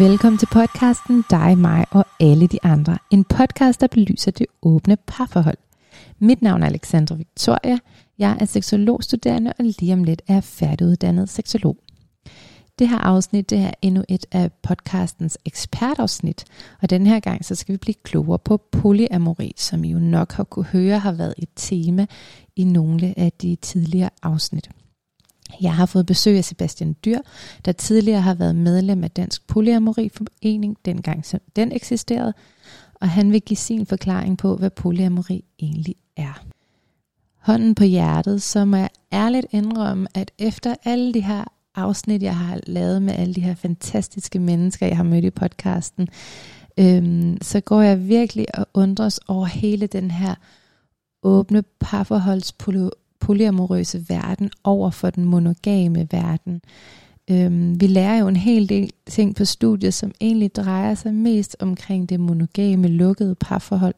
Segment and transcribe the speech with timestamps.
[0.00, 2.98] Velkommen til podcasten Dig, mig og alle de andre.
[3.10, 5.56] En podcast, der belyser det åbne parforhold.
[6.18, 7.78] Mit navn er Alexandra Victoria.
[8.18, 11.76] Jeg er seksologstuderende og lige om lidt er færdiguddannet seksolog.
[12.78, 16.44] Det her afsnit det er endnu et af podcastens ekspertafsnit,
[16.82, 20.32] og den her gang så skal vi blive klogere på polyamori, som I jo nok
[20.32, 22.06] har kunne høre har været et tema
[22.56, 24.70] i nogle af de tidligere afsnit.
[25.60, 27.18] Jeg har fået besøg af Sebastian Dyr,
[27.64, 32.34] der tidligere har været medlem af Dansk Polyamori Forening, dengang som den eksisterede,
[32.94, 36.44] og han vil give sin forklaring på, hvad polyamori egentlig er.
[37.38, 42.36] Hånden på hjertet, så må jeg ærligt indrømme, at efter alle de her afsnit, jeg
[42.36, 46.08] har lavet med alle de her fantastiske mennesker, jeg har mødt i podcasten,
[46.78, 50.34] øhm, så går jeg virkelig og undres over hele den her
[51.22, 52.52] åbne parforholds
[53.20, 56.60] polyamorøse verden over for den monogame verden.
[57.30, 61.56] Øhm, vi lærer jo en hel del ting på studiet, som egentlig drejer sig mest
[61.60, 63.94] omkring det monogame, lukkede parforhold.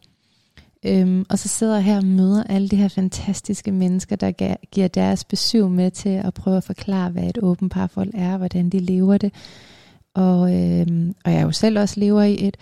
[0.86, 4.88] Øhm, og så sidder jeg her og møder alle de her fantastiske mennesker, der giver
[4.88, 8.78] deres besøg med til at prøve at forklare, hvad et åbent parforhold er, hvordan de
[8.78, 9.34] lever det.
[10.14, 12.56] Og, øhm, og jeg jo selv også lever i et.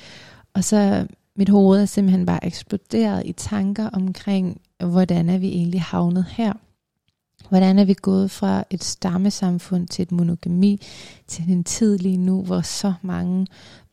[0.55, 5.83] Og så mit hoved er simpelthen bare eksploderet i tanker omkring, hvordan er vi egentlig
[5.83, 6.53] havnet her?
[7.49, 10.81] Hvordan er vi gået fra et stammesamfund til et monogami,
[11.27, 13.47] til en tid lige nu, hvor så mange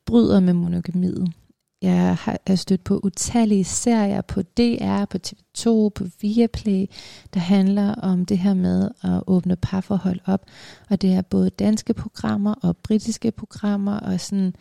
[0.06, 1.34] bryder med monogamiet?
[1.82, 6.86] Jeg har stødt på utallige serier på DR, på TV2, på Viaplay,
[7.34, 10.46] der handler om det her med at åbne parforhold op.
[10.90, 14.56] Og det er både danske programmer og britiske programmer, og sådan,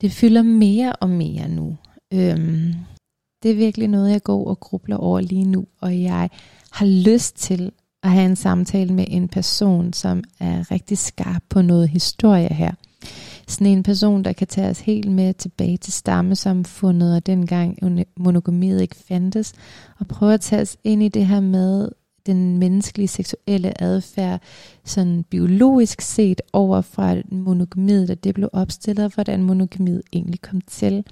[0.00, 1.76] det fylder mere og mere nu.
[2.12, 2.74] Øhm,
[3.46, 6.30] det er virkelig noget, jeg går og grubler over lige nu, og jeg
[6.72, 11.62] har lyst til at have en samtale med en person, som er rigtig skarp på
[11.62, 12.72] noget historie her.
[13.48, 17.78] Sådan en person, der kan tage os helt med tilbage til stammesamfundet, og dengang
[18.16, 19.52] monogamiet ikke fandtes,
[19.98, 21.88] og prøve at tage os ind i det her med
[22.26, 24.40] den menneskelige seksuelle adfærd,
[24.84, 30.60] sådan biologisk set over fra monogamiet, da det blev opstillet, og hvordan monogamiet egentlig kom
[30.60, 31.04] til.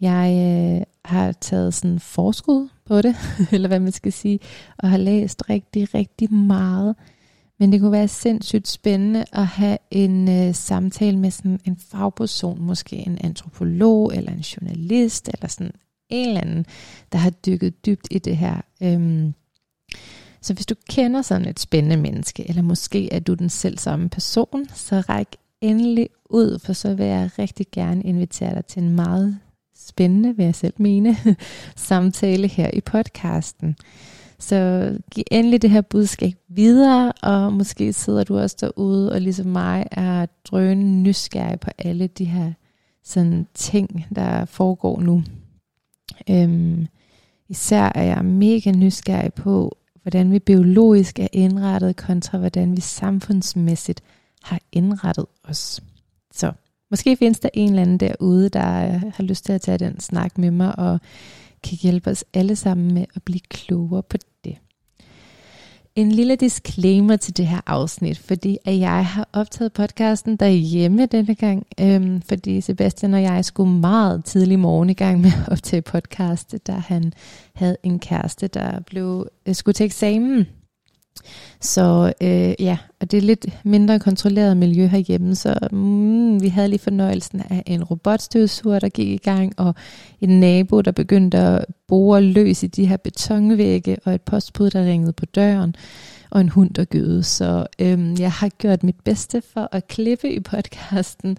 [0.00, 3.16] Jeg øh, har taget sådan forskud på det,
[3.52, 4.38] eller hvad man skal sige,
[4.78, 6.96] og har læst rigtig, rigtig meget.
[7.58, 12.62] Men det kunne være sindssygt spændende at have en øh, samtale med sådan en fagperson,
[12.62, 15.72] måske en antropolog eller en journalist, eller sådan
[16.08, 16.66] en eller anden,
[17.12, 18.60] der har dykket dybt i det her.
[18.82, 19.34] Øhm,
[20.40, 24.08] så hvis du kender sådan et spændende menneske, eller måske er du den selv samme
[24.08, 28.96] person, så ræk endelig ud, for så vil jeg rigtig gerne invitere dig til en
[28.96, 29.38] meget
[29.88, 31.16] spændende, vil jeg selv mene,
[31.76, 33.76] samtale her i podcasten.
[34.38, 39.46] Så giv endelig det her budskab videre, og måske sidder du også derude og ligesom
[39.46, 42.52] mig er drønende nysgerrig på alle de her
[43.04, 45.22] sådan ting, der foregår nu.
[46.30, 46.86] Øhm,
[47.48, 54.02] især er jeg mega nysgerrig på, hvordan vi biologisk er indrettet kontra hvordan vi samfundsmæssigt
[54.42, 55.80] har indrettet os.
[56.32, 56.52] Så
[56.90, 60.00] Måske findes der en eller anden derude, der øh, har lyst til at tage den
[60.00, 61.00] snak med mig, og
[61.64, 64.56] kan hjælpe os alle sammen med at blive klogere på det.
[65.96, 71.34] En lille disclaimer til det her afsnit, fordi at jeg har optaget podcasten derhjemme denne
[71.34, 75.82] gang, øhm, fordi Sebastian og jeg skulle meget tidlig morgen i gang med at optage
[75.82, 77.12] podcast, da han
[77.54, 80.46] havde en kæreste, der blev, øh, skulle til eksamen.
[81.60, 86.68] Så øh, ja, og det er lidt mindre kontrolleret miljø herhjemme, så mm, vi havde
[86.68, 89.74] lige fornøjelsen af en robotstøvsuger, der gik i gang, og
[90.20, 94.84] en nabo, der begyndte at bore løs i de her betonvægge, og et postbud, der
[94.84, 95.74] ringede på døren,
[96.30, 97.22] og en hund, der gøde.
[97.22, 101.38] Så øh, jeg har gjort mit bedste for at klippe i podcasten,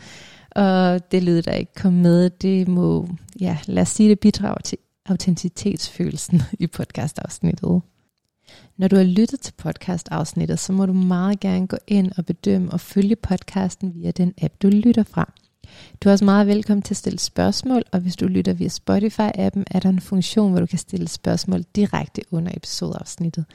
[0.51, 3.07] og det lyd, der ikke kom med, det må,
[3.39, 7.81] ja, lad os sige, det bidrager til autenticitetsfølelsen i podcastafsnittet.
[8.79, 12.71] Når du har lyttet til podcast-afsnittet, så må du meget gerne gå ind og bedømme
[12.71, 15.33] og følge podcasten via den app, du lytter fra.
[16.03, 19.63] Du er også meget velkommen til at stille spørgsmål, og hvis du lytter via Spotify-appen,
[19.71, 23.45] er der en funktion, hvor du kan stille spørgsmål direkte under episodeafsnittet.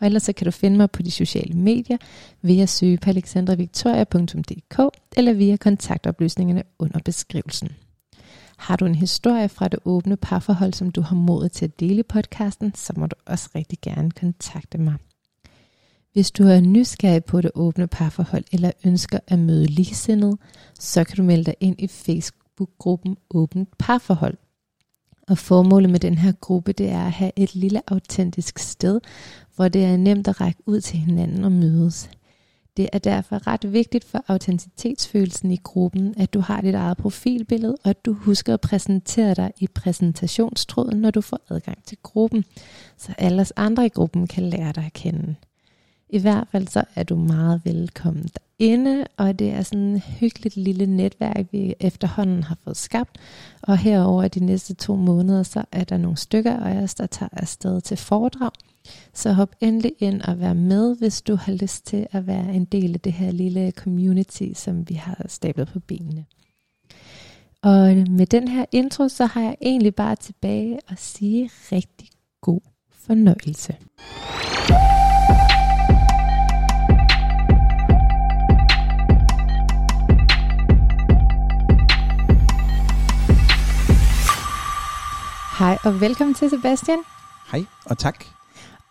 [0.00, 1.96] Og ellers så kan du finde mig på de sociale medier
[2.42, 4.80] ved at søge på alexandravictoria.dk
[5.16, 7.68] eller via kontaktoplysningerne under beskrivelsen.
[8.64, 12.00] Har du en historie fra det åbne parforhold, som du har modet til at dele
[12.00, 14.94] i podcasten, så må du også rigtig gerne kontakte mig.
[16.12, 20.36] Hvis du er nysgerrig på det åbne parforhold eller ønsker at møde ligesindede,
[20.80, 24.36] så kan du melde dig ind i Facebook-gruppen Åbent Parforhold.
[25.28, 29.00] Og formålet med den her gruppe, det er at have et lille autentisk sted,
[29.56, 32.10] hvor det er nemt at række ud til hinanden og mødes.
[32.76, 37.76] Det er derfor ret vigtigt for autenticitetsfølelsen i gruppen, at du har dit eget profilbillede,
[37.84, 42.44] og at du husker at præsentere dig i præsentationstråden, når du får adgang til gruppen,
[42.96, 45.34] så alle os andre i gruppen kan lære dig at kende.
[46.08, 48.28] I hvert fald så er du meget velkommen
[48.58, 53.18] derinde, og det er sådan et hyggeligt lille netværk, vi efterhånden har fået skabt.
[53.62, 57.30] Og herover de næste to måneder, så er der nogle stykker af os, der tager
[57.32, 58.50] afsted til foredrag.
[59.12, 62.64] Så hop endelig ind og vær med, hvis du har lyst til at være en
[62.64, 66.24] del af det her lille community, som vi har stablet på benene.
[67.62, 72.08] Og med den her intro, så har jeg egentlig bare tilbage at sige rigtig
[72.40, 72.60] god
[72.90, 73.76] fornøjelse.
[85.58, 86.98] Hej og velkommen til Sebastian.
[87.52, 88.33] Hej og tak.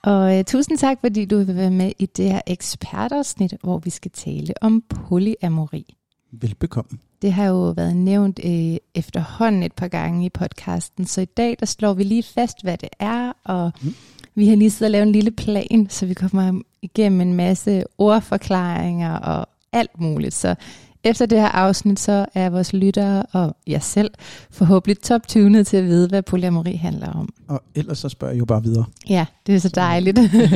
[0.03, 3.89] Og uh, tusind tak, fordi du vil være med i det her ekspertafsnit, hvor vi
[3.89, 5.95] skal tale om polyamori.
[6.31, 6.99] Velbekomme.
[7.21, 11.57] Det har jo været nævnt uh, efterhånden et par gange i podcasten, så i dag
[11.59, 13.95] der slår vi lige fast, hvad det er, og mm.
[14.35, 17.83] vi har lige siddet og lavet en lille plan, så vi kommer igennem en masse
[17.97, 20.33] ordforklaringer og alt muligt.
[20.33, 20.55] Så
[21.03, 24.11] efter det her afsnit, så er vores lyttere og jeg selv
[24.51, 27.29] forhåbentlig top-tunet til at vide, hvad polyamori handler om.
[27.47, 28.85] Og ellers så spørger jeg jo bare videre.
[29.09, 30.15] Ja, det er så dejligt.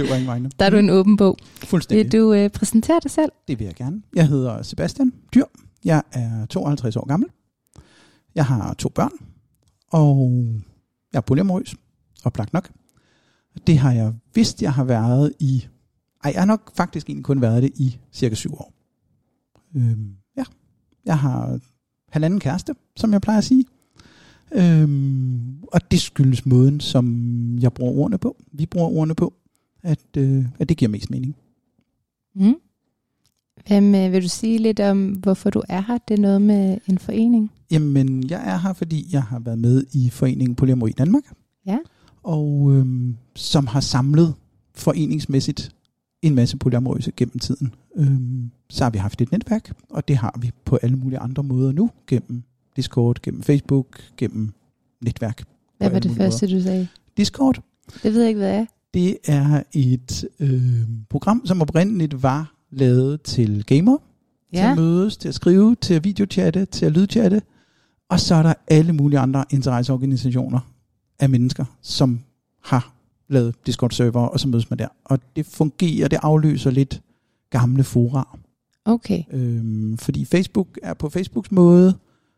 [0.60, 1.38] Der er du en åben bog.
[1.64, 2.06] Fuldstændig.
[2.06, 3.32] Vil du øh, præsentere dig selv?
[3.48, 4.02] Det vil jeg gerne.
[4.16, 5.44] Jeg hedder Sebastian Dyr.
[5.86, 7.30] Jeg er 52 år gammel.
[8.36, 9.12] Jeg har to børn.
[9.92, 10.46] Og
[11.14, 11.76] jeg er polyamorøs.
[12.26, 12.70] Oplagt nok.
[13.68, 15.68] Det har jeg vidst, jeg har været i...
[16.24, 18.74] Ej, jeg har nok faktisk egentlig kun været det i cirka syv år.
[19.76, 20.16] Øhm,
[21.08, 21.60] jeg har
[22.10, 23.66] halvanden kæreste, som jeg plejer at sige.
[24.52, 27.06] Øhm, og det skyldes måden, som
[27.60, 28.38] jeg bruger ordene på.
[28.52, 29.34] Vi bruger ordene på,
[29.84, 31.36] at, øh, at det giver mest mening.
[32.36, 32.56] Mm.
[33.68, 35.98] Hvem, øh, vil du sige lidt om, hvorfor du er her?
[36.08, 37.52] Det er noget med en forening?
[37.72, 41.24] Jamen, jeg er her, fordi jeg har været med i foreningen Polyamori Danmark.
[41.66, 41.78] Ja.
[42.24, 44.34] Og øhm, som har samlet
[44.76, 45.76] foreningsmæssigt
[46.22, 47.76] en masse polyamorøse gennem tiden.
[47.96, 51.44] Øhm, så har vi haft et netværk, og det har vi på alle mulige andre
[51.44, 52.44] måder nu, gennem
[52.76, 54.54] Discord, gennem Facebook, gennem
[55.02, 55.44] netværk.
[55.78, 56.58] Hvad var det første, måder.
[56.58, 56.88] du sagde?
[57.18, 57.62] Discord.
[58.04, 58.66] Det ved jeg ikke, hvad er.
[58.94, 63.98] Det er et øh, program, som oprindeligt var lavet til gamer,
[64.54, 64.58] ja.
[64.58, 67.42] til at mødes, til at skrive, til at videochatte, til at lydchatte.
[68.10, 70.60] Og så er der alle mulige andre interesseorganisationer
[71.20, 72.20] af mennesker, som
[72.64, 72.97] har
[73.30, 74.88] lavet Discord-server, og så mødes man der.
[75.06, 77.02] Og det fungerer, det afløser lidt
[77.50, 78.38] gamle fora.
[78.86, 79.24] Okay.
[79.32, 81.94] Øhm, fordi Facebook er på Facebooks måde,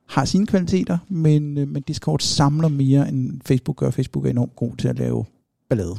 [0.07, 3.91] har sine kvaliteter, men, øh, men Discord samler mere, end Facebook gør.
[3.91, 5.25] Facebook er enormt god til at lave
[5.69, 5.95] ballade.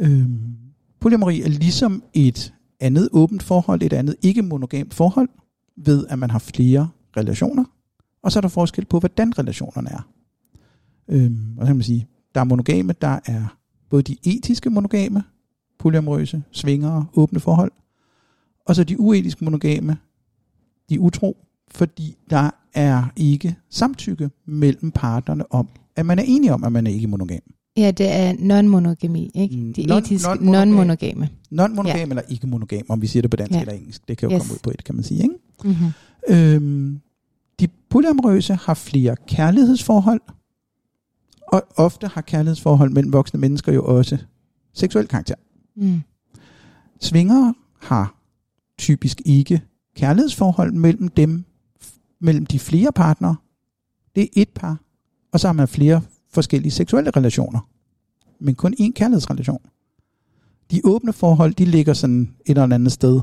[0.00, 0.56] Øhm,
[1.00, 5.28] polyamori er ligesom et andet åbent forhold, et andet ikke monogamt forhold,
[5.76, 7.64] ved at man har flere relationer,
[8.22, 10.08] og så er der forskel på, hvordan relationerne er.
[11.08, 13.56] Øhm, og så kan man sige, der er monogame, der er
[13.90, 15.22] både de etiske monogame,
[15.78, 17.72] polyamorøse, svingere, åbne forhold,
[18.66, 19.96] og så de uetiske monogame,
[20.90, 21.36] de utro,
[21.70, 26.86] fordi der er ikke samtykke mellem parterne om, at man er enige om, at man
[26.86, 27.40] er ikke monogam.
[27.76, 29.56] Ja, det er non-monogami, ikke?
[29.56, 30.68] Mm, De non- etiske non-monogam.
[30.68, 31.28] non-monogame.
[31.50, 32.02] Non-monogam ja.
[32.02, 33.60] eller ikke monogam, om vi siger det på dansk Ja.
[33.60, 34.08] eller engelsk.
[34.08, 34.42] Det kan jo yes.
[34.42, 35.22] komme ud på et, kan man sige.
[35.22, 35.34] Ikke?
[35.64, 35.86] Mm-hmm.
[36.28, 37.00] Øhm,
[37.60, 40.20] de polyamorøse har flere kærlighedsforhold,
[41.52, 44.18] og ofte har kærlighedsforhold mellem voksne mennesker jo også
[44.74, 45.34] seksuel karakter.
[45.76, 46.00] Mm.
[47.00, 48.14] Svingere har
[48.78, 49.62] typisk ikke
[49.96, 51.44] kærlighedsforhold mellem dem,
[52.20, 53.36] mellem de flere partnere.
[54.14, 54.80] Det er et par,
[55.32, 57.68] og så har man flere forskellige seksuelle relationer,
[58.40, 59.60] men kun én kærlighedsrelation.
[60.70, 63.20] De åbne forhold, de ligger sådan et eller andet sted,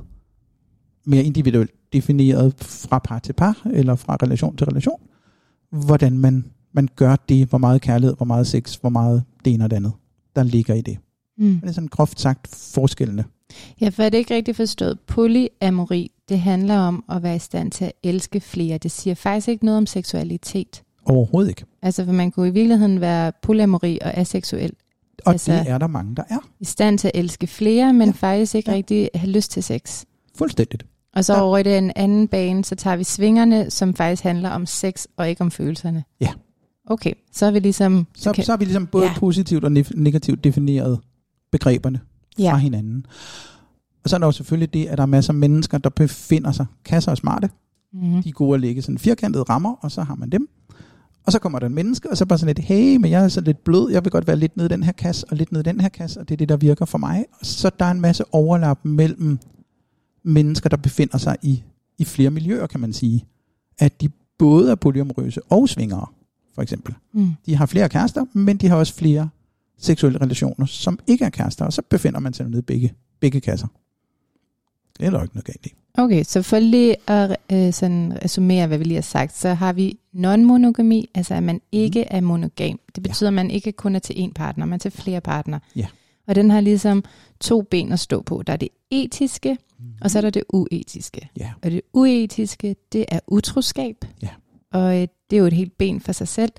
[1.05, 5.00] mere individuelt defineret fra par til par, eller fra relation til relation,
[5.70, 9.63] hvordan man, man gør det, hvor meget kærlighed, hvor meget sex, hvor meget det ene
[9.63, 9.94] og det andet,
[10.36, 10.98] der ligger i det.
[11.38, 11.60] Mm.
[11.60, 13.24] Det er sådan groft sagt forskellene.
[13.82, 15.00] Ja, for er det ikke rigtigt forstået?
[15.08, 18.77] Polyamori, det handler om at være i stand til at elske flere.
[18.77, 20.84] Det siger faktisk ikke noget om seksualitet.
[21.05, 21.63] Overhovedet ikke.
[21.82, 24.72] Altså, for man kunne i virkeligheden være polyamori og aseksuel.
[25.25, 26.38] Og Altså- det er der mange, der er.
[26.60, 28.13] I stand til at elske flere, men ja.
[28.13, 28.72] Faktisk ikke.
[28.72, 28.75] Ja.
[28.77, 30.03] rigtig have lyst til sex.
[30.38, 30.86] Fuldstændigt.
[31.15, 31.41] Og så Ja.
[31.41, 35.29] over i den anden bane, så tager vi svingerne, som faktisk handler om sex og
[35.29, 36.03] ikke om følelserne.
[36.22, 36.29] Ja.
[36.87, 38.07] Okay, så er vi ligesom...
[38.17, 38.43] Så, okay.
[38.43, 39.13] så har vi ligesom både Ja.
[39.17, 40.99] positivt og negativt defineret
[41.51, 41.99] begreberne
[42.39, 42.51] Ja.
[42.51, 43.05] fra hinanden.
[44.03, 46.51] Og så er der jo selvfølgelig det, at der er masser af mennesker, der befinder
[46.51, 47.49] sig kasser og smarte.
[47.93, 48.23] Mm-hmm.
[48.23, 50.49] De er gode at lægge sådan firkantede rammer, og så har man dem.
[51.25, 53.27] Og så kommer der en menneske, og så bare sådan lidt, hey, men jeg er
[53.27, 55.51] så lidt blød, jeg vil godt være lidt nede i den her kasse, og lidt
[55.51, 57.25] nede i den her kasse, og det er det, der virker for mig.
[57.41, 59.39] Så der er en masse overlap mellem
[60.23, 61.63] mennesker, der befinder sig i,
[61.97, 63.25] i flere miljøer, kan man sige.
[63.79, 66.05] At de både er polyamorøse og svingere,
[66.55, 66.95] for eksempel.
[67.13, 67.31] Mm.
[67.45, 69.29] De har flere kærester, men de har også flere
[69.77, 73.41] seksuelle relationer, som ikke er kærester, og så befinder man sig nede i begge, begge
[73.41, 73.67] kasser.
[75.00, 75.74] Det er der ikke noget galt i.
[75.97, 79.74] Okay, så for lige at øh, sådan resumere, hvad vi lige har sagt, så har
[79.74, 82.79] vi non-monogami, altså at man ikke er monogam.
[82.95, 85.59] Det betyder, at man ikke kun er til én partner, man er til flere partner.
[85.75, 85.88] Ja.
[86.27, 87.03] Og den har ligesom
[87.41, 88.43] to ben at stå på.
[88.47, 89.57] Der er det etiske,
[90.01, 91.29] og så er der det uetiske.
[91.39, 91.51] Ja.
[91.63, 93.95] Og det uetiske, det er utroskab.
[94.21, 94.29] Ja.
[94.71, 96.51] Og øh, det er jo et helt ben for sig selv.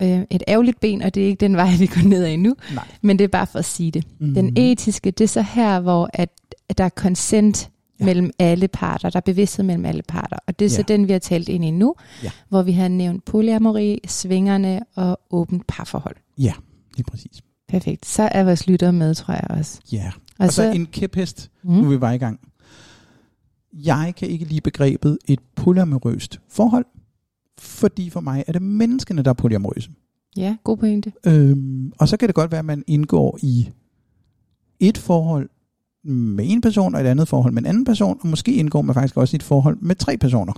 [0.00, 0.18] Ja.
[0.18, 2.54] Øh, et ærgerligt ben, og det er ikke den vej, vi går ned ad nu.
[2.74, 2.88] Nej.
[3.02, 4.04] Men det er bare for at sige det.
[4.20, 4.34] Mm.
[4.34, 6.28] Den etiske, det er så her, hvor at,
[6.68, 7.68] at der er consent
[8.00, 8.04] ja.
[8.04, 9.10] Mellem alle parter.
[9.10, 10.36] Der er bevidsthed mellem alle parter.
[10.46, 10.94] Og det er så Ja.
[10.94, 12.30] den, vi har talt ind i nu, Ja.
[12.48, 16.16] hvor vi har nævnt polyamori, svingerne og åbent parforhold.
[16.38, 16.52] Ja,
[16.96, 17.40] lige præcis.
[17.68, 18.06] Perfekt.
[18.06, 19.80] Så er vores lyttere med, tror jeg også.
[19.92, 20.10] Ja.
[20.38, 22.40] Og, Og så en kæphest, nu er mm, vi bare i gang.
[23.72, 26.84] Jeg kan ikke lide begrebet et polyamorøst forhold,
[27.62, 29.90] fordi for mig er det menneskene, der er polyamorøse.
[30.36, 31.12] ja, god pointe.
[31.26, 33.68] Øhm, og så kan det godt være, at man indgår i
[34.80, 35.48] et forhold
[36.04, 38.94] med en person, og et andet forhold med en anden person, og måske indgår man
[38.94, 40.52] faktisk også i et forhold med tre personer.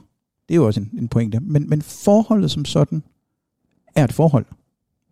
[0.49, 1.41] Det er jo også en, en pointe.
[1.41, 3.03] Men, men forholdet som sådan
[3.95, 4.45] er et forhold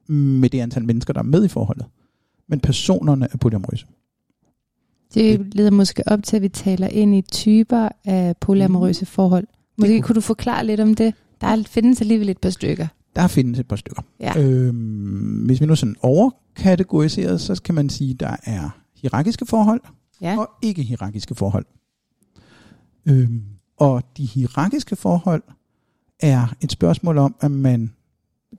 [0.09, 1.87] med det antal mennesker, der er med i forholdet.
[2.49, 3.87] Men personerne er polyamorøse.
[5.15, 9.47] Det leder måske op til, at vi taler ind i typer af polyamorøse forhold.
[9.77, 11.15] Måske kunne- kunne du forklare lidt om det?
[11.43, 12.87] Der er, findes alligevel et par stykker.
[13.17, 14.03] Der findes et par stykker.
[14.21, 14.41] Ja.
[14.41, 19.81] Øhm, hvis vi nu sådan overkategoriseret, så kan man sige, at der er hierarkiske forhold
[20.21, 20.39] Ja.
[20.39, 21.65] og ikke hierarkiske forhold.
[23.07, 23.43] Øhm,
[23.77, 25.43] og de hierarkiske forhold
[26.21, 27.93] er et spørgsmål om, at man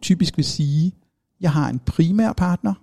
[0.02, 0.92] typisk vil sige,
[1.42, 2.74] jeg har en primær partner,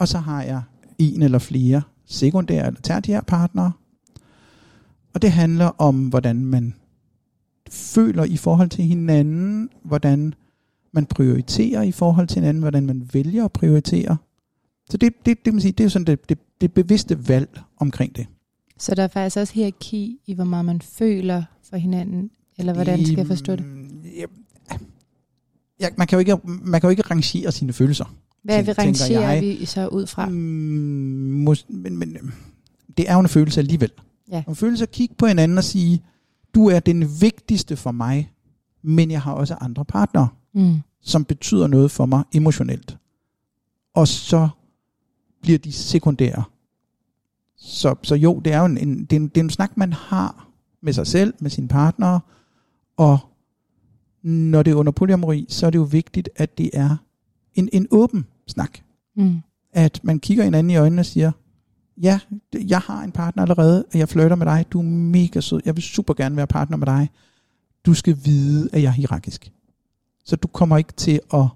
[0.00, 0.62] og så har jeg
[0.98, 3.72] en eller flere sekundære eller tertiære partnere.
[5.14, 6.74] Og det handler om, hvordan man
[7.70, 10.34] føler i forhold til hinanden, hvordan
[10.92, 14.16] man prioriterer i forhold til hinanden, hvordan man vælger at prioritere.
[14.90, 18.16] Så det, det, det, man sige, det er sådan det, det, det bevidste valg omkring
[18.16, 18.26] det.
[18.78, 23.04] Så der er faktisk også hierarki i, hvor meget man føler for hinanden, eller hvordan
[23.04, 23.64] skal jeg forstå det?
[25.80, 28.14] Ja, man, kan jo ikke, man kan jo ikke rangere sine følelser.
[28.42, 29.42] Hvad vi tænker rangerer jeg.
[29.42, 30.28] vi så ud fra?
[30.28, 32.16] Mm, mås- men, men
[32.96, 33.90] det er jo en følelse alligevel.
[34.30, 34.42] Ja.
[34.48, 36.02] En følelse at kigge på hinanden og sige,
[36.54, 38.32] du er den vigtigste for mig,
[38.82, 40.80] men jeg har også andre partnere, Mm.
[41.00, 42.98] som betyder noget for mig emotionelt.
[43.94, 44.48] Og så
[45.42, 46.44] bliver de sekundære.
[47.56, 49.76] Så, så jo, det er jo en, en, det er en, det er en snak,
[49.76, 50.48] man har
[50.82, 52.20] med sig selv, med sine partnere,
[52.96, 53.18] og
[54.22, 56.96] når det er under polyamori, så er det jo vigtigt, at det er
[57.54, 58.78] en, en åben snak.
[59.16, 59.40] Mm.
[59.72, 61.32] At man kigger hinanden i øjnene og siger,
[62.02, 62.20] ja,
[62.54, 65.76] jeg har en partner allerede, og jeg flytter med dig, du er mega sød, jeg
[65.76, 67.10] vil super gerne være partner med dig.
[67.86, 69.52] Du skal vide, at jeg er hierarkisk.
[70.24, 71.46] Så du kommer ikke til at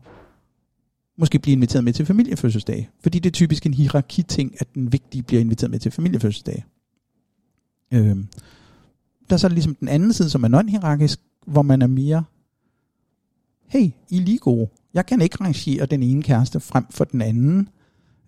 [1.18, 2.90] måske blive inviteret med til familiefødselsdag.
[3.02, 6.64] Fordi det er typisk en hierarki-ting, at den vigtige bliver inviteret med til familiefødselsdag.
[7.92, 8.28] Øhm,
[9.30, 12.24] der er så ligesom den anden side, som er non-hierarkisk, hvor man er mere,
[13.66, 14.68] hey, I er lige gode.
[14.94, 17.68] Jeg kan ikke rangere den ene kæreste frem for den anden.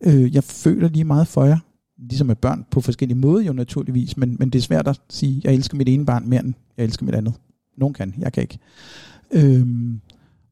[0.01, 1.59] Øh, jeg føler lige meget for jer,
[2.01, 5.41] ligesom med børn på forskellige måder jo naturligvis, men, men det er svært at sige,
[5.45, 7.35] jeg elsker mit ene barn mere end jeg elsker mit andet.
[7.77, 8.59] Nogen kan, jeg kan ikke.
[9.31, 10.01] Øhm,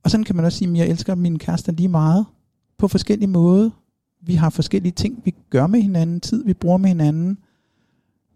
[0.04, 2.26] og sådan kan man også sige, at jeg elsker min kæreste lige meget
[2.78, 3.70] på forskellige måder.
[4.22, 7.38] Vi har forskellige ting, vi gør med hinanden, tid vi bruger med hinanden.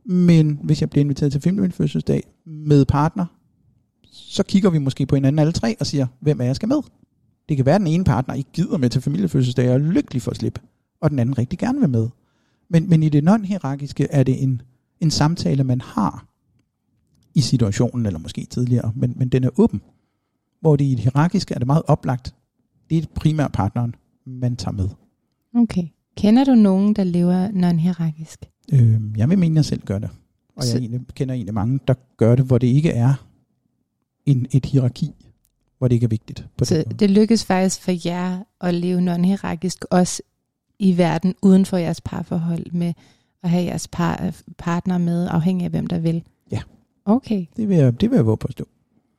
[0.05, 3.27] Men hvis jeg bliver inviteret til film fødselsdag med partner,
[4.13, 6.83] så kigger vi måske på hinanden alle tre og siger, hvem er jeg skal med?
[7.49, 10.23] Det kan være, at den ene partner ikke gider med til familiefødselsdag og er lykkelig
[10.23, 10.61] for at slippe,
[11.01, 12.09] og den anden rigtig gerne vil med.
[12.73, 14.63] Men, men i det non-hierarkiske er det en,
[15.01, 16.27] en samtale, man har
[17.35, 19.81] i situationen, eller måske tidligere, men, men den er åben.
[20.61, 22.35] Hvor det i det hierarkiske er det meget oplagt.
[22.91, 23.95] Det er primært partneren,
[24.27, 24.89] man tager med.
[25.55, 25.85] Okay.
[26.17, 28.37] Kender du nogen, der lever non-hierarkisk?
[28.73, 30.11] Øh, jeg vil mene, at jeg selv gør det.
[30.57, 33.15] Og jeg egentlig, kender egentlig mange, der gør det, hvor det ikke er
[34.27, 35.11] en, et hierarki,
[35.79, 36.47] hvor det ikke er vigtigt.
[36.57, 36.99] På Så måde.
[36.99, 40.23] det lykkes faktisk for jer at leve non-hierarkisk også
[40.83, 42.93] i verden uden for jeres parforhold med
[43.43, 46.23] at have jeres par, partner med, afhængig af hvem der vil?
[46.53, 46.61] Ja.
[47.05, 47.47] Okay.
[47.57, 48.65] Det vil jeg, det vil jeg våge på at stå.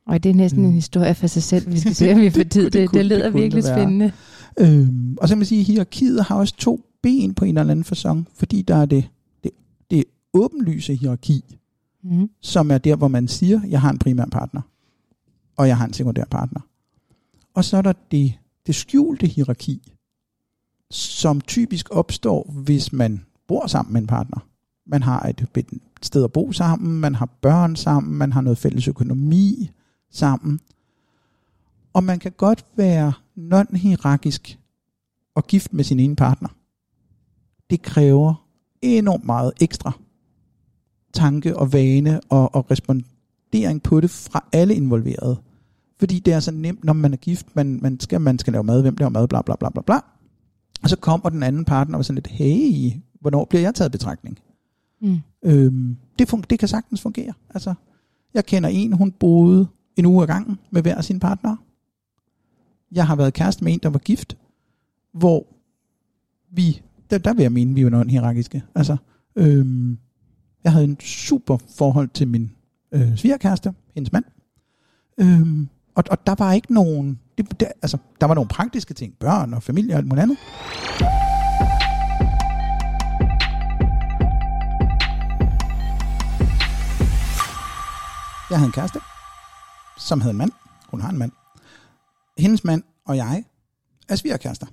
[0.06, 0.68] Og det er næsten Mm.
[0.68, 1.72] en historie for sig selv.
[1.72, 2.64] Vi skal se, om vi får Det tid.
[2.64, 3.78] Det, det kunne- det lyder virkelig det være.
[3.78, 4.12] spændende.
[4.60, 7.70] Øhm, og så kan man sige, at hierarkiet har også to ben på en eller
[7.70, 9.08] anden fasong, fordi der er det,
[9.44, 9.50] det,
[9.90, 10.04] det
[10.34, 11.44] åbenlyse hierarki,
[12.02, 12.30] Mm.
[12.40, 14.60] som er der, hvor man siger, jeg har en primær partner,
[15.56, 16.60] og jeg har en sekundær partner.
[17.54, 18.32] Og så er der det,
[18.66, 19.92] det skjulte hierarki,
[20.90, 24.38] som typisk opstår, hvis man bor sammen med en partner.
[24.86, 25.46] Man har et,
[26.02, 29.70] sted at bo sammen, man har børn sammen, man har noget fælles økonomi
[30.10, 30.60] sammen.
[31.92, 34.58] Og man kan godt være non-hierarkisk
[35.34, 36.48] og gift med sin ene partner.
[37.70, 38.46] Det kræver
[38.82, 39.92] enormt meget ekstra
[41.14, 45.36] tanke og vane og, og respondering på det fra alle involverede.
[45.98, 48.64] Fordi det er så nemt, når man er gift, man, man, skal, man skal lave
[48.64, 50.00] mad, hvem laver mad, bla bla bla bla bla.
[50.84, 54.38] Og så kommer den anden partner og sådan lidt, hey, hvornår bliver jeg taget betragtning?
[55.00, 55.18] Mm.
[55.42, 57.32] Øhm, det, fun- det kan sagtens fungere.
[57.50, 57.74] Altså,
[58.34, 61.56] jeg kender en, hun boede en uge ad gangen med hver af sine partnere.
[62.92, 64.36] Jeg har været kæreste med en, der var gift,
[65.12, 65.46] hvor
[66.50, 68.62] vi, der, der vil jeg mene, vi var noget hierarkiske.
[68.74, 68.96] Altså,
[69.36, 69.98] øhm,
[70.64, 72.50] jeg havde en super forhold til min
[72.92, 74.24] øh, svigerkæreste, hendes mand.
[75.18, 79.14] Øhm, og, og der var ikke nogen, det, der, altså, der var nogle praktiske ting,
[79.20, 80.38] børn og familie og alt muligt andet.
[88.50, 89.00] Jeg havde en kæreste,
[89.98, 90.52] som havde en mand.
[90.88, 91.32] Hun har en mand.
[92.38, 93.44] Hendes mand og jeg
[94.08, 94.66] er svigerkærester.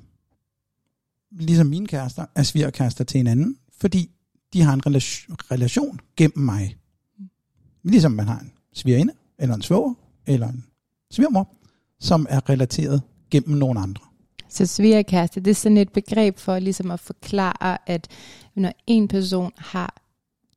[1.31, 4.11] Ligesom mine kærester er svigerkærester til hinanden, fordi
[4.53, 6.77] de har en relation, relation gennem mig.
[7.83, 9.93] Ligesom man har en svigerinde, eller en svoger,
[10.25, 10.65] eller en
[11.11, 11.53] svigermor,
[12.01, 14.01] som er relateret gennem nogle andre.
[14.49, 18.07] Så svigerkæreste, det er sådan et begreb for ligesom at forklare, at
[18.55, 19.95] når en person har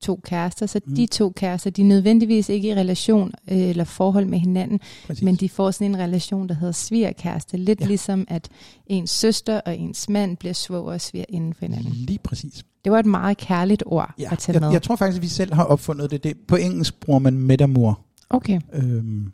[0.00, 0.94] to kærester, så Mm.
[0.94, 5.22] de to kærester, de er nødvendigvis ikke i relation øh, eller forhold med hinanden, Præcis.
[5.24, 7.56] men de får sådan en relation, der hedder svigerkæreste.
[7.56, 7.86] Lidt Ja.
[7.86, 8.48] ligesom, at
[8.86, 11.92] ens søster og ens mand bliver svoger og sviger inden for hinanden.
[11.92, 12.64] Lige præcis.
[12.84, 14.68] Det var et meget kærligt ord Ja, at tage med.
[14.68, 16.24] jeg, jeg tror faktisk, at vi selv har opfundet det.
[16.24, 18.00] det på engelsk bruger man metamor.
[18.30, 18.60] Okay.
[18.72, 19.32] øhm,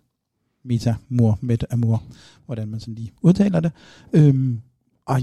[0.65, 2.03] metamor, metamor,
[2.47, 3.73] hvordan man sådan lige udtaler det.
[4.13, 4.61] Øhm,
[5.07, 5.21] og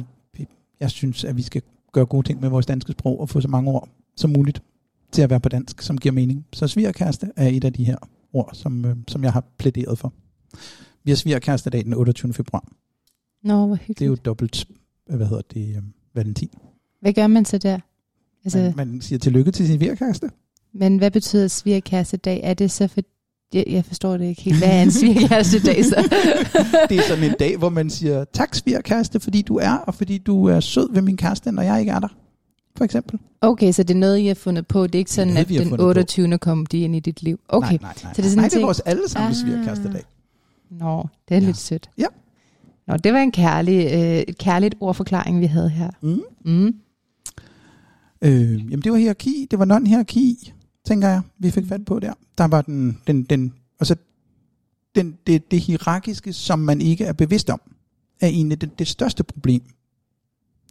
[0.80, 3.47] jeg synes, at vi skal gøre gode ting med vores danske sprog og få så
[3.47, 4.62] mange ord som muligt
[5.12, 6.45] til at være på dansk, som giver mening.
[6.54, 7.97] Så svigerkæreste er et af de her
[8.34, 10.13] ord, som, øh, som jeg har plæderet for.
[11.04, 12.34] Vi har svigerkæreste dag den 28.
[12.34, 12.67] februar.
[13.43, 14.26] Nå, hvor Det er jo hyggeligt.
[14.26, 14.65] dobbelt,
[15.10, 16.50] øh, hvad hedder det, øh, valentin.
[17.02, 17.80] Hvad gør man så der?
[18.43, 20.30] Altså, Man, man siger tillykke til sin svigerkæreste.
[20.73, 22.41] Men hvad betyder svigerkærestedag?
[22.43, 23.02] Er det så for...
[23.53, 24.57] Jeg, jeg forstår det ikke helt.
[24.57, 25.95] Hvad er en svigerkærestedag så?
[26.89, 30.17] det er sådan en dag, hvor man siger, tak svigerkæreste, fordi du er, og fordi
[30.17, 32.07] du er sød ved min kæreste, når jeg ikke er der.
[32.77, 33.19] For eksempel.
[33.41, 34.88] Okay, så det er noget, I har fundet på.
[34.88, 35.88] Det er ikke sådan, noget, at vi har den fundet på.
[35.88, 36.38] 28.
[36.38, 37.39] kom de ind i dit liv.
[37.49, 37.67] Okay.
[37.69, 38.13] Nej, nej, nej.
[38.13, 39.36] Så det er sådan nej, det er vores allesammen Ah.
[39.36, 40.03] svigerkærestedag.
[40.71, 41.45] Nå, det er Ja.
[41.45, 41.89] lidt sødt.
[41.97, 42.05] Ja.
[42.88, 45.89] Nå, det var en kærlig, øh, et kærligt ordforklaring, vi havde her.
[46.01, 46.21] Mm.
[46.45, 46.73] Mm.
[48.21, 50.51] Øh, jamen det var hierarki, det var non-hierarki,
[50.88, 52.13] tænker jeg, vi fik fat på der.
[52.38, 53.95] Der var den, den, den altså
[54.95, 57.62] den, det, det hierarkiske, som man ikke er bevidst om,
[58.21, 59.62] er egentlig det, det største problem.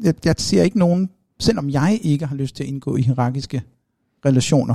[0.00, 3.62] Jeg, jeg ser ikke nogen, selvom jeg ikke har lyst til at indgå i hierarkiske
[4.24, 4.74] relationer,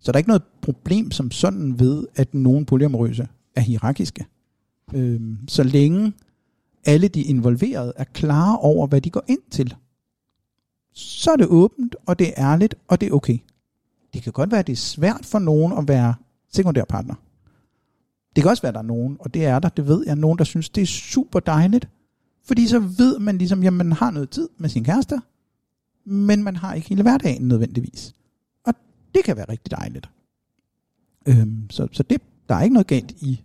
[0.00, 4.26] så der er ikke noget problem som sådan ved, at nogen polyamorøse er hierarkiske.
[4.94, 6.12] Øhm, så længe
[6.84, 9.74] alle de involverede er klare over, hvad de går ind til,
[10.92, 13.38] så er det åbent, og det er ærligt, og det er okay.
[14.14, 16.14] Det kan godt være, at det er svært for nogen at være
[16.52, 17.14] sekundær partner.
[18.36, 20.16] Det kan også være, at der er nogen, og det er der, det ved jeg,
[20.16, 21.88] nogen, der synes, det er super dejligt.
[22.44, 25.20] Fordi så ved man ligesom, jamen man har noget tid med sin kæreste,
[26.04, 28.14] men man har ikke hele hverdagen nødvendigvis.
[28.64, 28.74] Og
[29.14, 30.10] det kan være rigtig dejligt.
[31.26, 33.42] Øhm, så så det, der er ikke noget galt i,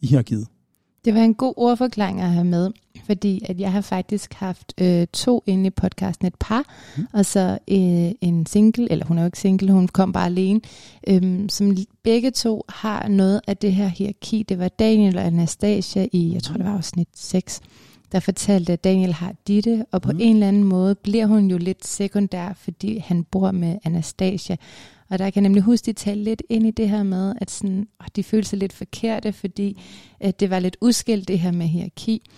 [0.00, 0.48] i hierarkiet.
[1.04, 2.70] Det var en god ordforklaring at have med,
[3.06, 6.64] fordi at jeg har faktisk haft øh, to inde i podcasten, et par,
[6.96, 7.06] mm.
[7.12, 10.60] og så øh, en single, eller hun er jo ikke single, hun kom bare alene,
[11.06, 14.44] øh, som begge to har noget af det her hierarki.
[14.48, 17.60] Det var Daniel og Anastasia i, jeg tror det var afsnit 6,
[18.12, 20.18] der fortalte, at Daniel har Ditte, og på mm.
[20.20, 24.56] en eller anden måde bliver hun jo lidt sekundær, fordi han bor med Anastasia.
[25.14, 27.34] Og der kan jeg nemlig huske, at de talte lidt ind i det her med,
[27.40, 29.80] at sådan, åh, de følte sig lidt forkerte, fordi
[30.20, 32.30] at det var lidt udskilt det her med hierarki.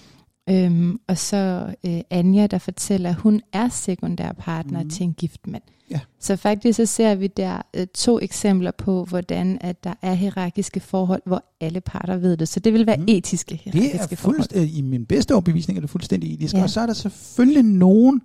[0.50, 4.90] Øhm, og så øh, Anja, der fortæller, at hun er sekundær partner mm.
[4.90, 5.62] til en gift mand.
[5.90, 6.00] Ja.
[6.20, 10.80] Så faktisk så ser vi der øh, to eksempler på, hvordan at der er hierarkiske
[10.80, 12.48] forhold, hvor alle parter ved det.
[12.48, 13.04] Så det vil være mm.
[13.08, 14.68] etiske hierarkiske det er forhold.
[14.68, 16.54] I min bedste overbevisning er det fuldstændig etisk.
[16.54, 16.62] Ja.
[16.62, 18.20] Og så er der selvfølgelig nogen,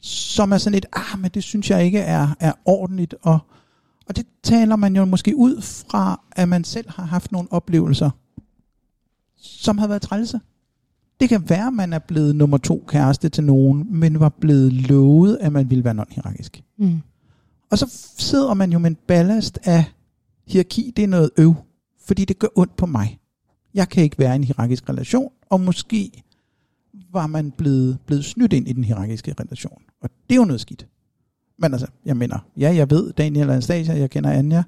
[0.00, 3.14] som er sådan et, ah, men det synes jeg ikke er, er ordentligt.
[3.22, 3.38] Og,
[4.06, 8.10] og det taler man jo måske ud fra, at man selv har haft nogle oplevelser,
[9.36, 10.40] som har været trælse.
[11.20, 14.72] Det kan være, at man er blevet nummer to kæreste til nogen, men var blevet
[14.72, 16.62] lovet, at man ville være non-hierarkisk.
[16.78, 17.00] Mm.
[17.70, 17.86] Og så
[18.18, 19.84] sidder man jo med en ballast af
[20.46, 21.54] hierarki, det er noget øv,
[22.06, 23.18] fordi det gør ondt på mig.
[23.74, 26.22] Jeg kan ikke være i en hierarkisk relation, og måske
[27.12, 29.82] var man blevet, blevet snydt ind i den hierarkiske relation.
[30.00, 30.86] Og det er jo noget skidt.
[31.58, 34.62] Men altså, jeg mener, ja, jeg ved Daniel Anastasia, jeg kender Anja,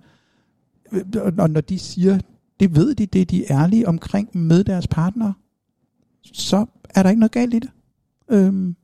[1.39, 2.19] og når de siger,
[2.61, 5.33] det ved de, det er de ærlige omkring med deres partner,
[6.23, 7.71] så er der ikke noget galt i det.
[8.29, 8.77] Øhm,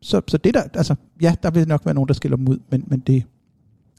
[0.00, 2.58] så, så det der, altså, ja, der vil nok være nogen, der skiller dem ud,
[2.70, 3.24] men, men det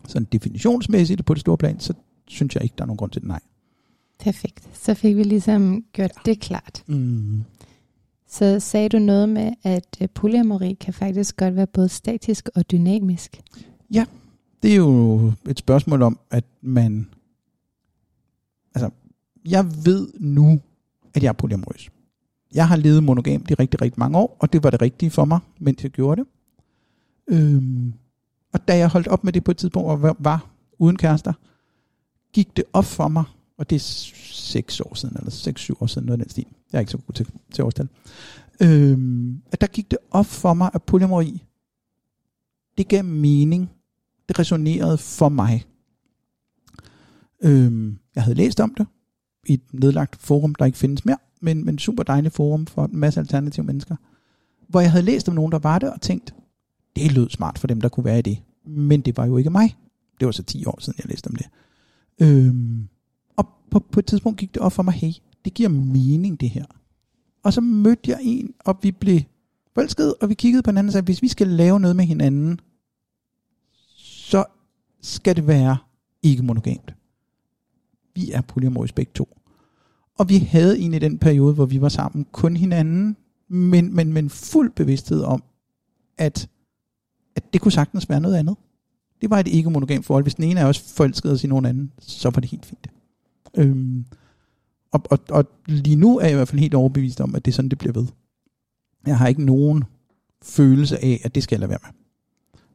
[0.07, 1.93] sådan definitionsmæssigt på det store plan, så
[2.27, 3.39] synes jeg ikke, der er nogen grund til det, nej.
[4.19, 4.69] Perfekt.
[4.73, 6.31] Så fik vi ligesom gjort ja.
[6.31, 6.83] det klart.
[6.87, 7.43] Mm.
[8.31, 12.71] Så sagde du noget med, at øh, polyamori kan faktisk godt være både statisk og
[12.71, 13.41] dynamisk.
[13.93, 14.05] Ja,
[14.63, 17.09] det er jo et spørgsmål om, at man...
[18.75, 18.89] Altså,
[19.45, 20.61] jeg ved nu,
[21.13, 21.89] at jeg er polyamorøs.
[22.53, 25.25] Jeg har levet monogamt i rigtig, rigtig mange år, og det var det rigtige for
[25.25, 26.29] mig, mens jeg gjorde det.
[27.27, 27.93] Øhm,
[28.53, 31.33] og da jeg holdt op med det på et tidspunkt, og var, var uden kærester,
[32.33, 33.23] gik det op for mig,
[33.59, 36.45] og det er 6 år siden, eller seks-syv år siden, noget af den stil.
[36.71, 37.87] Jeg er ikke så god til, til årstal.
[38.61, 41.43] Øhm, at der gik det op for mig, at polyamori,
[42.77, 43.69] det gav mening.
[44.27, 45.65] Det resonerede for mig.
[47.41, 48.87] Øhm, jeg havde læst om det
[49.47, 52.97] i et nedlagt forum, der ikke findes mere, men, men super dejligt forum for en
[52.97, 53.95] masse alternative mennesker,
[54.67, 56.33] hvor jeg havde læst om nogen, der var det, og tænkt,
[56.95, 58.37] det lød smart for dem, der kunne være i det.
[58.65, 59.75] Men det var jo ikke mig.
[60.19, 61.47] Det var så 10 år siden, jeg læste om det.
[62.21, 62.87] Øhm,
[63.39, 65.11] og på, på et tidspunkt gik det op for mig, hey,
[65.45, 66.65] det giver mening det her.
[67.43, 69.21] Og så mødte jeg en, og vi blev
[69.73, 72.59] forelskede, og vi kiggede på hinanden og sagde, hvis vi skal lave noget med hinanden,
[73.97, 74.43] så
[75.01, 75.77] skal det være
[76.23, 76.95] ikke monogamt.
[78.15, 79.37] Vi er polyamoriske begge to.
[80.17, 84.29] Og vi havde egentlig den periode, hvor vi var sammen kun hinanden, men, men, men
[84.29, 85.43] fuld bevidsthed om,
[86.17, 86.49] at,
[87.35, 88.55] at det kunne sagtens være noget andet.
[89.21, 90.23] Det var et ikke monogamt forhold.
[90.23, 92.87] Hvis den ene af os forelskede sig i nogen anden, så var det helt fint.
[93.57, 94.05] Øhm,
[94.91, 97.51] og, og, og lige nu er jeg i hvert fald helt overbevist om, at det
[97.51, 98.07] er sådan, det bliver ved.
[99.05, 99.83] Jeg har ikke nogen
[100.41, 101.91] følelse af, at det skal jeg lade være med.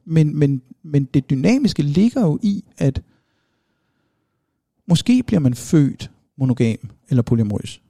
[0.05, 3.01] Men, men, men det dynamiske ligger jo i, at
[4.87, 6.77] måske bliver man født monogam
[7.09, 7.81] eller polyamorøs.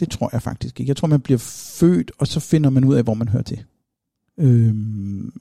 [0.00, 0.90] Det tror jeg faktisk ikke.
[0.90, 1.38] Jeg tror, man bliver
[1.78, 3.64] født, og så finder man ud af, hvor man hører til.
[4.38, 5.32] Øhm,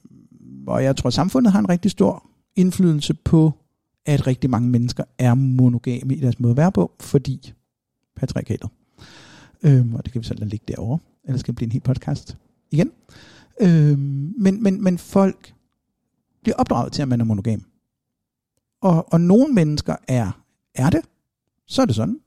[0.68, 3.54] og jeg tror, samfundet har en rigtig stor indflydelse på,
[4.06, 7.54] at rigtig mange mennesker er monogame i deres måde at være på, fordi
[8.16, 8.70] patriarkatet.
[9.64, 11.84] Øhm, og det kan vi så lade ligge derovre, ellers skal det blive en helt
[11.84, 12.38] podcast
[12.72, 12.92] igen.
[13.62, 15.54] Øhm, men, men, men folk
[16.42, 17.64] bliver opdraget til, at man er monogam.
[18.82, 20.44] Og, og nogle mennesker er,
[20.76, 21.02] er det,
[21.68, 22.20] så er det sådan.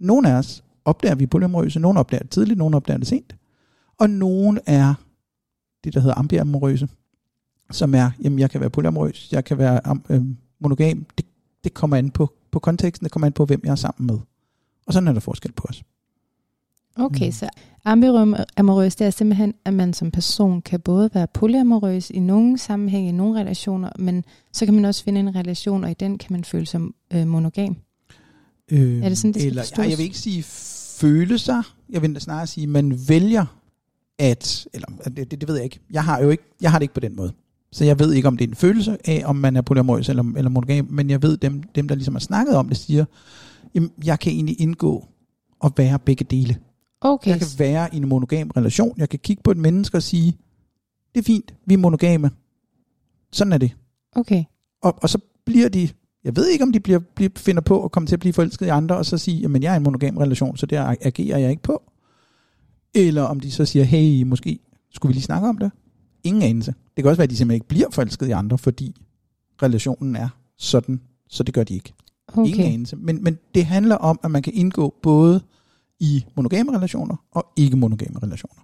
[0.00, 3.36] Nogle af os opdager vi polyamorøse, nogle opdager det tidligt, nogle opdager det sent.
[3.98, 4.94] Og nogle er
[5.84, 6.88] det, der hedder ambiamorøse,
[7.70, 10.22] som er, jamen jeg kan være polyamorøs, jeg kan være øh,
[10.60, 11.06] monogam.
[11.18, 11.26] Det,
[11.64, 14.18] det kommer an på, på konteksten, det kommer an på, hvem jeg er sammen med.
[14.86, 15.82] Og sådan er der forskel på os.
[16.96, 17.32] Okay, mm.
[17.32, 17.48] så
[17.84, 23.08] ambiamorøs, det er simpelthen, at man som person kan både være polyamorøs i nogle sammenhænge,
[23.08, 26.32] i nogle relationer, men så kan man også finde en relation, og i den kan
[26.32, 26.80] man føle sig
[27.12, 27.76] øh, monogam.
[28.70, 30.42] Øh, er det sådan, det eller, ej, jeg vil ikke sige
[31.00, 33.46] følelser, jeg vil snarere sige, man vælger
[34.18, 36.84] at, eller det, det, det ved jeg ikke, jeg har jo ikke, jeg har det
[36.84, 37.32] ikke på den måde.
[37.72, 40.24] Så jeg ved ikke, om det er en følelse af, om man er polyamorøs eller,
[40.36, 43.04] eller monogam, men jeg ved, dem, dem der ligesom har snakket om det, siger,
[43.74, 45.06] jamen, jeg kan egentlig indgå
[45.60, 46.56] og være begge dele.
[47.00, 47.30] Okay.
[47.30, 48.94] Jeg kan være i en monogam relation.
[48.98, 50.36] Jeg kan kigge på et menneske og sige,
[51.14, 52.30] det er fint, vi er monogame,
[53.32, 53.76] Sådan er det.
[54.12, 54.44] Okay.
[54.82, 55.88] Og, og så bliver de,
[56.24, 58.66] jeg ved ikke, om de bliver, bliver, finder på at komme til at blive forelsket
[58.66, 61.38] i andre, og så sige, jamen jeg er i en monogam relation, så der agerer
[61.38, 61.82] jeg ikke på.
[62.94, 64.58] Eller om de så siger, hey, måske
[64.90, 65.70] skulle vi lige snakke om det?
[66.24, 66.74] Ingen anelse.
[66.98, 68.96] Det kan også være, at de simpelthen ikke bliver forelsket i andre, fordi
[69.62, 71.92] relationen er sådan, så det gør de ikke.
[72.28, 72.50] okay.
[72.50, 72.96] Ingen anelse.
[72.96, 75.40] Men, men det handler om, at man kan indgå både
[76.00, 78.62] i monogame relationer og ikke monogame relationer.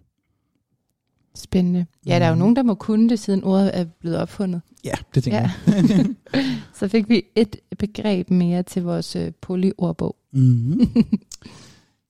[1.35, 1.87] Spændende.
[2.07, 2.39] Ja, der er jo Mhm.
[2.39, 4.61] nogen, der må kunne det, siden ordet er blevet opfundet.
[4.85, 5.51] Ja, det tænker Ja.
[5.67, 6.07] jeg.
[6.79, 10.17] Så fik vi et begreb mere til vores øh, polyordbog.
[10.33, 10.81] mm-hmm.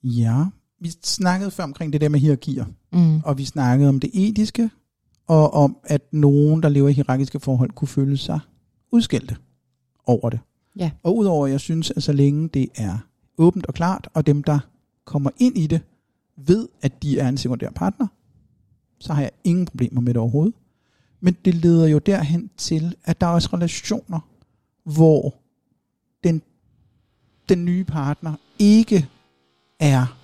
[0.05, 0.45] Ja,
[0.81, 3.21] vi snakkede før omkring det der med hierarkier, Mm.
[3.25, 4.71] og vi snakkede om det etiske,
[5.27, 8.41] og om, at nogen, der lever i hierarkiske forhold, kunne føle sig
[8.93, 9.37] udskilte
[10.07, 10.41] over det.
[10.77, 10.91] Ja.
[11.03, 12.99] Og udover, jeg synes, at så længe det er
[13.39, 14.59] åbent og klart, og dem, der
[15.05, 15.81] kommer ind i det,
[16.37, 18.07] ved, at de er en sekundær partner,
[18.99, 20.55] så har jeg ingen problemer med det overhovedet.
[21.21, 24.21] Men det leder jo derhen til, at der er også relationer,
[24.85, 25.35] hvor
[26.25, 26.43] den,
[27.49, 29.09] den nye partner ikke
[29.81, 30.17] er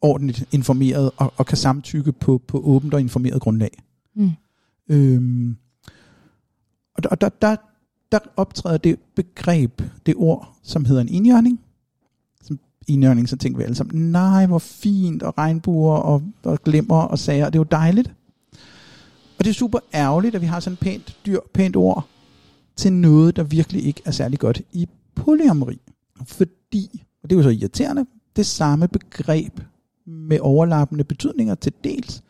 [0.00, 3.82] ordentligt informeret og, og kan samtykke på, på åbent og informeret grundlag.
[4.18, 4.30] Mm.
[4.88, 5.56] Øhm,
[6.94, 7.56] og der, og der, der,
[8.12, 11.60] der optræder det begreb, det ord, som hedder en indjørning.
[12.42, 17.02] Som indjørning, så tænker vi alle sammen, nej, hvor fint, og regnbuer, og, og glimmer,
[17.02, 18.14] og sager, det er jo dejligt.
[19.38, 22.08] Og det er super ærgerligt, at vi har sådan et pænt dyr, pænt ord,
[22.76, 25.80] til noget, der virkelig ikke er særlig godt i polyamori.
[26.26, 29.60] Fordi, og det er jo så irriterende, det samme begreb
[30.06, 32.22] med overlappende betydninger til dels,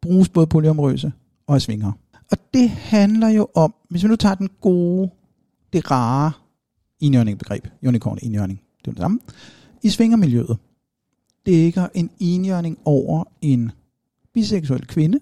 [0.00, 1.12] bruges både polyamorøse
[1.46, 1.92] og af svingere.
[2.30, 5.10] Og det handler jo om, hvis vi nu tager den gode,
[5.72, 6.32] det rare
[7.00, 9.20] indjørning begreb, unicorn indjørning, det er det samme,
[9.82, 10.58] i svingermiljøet
[11.46, 13.72] dækker en indjørning over en
[14.32, 15.20] biseksuel kvinde,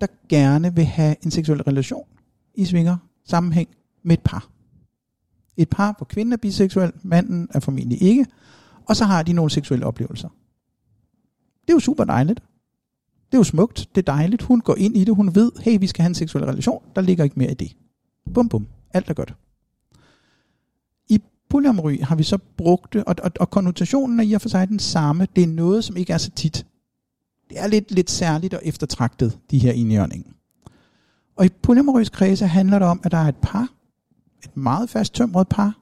[0.00, 2.06] der gerne vil have en seksuel relation
[2.54, 3.68] i svinger sammenhæng
[4.02, 4.48] med et par.
[5.56, 8.26] Et par, hvor kvinden er biseksuel, manden er formentlig ikke,
[8.88, 10.28] og så har de nogle seksuelle oplevelser.
[11.62, 12.42] Det er jo super dejligt.
[13.32, 14.42] Det er jo smukt, det er dejligt.
[14.42, 16.82] Hun går ind i det, hun ved, hey, vi skal have en seksuel relation.
[16.96, 17.76] Der ligger ikke mere i det.
[18.34, 18.66] Bum, bum.
[18.94, 19.34] Alt er godt.
[21.08, 24.48] I polyamory har vi så brugt det, og, og, og konnotationen er i og for
[24.48, 25.28] sig den samme.
[25.36, 26.66] Det er noget, som ikke er så tit.
[27.50, 30.30] Det er lidt, lidt særligt og eftertragtet, de her enhjørninger.
[31.36, 33.68] Og i polyamorøs kredse handler det om, at der er et par,
[34.44, 35.78] et meget fast tømret par,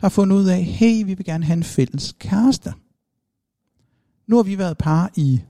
[0.00, 2.72] der har fundet ud af, hey, vi vil gerne have en fælles kæreste.
[4.26, 5.40] Nu har vi været par i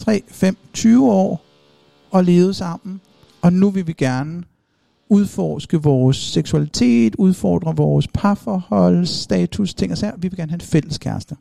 [0.00, 1.44] 3, 5, 20 år
[2.10, 3.00] og levet sammen,
[3.42, 4.42] og nu vil vi gerne
[5.08, 10.16] udforske vores seksualitet, udfordre vores parforhold, status, ting og sager.
[10.16, 11.36] Vi vil gerne have en fælles kæreste.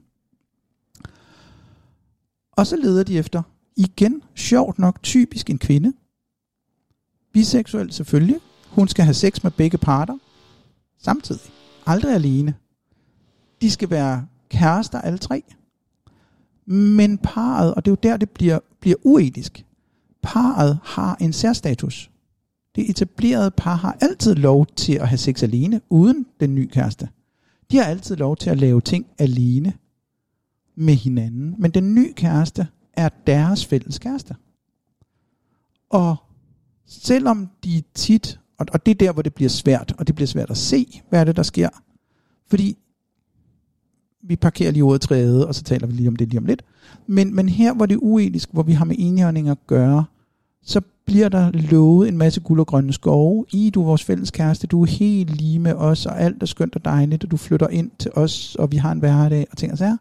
[2.52, 3.42] Og så leder de efter,
[3.76, 5.94] igen, sjovt nok, typisk en kvinde.
[7.34, 8.40] Biseksuel selvfølgelig.
[8.70, 10.18] Hun skal have sex med begge parter.
[11.04, 11.52] Samtidig.
[11.86, 12.54] Aldrig alene.
[13.62, 15.44] De skal være kærester alle tre.
[16.70, 19.66] Men parret, og det er jo der, det bliver, bliver uetisk,
[20.22, 22.12] parret har en særstatus.
[22.76, 27.10] Det etablerede par har altid lov til at have sex alene, uden den nye kæreste.
[27.72, 29.74] De har altid lov til at lave ting alene
[30.76, 31.56] med hinanden.
[31.58, 34.36] Men den nye kæreste er deres fælles kæreste.
[35.90, 36.16] Og
[36.86, 40.28] selvom de tit, og, og det er der, hvor det bliver svært, og det bliver
[40.28, 41.70] svært at se, hvad er det, der sker.
[42.48, 42.78] Fordi
[44.24, 46.64] vi parkerer lige ordet træde, og så taler vi lige om det lige om lidt.
[47.08, 50.06] Men, men her, hvor det er uetisk, hvor vi har med enhjørninger at gøre,
[50.64, 53.46] så bliver der lovet en masse guld og grønne skove.
[53.54, 56.48] I, du er vores fælles kæreste, du er helt lige med os, og alt er
[56.48, 59.58] skønt og dejligt, og du flytter ind til os, og vi har en hverdag, og
[59.58, 59.98] ting og sager.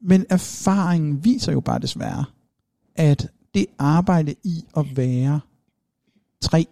[0.00, 2.24] Men erfaringen viser jo bare desværre,
[2.96, 5.40] at det arbejde i at være
[6.40, 6.66] tre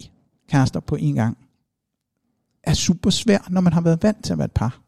[0.49, 1.39] kærester på en gang,
[2.63, 4.86] er super svært, når man har været vant til at være et par.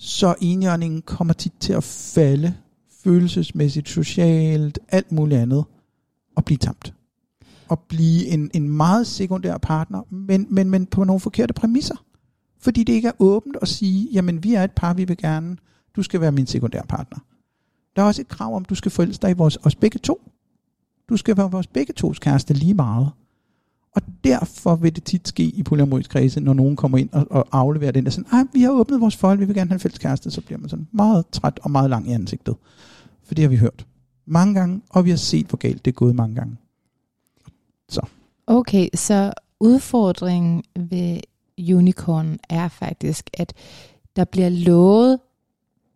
[0.00, 2.54] Så enhjørningen kommer tit til at falde
[3.04, 5.64] følelsesmæssigt, socialt, alt muligt andet,
[6.36, 6.94] og blive tamt.
[7.68, 12.04] Og blive en, en meget sekundær partner, men, men, men på nogle forkerte præmisser.
[12.60, 15.56] Fordi det ikke er åbent at sige, jamen vi er et par, vi vil gerne,
[15.96, 17.18] du skal være min sekundær partner.
[17.96, 20.30] Der er også et krav om, du skal forelske dig i vores, os begge to.
[21.08, 23.10] Du skal være vores begge tos kæreste lige meget.
[23.98, 27.48] Og derfor vil det tit ske i polyamorisk kredse, når nogen kommer ind og, og
[27.52, 29.80] afleverer den der sådan, Ej, vi har åbnet vores forhold, vi vil gerne have en
[29.80, 32.54] fælles kæreste, så bliver man sådan meget træt og meget lang i ansigtet.
[33.24, 33.86] For det har vi hørt
[34.26, 36.56] mange gange, og vi har set, hvor galt det er gået mange gange.
[37.88, 38.00] Så.
[38.46, 41.20] Okay, så udfordringen ved
[41.58, 43.52] unicorn er faktisk, at
[44.16, 45.18] der bliver lovet,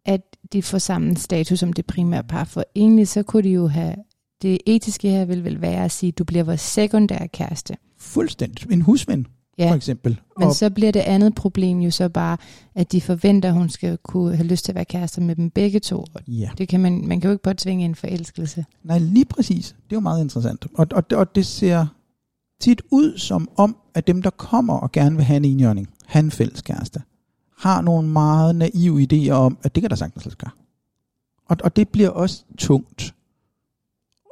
[0.05, 3.67] at de får samme status som det primære par, for egentlig så kunne de jo
[3.67, 3.95] have,
[4.43, 7.77] det etiske her vil vel være at sige, at du bliver vores sekundære kæreste.
[8.03, 8.73] Fuldstændig.
[8.73, 9.27] En husven,
[9.59, 9.71] ja.
[9.71, 10.21] for eksempel.
[10.39, 12.37] Men og, så bliver det andet problem jo så bare,
[12.75, 15.51] at de forventer, at hun skal kunne have lyst til at være kærester med dem
[15.51, 16.05] begge to.
[16.29, 16.51] Ja.
[16.59, 18.65] Det kan man, man kan jo ikke bare tvinge en forelskelse.
[18.85, 19.69] Nej, lige præcis.
[19.69, 20.67] Det er jo meget interessant.
[20.75, 21.87] Og, og, og det ser
[22.61, 26.25] tit ud som om, at dem, der kommer og gerne vil have en enhjørning, have
[26.25, 27.03] en fælles kæreste,
[27.59, 30.51] har nogle meget naive idéer om, at det kan der sagtens lade gøre.
[31.49, 33.15] Og, og det bliver også tungt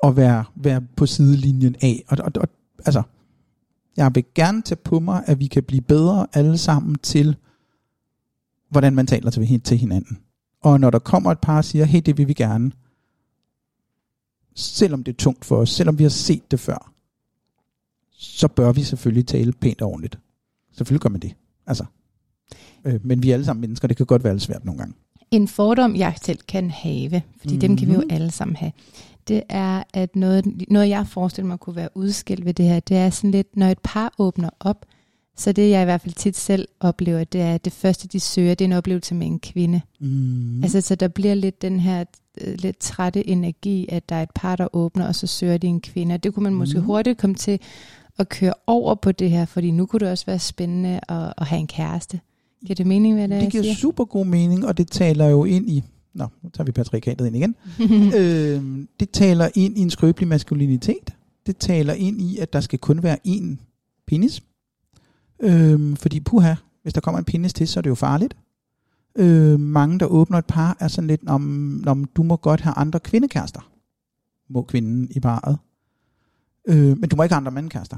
[0.02, 2.04] at være, være på sidelinjen af.
[2.08, 2.48] Og, og, og
[2.86, 3.02] altså,
[4.00, 7.36] jeg vil gerne tage på mig, at vi kan blive bedre alle sammen til,
[8.68, 10.18] hvordan man taler til, til hinanden.
[10.60, 12.72] Og når der kommer et par og siger, hey, det vil vi gerne,
[14.54, 16.92] selvom det er tungt for os, selvom vi har set det før,
[18.12, 20.18] så bør vi selvfølgelig tale pænt og ordentligt.
[20.72, 21.36] Selvfølgelig gør man det.
[21.66, 21.84] Altså,
[22.84, 24.94] øh, men vi er alle sammen mennesker, det kan godt være lidt svært nogle gange.
[25.30, 27.60] En fordom, jeg selv kan have, fordi mm-hmm.
[27.60, 28.10] dem kan vi jo mhm.
[28.10, 28.72] alle sammen have,
[29.28, 32.96] det er, at noget, noget jeg forestiller mig kunne være udskilt ved det her, det
[32.96, 34.86] er sådan lidt, når et par åbner op,
[35.36, 38.20] så det jeg i hvert fald tit selv oplever, det er, at det første de
[38.20, 39.80] søger, det er en oplevelse med en kvinde.
[40.00, 40.62] Mm.
[40.62, 42.04] Altså så der bliver lidt den her
[42.40, 45.66] øh, lidt trætte energi, at der er et par, der åbner, og så søger de
[45.66, 46.14] en kvinde.
[46.14, 46.84] Og det kunne man måske mm.
[46.84, 47.60] hurtigt komme til
[48.18, 51.46] at køre over på det her, fordi nu kunne det også være spændende at, at
[51.46, 52.20] have en kæreste.
[52.66, 55.44] Giver det mening, hvad det er, Det giver super god mening, og det taler jo
[55.44, 57.54] ind i, nå, nu tager vi patriarkatet ind igen.
[58.18, 61.14] øh, det taler ind i en skrøbelig maskulinitet.
[61.46, 63.56] Det taler ind i, at der skal kun være én
[64.06, 64.42] penis.
[65.40, 68.36] Øh, fordi puha, hvis der kommer en penis til, så er det jo farligt.
[69.18, 72.74] Øh, mange, der åbner et par, er sådan lidt, om, om du må godt have
[72.76, 73.70] andre kvindekærester.
[74.50, 75.58] Må kvinden i parret.
[76.68, 77.96] Øh, men du må ikke have andre mandkærester.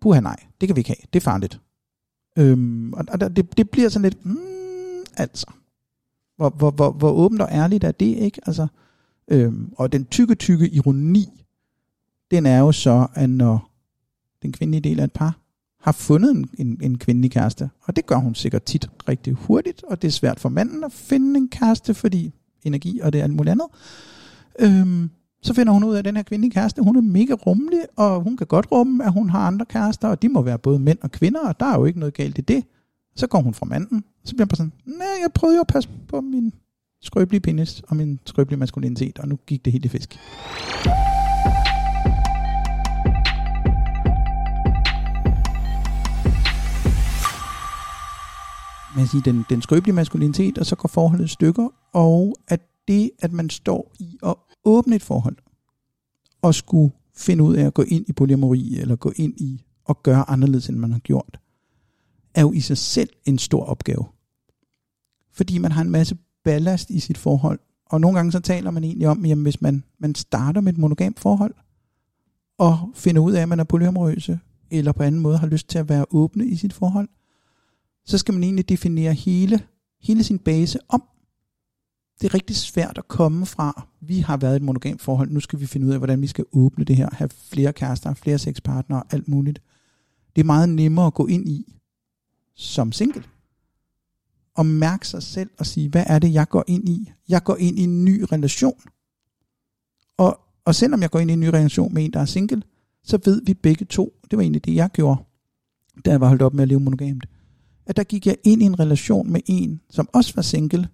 [0.00, 1.06] Puha nej, det kan vi ikke have.
[1.12, 1.60] Det er farligt.
[2.38, 5.46] Øhm, og og det, det bliver sådan lidt, mm, altså,
[6.36, 8.40] hvor, hvor, hvor, hvor åbent og ærligt er det, ikke?
[8.46, 8.66] Altså,
[9.28, 11.44] øhm, og den tykke, tykke ironi,
[12.30, 13.70] den er jo så, at når
[14.42, 15.38] den kvindelige del af et par
[15.80, 19.84] har fundet en, en, en kvindelig kæreste, og det gør hun sikkert tit rigtig hurtigt,
[19.84, 23.22] og det er svært for manden at finde en kæreste, fordi energi og det er
[23.22, 23.66] alt muligt andet.
[24.58, 25.10] Øhm,
[25.44, 28.20] så finder hun ud af, at den her kvindelige kæreste, hun er mega rummelig, og
[28.20, 30.98] hun kan godt rumme, at hun har andre kærester, og de må være både mænd
[31.02, 32.64] og kvinder, og der er jo ikke noget galt i det.
[33.16, 35.60] Så går hun fra manden, og så bliver hun bare sådan, nej, jeg prøvede jo
[35.60, 36.52] at passe på min
[37.02, 40.18] skrøbelige penis og min skrøbelige maskulinitet, og nu gik det helt i fisk.
[48.96, 53.10] Man siger, den, den skrøbelige maskulinitet, og så går forholdet i stykker, og at det,
[53.18, 55.36] at man står i at åbne et forhold,
[56.42, 60.02] og skulle finde ud af at gå ind i polyamori, eller gå ind i at
[60.02, 61.40] gøre anderledes, end man har gjort,
[62.34, 64.04] er jo i sig selv en stor opgave.
[65.32, 68.84] Fordi man har en masse ballast i sit forhold, og nogle gange så taler man
[68.84, 71.54] egentlig om, jamen hvis man, man starter med et monogamt forhold,
[72.58, 75.78] og finder ud af, at man er polyamorøse, eller på anden måde har lyst til
[75.78, 77.08] at være åbne i sit forhold,
[78.04, 79.60] så skal man egentlig definere hele,
[80.02, 81.02] hele sin base om
[82.24, 85.40] det er rigtig svært at komme fra, vi har været i et monogamt forhold, nu
[85.40, 88.38] skal vi finde ud af, hvordan vi skal åbne det her, have flere kærester, flere
[88.38, 89.62] sexpartnere, alt muligt.
[90.36, 91.78] Det er meget nemmere at gå ind i
[92.54, 93.24] som single.
[94.54, 97.12] Og mærke sig selv og sige, hvad er det, jeg går ind i?
[97.28, 98.80] Jeg går ind i en ny relation.
[100.16, 102.62] Og, og selvom jeg går ind i en ny relation med en, der er single,
[103.02, 105.24] så ved vi begge to, det var egentlig det, jeg gjorde,
[106.04, 107.26] da jeg var holdt op med at leve monogamt,
[107.86, 110.88] at der gik jeg ind i en relation med en, som også var single,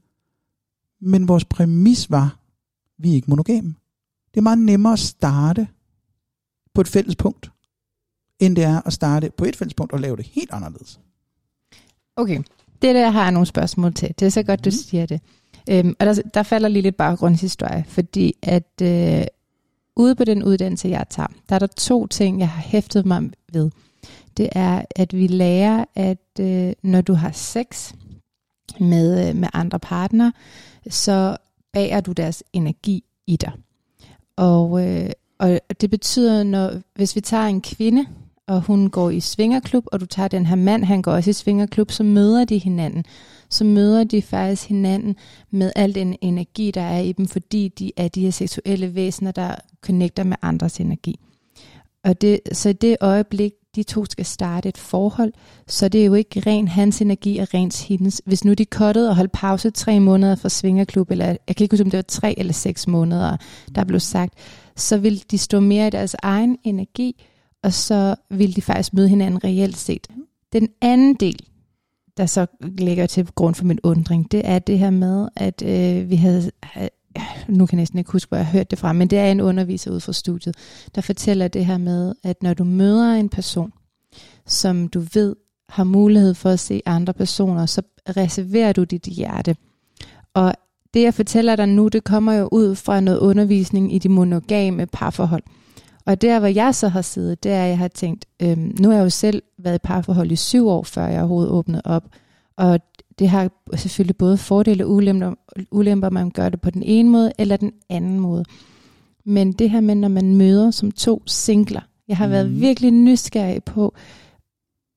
[1.01, 2.39] men vores præmis var,
[2.99, 3.75] vi er ikke monogame.
[4.35, 5.69] Det er meget nemmere at starte
[6.75, 7.51] på et fælles punkt,
[8.39, 11.01] end det er at starte på et fælles punkt og lave det helt anderledes.
[12.17, 12.43] Okay,
[12.83, 14.15] det der har jeg nogle spørgsmål til.
[14.19, 14.73] Det er så godt, du mm.
[14.73, 15.21] siger det.
[15.71, 19.25] Øhm, og der, der falder lige lidt baggrundshistorie, fordi at øh,
[19.97, 23.31] ude på den uddannelse, jeg tager, der er der to ting, jeg har hæftet mig
[23.53, 23.71] ved.
[24.37, 27.93] Det er, at vi lærer, at øh, når du har sex
[28.81, 30.33] med, øh, med andre partnere,
[30.89, 31.37] så
[31.73, 33.53] bærer du deres energi i dig.
[34.37, 38.07] Og, øh, og det betyder, når hvis vi tager en kvinde,
[38.47, 41.33] og hun går i svingerklub, og du tager den her mand, han går også i
[41.33, 43.05] svingerklub, så møder de hinanden.
[43.49, 45.17] Så møder de faktisk hinanden
[45.51, 49.31] med al den energi, der er i dem, fordi de er de her seksuelle væsener,
[49.31, 51.21] der connecter med andres energi.
[52.05, 55.33] Og det, så i det øjeblik, de to skal starte et forhold,
[55.67, 58.23] så det er jo ikke ren hans energi og rent hendes.
[58.25, 61.73] Hvis nu de kottede og holdt pause tre måneder fra Svingerklub, eller jeg kan ikke
[61.73, 63.37] huske, om det var tre eller seks måneder,
[63.75, 64.35] der blev sagt,
[64.77, 67.25] så vil de stå mere i deres egen energi,
[67.63, 70.07] og så vil de faktisk møde hinanden reelt set.
[70.53, 71.39] Den anden del,
[72.17, 76.11] der så ligger til grund for min undring, det er det her med, at øh,
[76.11, 76.51] vi havde,
[77.49, 79.31] nu kan jeg næsten ikke huske, hvor jeg har hørt det fra, men det er
[79.31, 80.57] en underviser ud fra studiet,
[80.95, 83.73] der fortæller det her med, at når du møder en person,
[84.47, 85.37] som du ved
[85.69, 87.83] har mulighed for at se andre personer, så
[88.17, 89.57] reserverer du dit hjerte.
[90.35, 90.55] Og
[90.95, 94.87] det jeg fortæller dig nu, det kommer jo ud fra noget undervisning i de monogame
[94.87, 95.43] parforhold.
[96.07, 98.89] Og der, hvor jeg så har siddet, det er, at jeg har tænkt, øhm, nu
[98.89, 102.05] har jeg jo selv været i parforhold i syv år, før jeg overhovedet åbnede op.
[102.57, 102.81] Og
[103.21, 105.35] det har selvfølgelig både fordele og ulemper,
[105.71, 108.45] ulemper, man gør det på den ene måde eller den anden måde.
[109.25, 112.33] Men det her med, når man møder som to singler, jeg har mm.
[112.33, 112.61] været mhm.
[112.61, 113.95] virkelig nysgerrig på,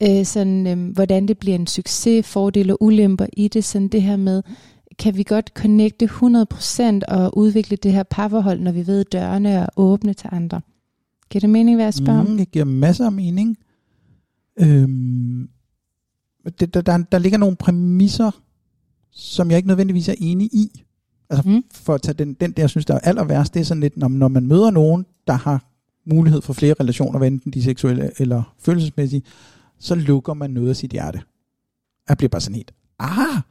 [0.03, 3.63] øh, sådan, øh, hvordan det bliver en succes, fordele og ulemper i det.
[3.63, 4.43] Sådan det her med,
[4.99, 9.67] kan vi godt connecte 100% og udvikle det her parforhold, når vi ved, dørene er
[9.77, 10.61] åbne til andre.
[11.29, 12.27] Giver det mening, hvad jeg spørger om?
[12.27, 13.57] Mm, det giver masser af mening.
[14.59, 15.49] Øhm,
[16.49, 18.31] det, der, der, der ligger nogle præmisser,
[19.11, 20.83] som jeg ikke nødvendigvis er enig i.
[21.29, 21.63] Altså mm.
[21.71, 23.81] for at tage den, den der, jeg synes, der er aller værst, det er sådan
[23.81, 25.65] lidt, når, når man møder nogen, der har
[26.05, 29.23] mulighed for flere relationer, hvad enten de seksuelle eller følelsesmæssige,
[29.79, 31.21] så lukker man noget af sit hjerte.
[32.09, 33.41] Jeg bliver bare sådan helt, ah,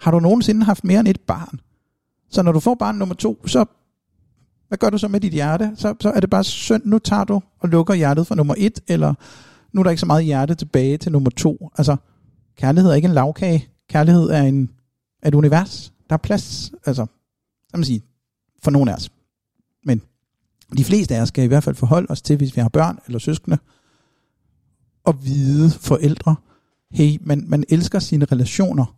[0.00, 1.60] har du nogensinde haft mere end et barn?
[2.30, 3.64] Så når du får barn nummer to, så
[4.68, 5.72] hvad gør du så med dit hjerte?
[5.76, 8.80] Så, så er det bare synd, nu tager du og lukker hjertet for nummer et,
[8.88, 9.14] eller
[9.72, 11.70] nu er der ikke så meget hjerte tilbage til nummer to.
[11.78, 11.96] Altså,
[12.56, 13.68] kærlighed er ikke en lavkage.
[13.88, 14.70] Kærlighed er, en,
[15.22, 15.92] er et univers.
[16.10, 17.06] Der er plads, altså,
[17.70, 18.02] kan man sige,
[18.62, 19.10] for nogen af os.
[19.84, 20.02] Men
[20.76, 22.98] de fleste af os skal i hvert fald forholde os til, hvis vi har børn
[23.06, 23.58] eller søskende,
[25.04, 26.36] og vide forældre,
[26.90, 28.96] hey, man, man elsker sine relationer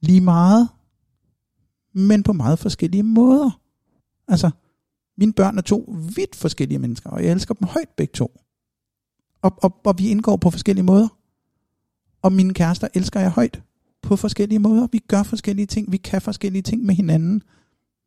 [0.00, 0.68] lige meget,
[1.94, 3.60] men på meget forskellige måder.
[4.28, 4.50] Altså,
[5.18, 8.40] mine børn er to vidt forskellige mennesker, og jeg elsker dem højt begge to.
[9.42, 11.08] Og, og, og vi indgår på forskellige måder.
[12.22, 13.62] Og mine kærester elsker jeg højt
[14.02, 14.86] på forskellige måder.
[14.92, 17.42] Vi gør forskellige ting, vi kan forskellige ting med hinanden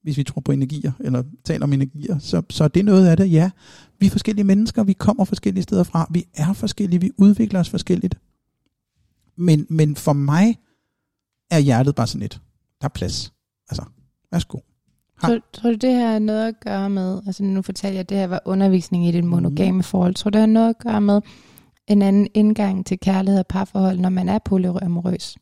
[0.05, 3.17] hvis vi tror på energier, eller taler om energier, så, så det er noget af
[3.17, 3.51] det, ja.
[3.99, 7.69] Vi er forskellige mennesker, vi kommer forskellige steder fra, vi er forskellige, vi udvikler os
[7.69, 8.17] forskelligt.
[9.35, 10.57] Men, men for mig
[11.51, 12.41] er hjertet bare sådan et,
[12.81, 13.33] der er plads.
[13.69, 13.83] Altså,
[14.31, 14.57] værsgo.
[15.21, 18.17] Tror, tror du, det har noget at gøre med, altså nu fortalte jeg, at det
[18.17, 19.83] her var undervisning i det monogame mm.
[19.83, 21.21] forhold, tror du, det har noget at gøre med
[21.87, 25.37] en anden indgang til kærlighed og parforhold, når man er polyamorøs?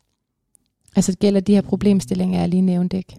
[0.95, 3.17] Altså det gælder de her problemstillinger, jeg lige nævnte, ikke?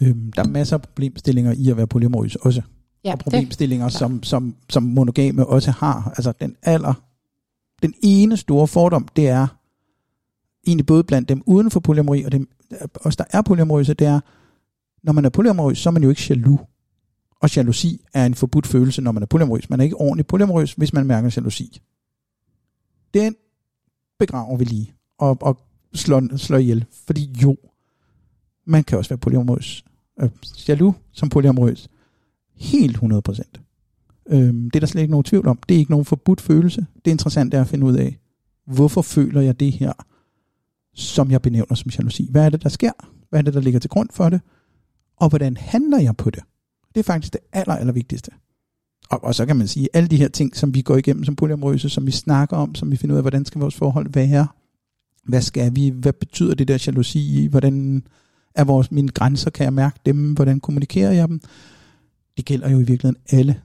[0.00, 2.62] Øhm, der er masser af problemstillinger i at være polyamorøs også.
[3.04, 6.12] Ja, og problemstillinger, det, som, som, som monogame også har.
[6.16, 6.94] Altså den aller,
[7.82, 9.46] den ene store fordom, det er
[10.66, 12.48] egentlig både blandt dem uden for polyamori, og dem,
[12.94, 14.20] også der er polyamorøse, det er,
[15.02, 16.60] når man er polyamorøs, så er man jo ikke jaloux.
[17.40, 19.70] Og jalousi er en forbudt følelse, når man er polyamorøs.
[19.70, 21.80] Man er ikke ordentligt polyamorøs, hvis man mærker jalousi.
[23.14, 23.36] Den
[24.18, 25.58] begraver vi lige og, og
[25.94, 26.84] slår, slår ihjel.
[27.06, 27.56] Fordi jo,
[28.64, 29.84] man kan også være polyamorøs.
[30.20, 30.30] Øh,
[30.68, 31.88] jaloux som polyamorøs.
[32.54, 33.02] Helt 100%.
[34.28, 35.58] Øh, det er der slet ikke nogen tvivl om.
[35.68, 36.86] Det er ikke nogen forbudt følelse.
[37.04, 38.18] Det interessante er at finde ud af,
[38.66, 39.92] hvorfor føler jeg det her,
[40.94, 42.28] som jeg benævner som jalousi.
[42.30, 42.92] Hvad er det, der sker?
[43.30, 44.40] Hvad er det, der ligger til grund for det?
[45.16, 46.42] Og hvordan handler jeg på det?
[46.94, 48.30] Det er faktisk det aller, aller vigtigste.
[49.12, 51.36] Og, og så kan man sige, alle de her ting, som vi går igennem som
[51.36, 54.46] polyamorøse, som vi snakker om, som vi finder ud af, hvordan skal vores forhold være?
[55.24, 55.88] Hvad skal vi?
[55.88, 57.46] Hvad betyder det der jalousi?
[57.50, 58.04] Hvordan
[58.54, 61.40] er vores, mine grænser, kan jeg mærke dem, hvordan kommunikerer jeg dem?
[62.36, 63.60] Det gælder jo i virkeligheden alle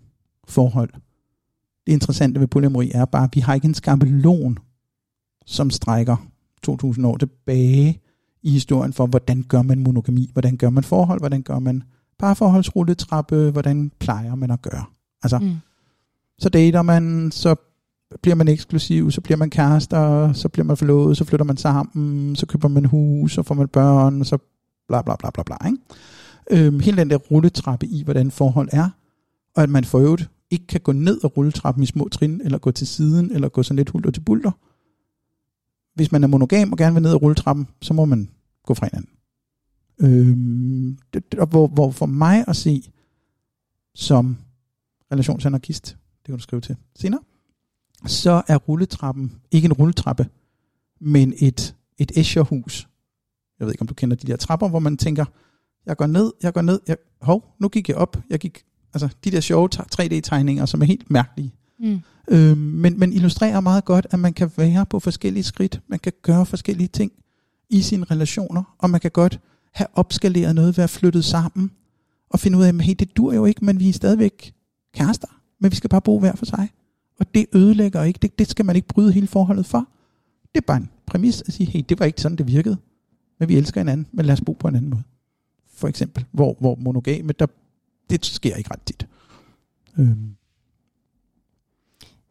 [0.47, 0.89] forhold.
[1.87, 4.57] Det interessante ved polyamori er bare, at vi har ikke en skabelon,
[5.45, 6.27] som strækker
[6.63, 8.01] 2000 år tilbage
[8.43, 11.83] i historien for, hvordan gør man monogami, hvordan gør man forhold, hvordan gør man
[12.19, 14.85] parforholdsrulletrappe, hvordan plejer man at gøre.
[15.23, 15.55] Altså, mm.
[16.39, 17.55] så dater man, så
[18.21, 22.35] bliver man eksklusiv, så bliver man kærester, så bliver man forlovet, så flytter man sammen,
[22.35, 24.37] så køber man hus, så får man børn, så
[24.87, 25.57] bla bla bla bla bla.
[25.65, 25.77] Ikke?
[26.65, 28.89] Øhm, hele den der rulletrappe i, hvordan forhold er,
[29.55, 32.57] og at man for øvrigt ikke kan gå ned ad rulletrappen i små trin, eller
[32.57, 34.51] gå til siden, eller gå sådan lidt hulter til bulter.
[35.95, 38.29] Hvis man er monogam og gerne vil ned ad rulletrappen, så må man
[38.65, 39.09] gå fra hinanden.
[39.99, 42.91] Øhm, det, hvor, hvor for mig at se,
[43.95, 44.37] som
[45.11, 47.21] relationsanarkist, det kan du skrive til senere,
[48.05, 50.27] så er rulletrappen ikke en rulletrappe,
[50.99, 52.87] men et, et Escherhus,
[53.59, 55.25] jeg ved ikke, om du kender de der trapper, hvor man tænker,
[55.85, 59.09] jeg går ned, jeg går ned, jeg, hov, nu gik jeg op, jeg gik, altså
[59.23, 61.53] de der sjove 3D-tegninger, som er helt mærkelige.
[61.79, 61.99] Mm.
[62.27, 66.13] Øhm, men, men illustrerer meget godt, at man kan være på forskellige skridt, man kan
[66.21, 67.11] gøre forskellige ting
[67.69, 69.39] i sine relationer, og man kan godt
[69.73, 71.71] have opskaleret noget, være flyttet sammen,
[72.29, 74.53] og finde ud af, at hey, det dur jo ikke, men vi er stadigvæk
[74.93, 75.27] kærester,
[75.59, 76.69] men vi skal bare bo hver for sig.
[77.19, 79.87] Og det ødelægger ikke, det, det skal man ikke bryde hele forholdet for.
[80.55, 82.77] Det er bare en præmis at sige, hey, det var ikke sådan, det virkede
[83.39, 85.03] men vi elsker hinanden, men lad os bo på en anden måde.
[85.73, 87.45] For eksempel, hvor, hvor monogame, der,
[88.09, 89.07] det sker ikke ret tit.
[89.97, 90.35] Øhm.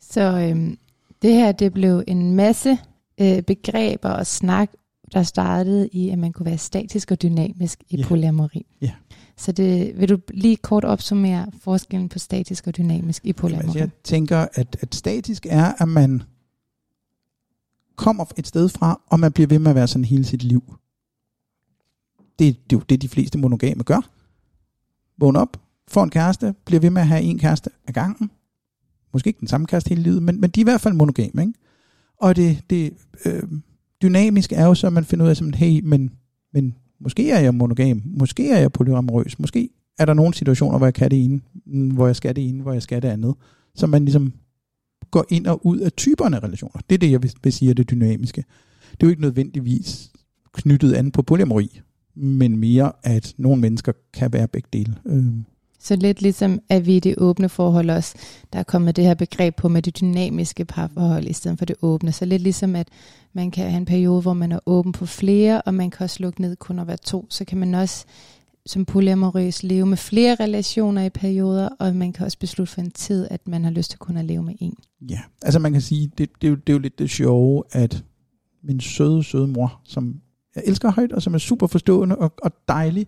[0.01, 0.79] Så øhm,
[1.23, 2.79] Det her, det blev en masse
[3.21, 4.71] øh, begreber og snak,
[5.13, 8.07] der startede i, at man kunne være statisk og dynamisk i Ja.
[8.07, 8.67] polyamori.
[8.81, 8.93] Ja.
[9.39, 13.91] Så det, vil du lige kort opsummere forskellen på statisk og dynamisk i altså, jeg
[14.05, 16.23] tænker, at, at statisk er, at man
[17.97, 20.63] kommer et sted fra, og man bliver ved med at være sådan hele sit liv.
[22.39, 24.11] Det, det er jo det, de fleste monogame gør.
[25.19, 28.31] Vågn op, får en kæreste, bliver ved med at have en kæreste ad gangen.
[29.13, 31.43] Måske ikke den samme kæreste hele livet, men, men de er i hvert fald monogame.
[31.43, 31.53] Ikke?
[32.17, 32.93] Og det, det
[33.25, 33.43] øh,
[34.03, 36.11] dynamiske er jo så, at man finder ud af, sådan, hey, men,
[36.53, 39.69] men måske er jeg monogam, måske er jeg polyamorøs, måske
[39.99, 41.41] er der nogle situationer, hvor jeg kan det ene,
[41.93, 43.35] hvor jeg skal det ene, hvor jeg skal det andet.
[43.75, 44.33] Så man ligesom
[45.11, 46.81] går ind og ud af typerne af relationer.
[46.91, 48.45] Det er det, jeg vil, vil sige er det dynamiske.
[48.91, 50.13] Det er jo ikke nødvendigvis
[50.53, 51.81] knyttet an på polyamori,
[52.15, 54.95] men mere, at nogle mennesker kan være begge dele.
[55.07, 55.27] Øh,
[55.87, 58.15] så lidt ligesom, at vi i det åbne forhold også,
[58.53, 61.77] der er kommet det her begreb på med det dynamiske parforhold i stedet for det
[61.83, 62.13] åbne.
[62.13, 62.89] Så lidt ligesom, at
[63.33, 66.17] man kan have en periode, hvor man er åben på flere, og man kan også
[66.21, 67.27] lukke ned kun at være to.
[67.31, 68.07] Så kan man også
[68.67, 72.91] som polyamorøs leve med flere relationer i perioder, og man kan også beslutte for en
[72.91, 74.75] tid, at man har lyst til kun at leve med en.
[75.11, 77.63] Ja, altså man kan sige, det, det, er, jo, det er jo lidt det sjove,
[77.73, 78.05] at
[78.63, 80.21] min søde, søde mor, som
[80.57, 83.07] jeg elsker højt, og som er super forstående og, og dejlig,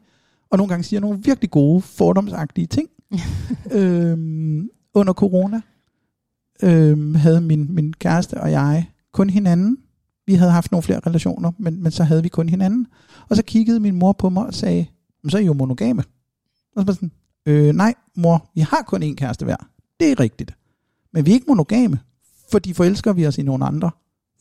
[0.51, 2.89] og nogle gange siger nogle virkelig gode, fordomsagtige ting.
[3.79, 5.61] øhm, under corona
[6.63, 9.79] øhm, havde min, min kæreste og jeg kun hinanden.
[10.27, 12.87] Vi havde haft nogle flere relationer, men, men så havde vi kun hinanden.
[13.29, 14.87] Og så kiggede min mor på mig og sagde,
[15.23, 16.03] "Men så er I jo monogame.
[16.77, 17.13] Og så var jeg sådan,
[17.47, 19.57] øh, nej mor, vi har kun én kæreste hver.
[20.01, 20.55] Det er rigtigt.
[21.13, 22.01] Men vi er ikke monogame,
[22.51, 23.91] fordi forelsker vi os i nogle andre,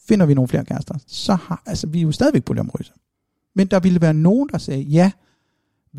[0.08, 2.94] finder vi nogle flere kærester, så har, altså vi er jo stadigvæk polyamorøse.
[3.56, 5.12] Men der ville være nogen, der sagde, ja,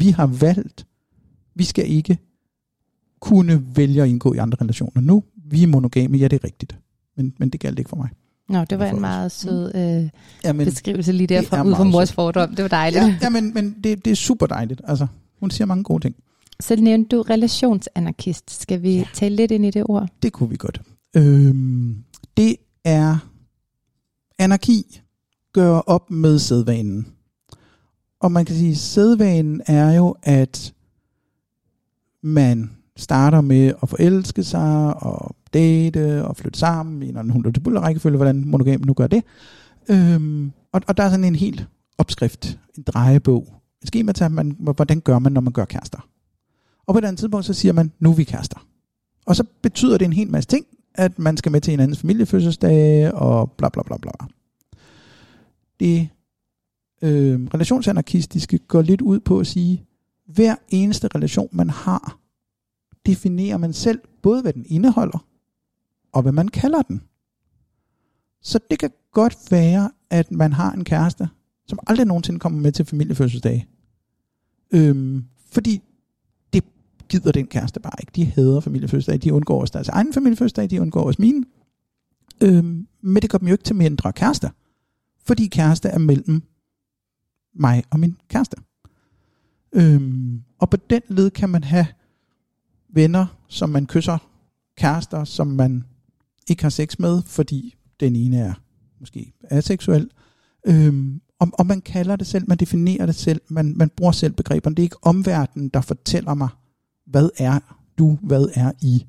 [0.01, 0.87] vi har valgt,
[1.55, 2.19] vi skal ikke
[3.21, 5.23] kunne vælge at indgå i andre relationer nu.
[5.51, 6.79] Vi er monogame, ja det er rigtigt.
[7.17, 8.09] Men, men det galt ikke for mig.
[8.49, 10.09] Nå, det var en meget sød øh,
[10.45, 12.55] Ja, men, beskrivelse lige det er derfra, ud fra mors fordom.
[12.55, 13.03] Det var dejligt.
[13.05, 14.81] ja, ja, men, men det, det er super dejligt.
[14.85, 15.07] Altså,
[15.41, 16.15] hun siger mange gode ting.
[16.61, 18.61] Så nævnte du relationsanarkist.
[18.61, 19.05] Skal vi Ja.
[19.15, 20.09] tale lidt ind i det ord?
[20.23, 20.81] Det kunne vi godt.
[21.17, 21.97] Øhm,
[22.37, 23.17] det er
[24.39, 25.01] anarki
[25.53, 27.07] gør op med sædvanen.
[28.21, 30.75] Og man kan sige, at sædvanen er jo, at
[32.23, 37.79] man starter med at forelske sig og date og flytte sammen i en hund til
[37.79, 39.25] rækkefølge, hvordan monogam nu gør det.
[39.91, 41.67] Øhm, og, og der er sådan en helt
[41.99, 46.09] opskrift, en drejebog, et schema til, man, hvordan gør man, når man gør kærester.
[46.87, 48.67] Og på et andet tidspunkt, så siger man, nu er vi kærester.
[49.27, 53.15] Og så betyder det en hel masse ting, at man skal med til hinandens familiefødselsdage
[53.15, 54.11] og bla bla bla bla.
[55.81, 56.09] Det
[57.03, 59.85] øh, relationsanarkistiske går lidt ud på at sige,
[60.27, 62.19] hver eneste relation, man har,
[63.07, 65.27] definerer man selv både, hvad den indeholder,
[66.13, 67.03] og hvad man kalder den.
[68.43, 71.29] Så det kan godt være, at man har en kæreste,
[71.67, 73.69] som aldrig nogensinde kommer med til familiefødselsdage.
[74.71, 75.83] Øhm, fordi
[76.53, 76.65] det
[77.09, 78.13] gider den kæreste bare ikke.
[78.17, 79.19] De hader familiefødselsdage.
[79.19, 80.71] De undgår også deres egen familiefødselsdag.
[80.71, 81.45] De undgår også mine.
[82.43, 84.51] Øhm, men det gør dem jo ikke til mindre kærester.
[85.25, 86.43] Fordi kæreste er mellem
[87.55, 88.57] mig og min kæreste.
[89.73, 91.87] Øhm, og på den led kan man have
[92.89, 94.19] venner, som man kysser,
[94.77, 95.85] kærester, som man
[96.49, 98.55] ikke har sex med, fordi den ene er
[99.01, 100.11] måske aseksuel.
[100.67, 104.33] Øhm, og, og man kalder det selv, man definerer det selv, man, man bruger selv
[104.33, 104.77] begreberne.
[104.77, 106.49] Det er ikke omverdenen, der fortæller mig,
[107.07, 107.59] hvad er
[107.99, 109.07] du, hvad er I.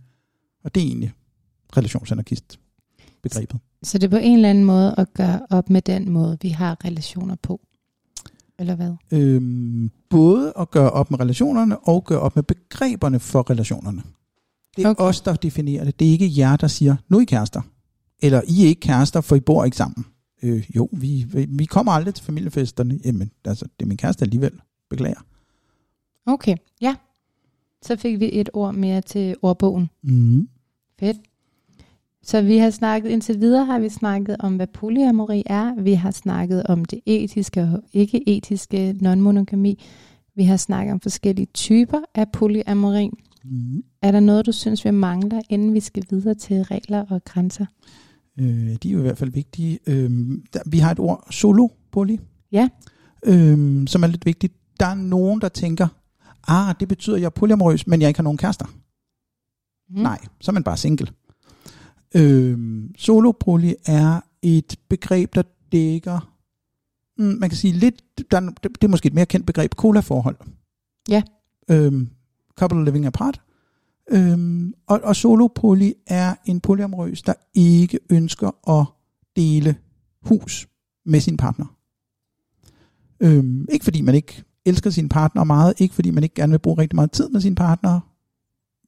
[0.63, 1.13] Og det er egentlig
[1.77, 2.59] relationsanarkist
[3.21, 3.59] begrebet.
[3.83, 6.49] Så det er på en eller anden måde at gøre op med den måde, vi
[6.49, 7.61] har relationer på.
[8.59, 8.93] Eller hvad?
[9.11, 14.03] Øhm, både at gøre op med relationerne og gøre op med begreberne for relationerne.
[14.77, 15.03] Det er Okay.
[15.03, 15.99] os, der definerer det.
[15.99, 17.61] Det er ikke jer, der siger, nu er I kærester.
[18.21, 20.05] Eller I er ikke kærester, for I bor ikke sammen.
[20.43, 22.99] Øh, jo, vi, vi, vi kommer aldrig til familiefesterne.
[23.05, 24.51] Jamen, altså, det er min kæreste alligevel.
[24.89, 25.25] Beklager.
[26.25, 26.95] Okay, ja.
[27.81, 29.89] Så fik vi et ord mere til ordbogen.
[30.03, 30.49] Mm.
[30.99, 31.17] Fedt.
[32.23, 35.81] Så vi har snakket, indtil videre har vi snakket om, hvad polyamori er.
[35.81, 39.83] Vi har snakket om det etiske og ikke-etiske non-monogami.
[40.35, 43.09] Vi har snakket om forskellige typer af polyamori.
[43.43, 43.83] Mm.
[44.01, 47.65] Er der noget, du synes, vi mangler, inden vi skal videre til regler og grænser?
[48.39, 49.79] Øh, de er jo i hvert fald vigtige.
[49.87, 50.09] Øh,
[50.53, 52.17] der, vi har et ord, solo poly,
[52.51, 52.69] Ja.
[53.25, 54.53] øh, som er lidt vigtigt.
[54.79, 55.87] Der er nogen, der tænker,
[56.47, 58.65] ah, det betyder, at jeg er polyamorøs, men jeg ikke har nogen kærester.
[59.89, 60.01] Mm.
[60.01, 61.07] Nej, så er man bare single.
[62.15, 66.33] Øhm, solopoly er et begreb, der dækker,
[67.17, 68.01] mm, man kan sige lidt,
[68.31, 70.35] der, er- det er måske et mere kendt begreb, cola-forhold.
[71.09, 71.23] Ja.
[71.69, 72.09] Øhm,
[72.57, 73.41] couple living apart.
[74.11, 78.85] Øhm, og, og solopoly er en polyamorøs, der ikke ønsker at
[79.35, 79.75] dele
[80.21, 80.67] hus
[81.05, 81.65] med sin partner.
[83.19, 86.59] Øhm, ikke fordi man ikke elsker sin partner meget, ikke fordi man ikke gerne vil
[86.59, 87.99] bruge rigtig meget tid med sin partner,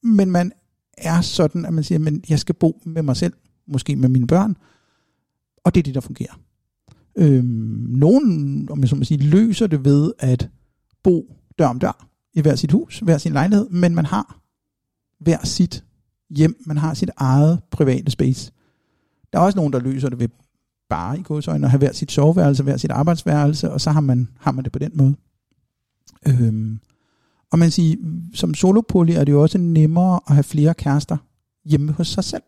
[0.08, 0.52] men man
[0.98, 3.34] er sådan, at man siger, at jeg skal bo med mig selv,
[3.68, 4.58] måske med mine børn,
[5.64, 6.40] og det er det, der fungerer.
[7.16, 7.46] Øhm,
[7.90, 10.50] nogen, om jeg så må sige, løser det ved at
[11.04, 14.40] bo dør om dør i hver sit hus, hver sin lejlighed, men man har
[15.20, 15.84] hver sit
[16.30, 18.52] hjem, man har sit eget private space.
[19.34, 20.30] Der er også nogen, der løser det ved
[20.90, 24.28] bare i godsøjne at have hver sit soveværelse, hver sit arbejdsværelse, og så har man,
[24.40, 25.16] har man det på den måde.
[26.28, 26.80] Øhm,
[27.52, 27.98] og man siger,
[28.34, 31.18] som solopoly er det jo også nemmere at have flere kærester
[31.66, 32.44] hjemme hos sig selv.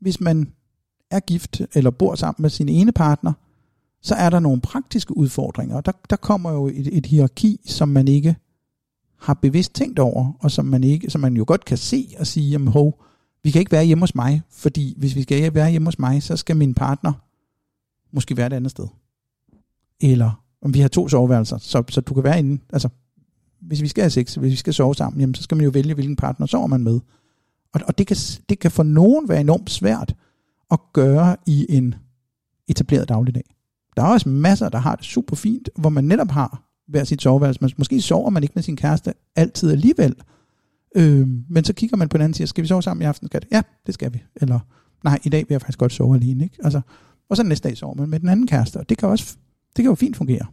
[0.00, 0.52] Hvis man
[1.10, 3.32] er gift eller bor sammen med sin ene partner,
[4.02, 5.80] så er der nogle praktiske udfordringer.
[5.80, 8.36] Der, der kommer jo et, et hierarki, som man ikke
[9.16, 12.26] har bevidst tænkt over, og som man, ikke, som man jo godt kan se og
[12.26, 13.04] sige, jamen hov,
[13.42, 16.22] vi kan ikke være hjemme hos mig, fordi hvis vi skal være hjemme hos mig,
[16.22, 17.12] så skal min partner
[18.12, 18.86] måske være et andet sted.
[20.00, 22.88] Eller om vi har to soveværelser, så, så du kan være inde, altså
[23.60, 25.70] hvis vi skal have sex, hvis vi skal sove sammen, jamen, så skal man jo
[25.70, 27.00] vælge, hvilken partner sover man med.
[27.72, 28.16] Og, og det, kan,
[28.48, 30.14] det kan for nogen være enormt svært
[30.70, 31.94] at gøre i en
[32.68, 33.54] etableret dagligdag.
[33.96, 37.22] Der er også masser, der har det super fint, hvor man netop har hver sit
[37.22, 37.60] soveværelse.
[37.60, 40.14] Man, måske sover man ikke med sin kæreste altid alligevel.
[40.96, 43.04] Øh, men så kigger man på den anden og siger, skal vi sove sammen i
[43.04, 43.28] aften?
[43.28, 43.48] Skal det?
[43.52, 44.22] Ja, det skal vi.
[44.36, 44.58] Eller,
[45.04, 46.44] nej, i dag vil jeg faktisk godt sove alene.
[46.44, 46.56] Ikke?
[46.64, 46.80] Altså,
[47.30, 49.36] og så næste dag sover man med den anden kæreste, og det kan også
[49.76, 50.46] det kan jo fint fungere.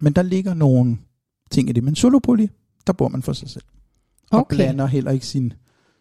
[0.00, 0.98] Men der ligger nogle
[1.52, 1.84] ting i det.
[1.84, 2.46] Men solopoly,
[2.86, 3.64] der bor man for sig selv.
[4.30, 4.56] Og okay.
[4.56, 5.52] blander heller ikke sin,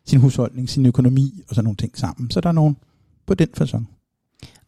[0.06, 2.32] sin husholdning, sin økonomi og sådan nogle ting sammen.
[2.32, 2.78] Så der er nogen
[3.26, 3.90] på den fasong.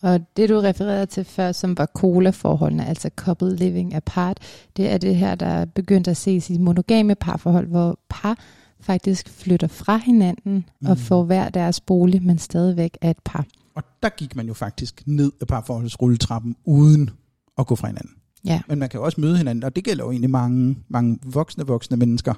[0.01, 4.39] Og det du refererede til før, som var cola-forholdene, altså couple living apart,
[4.77, 8.38] det er det her, der er begyndt at ses i monogame parforhold, hvor par
[8.79, 10.88] faktisk flytter fra hinanden mm.
[10.88, 13.45] og får hver deres bolig, men stadigvæk er et par.
[13.75, 17.09] Og der gik man jo faktisk ned af parforholdsrulletrappen uden
[17.57, 18.11] at gå fra hinanden.
[18.45, 18.61] Ja.
[18.67, 21.67] Men man kan jo også møde hinanden, og det gælder jo egentlig mange, mange voksne,
[21.67, 22.33] voksne mennesker,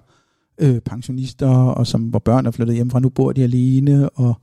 [0.57, 4.33] øh, pensionister, og som, hvor børn er flyttet hjem fra, nu bor de alene, og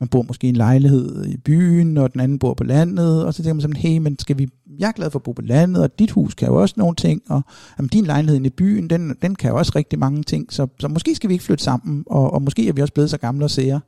[0.00, 3.34] man bor måske i en lejlighed i byen, og den anden bor på landet, og
[3.34, 4.48] så tænker man sådan, hey, men skal vi,
[4.78, 6.96] jeg er glad for at bo på landet, og dit hus kan jo også nogle
[6.96, 7.42] ting, og
[7.78, 10.88] jamen, din lejlighed i byen, den, den kan jo også rigtig mange ting, så, så
[10.88, 13.44] måske skal vi ikke flytte sammen, og, og måske er vi også blevet så gamle
[13.44, 13.80] og sære,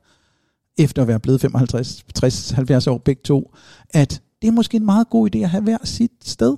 [0.77, 3.55] efter at være blevet 55, 60, 70 år begge to,
[3.89, 6.55] at det er måske en meget god idé at have hver sit sted.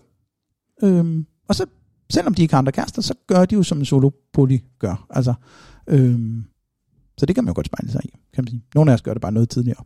[0.84, 1.66] Øhm, og så,
[2.10, 5.08] selvom de ikke har andre kærester, så gør de jo som en solopoly gør.
[5.10, 5.34] Altså,
[5.88, 6.44] øhm,
[7.18, 8.64] så det kan man jo godt spejle sig i, kan man sige.
[8.76, 9.84] Nogle af os gør det bare noget tidligere.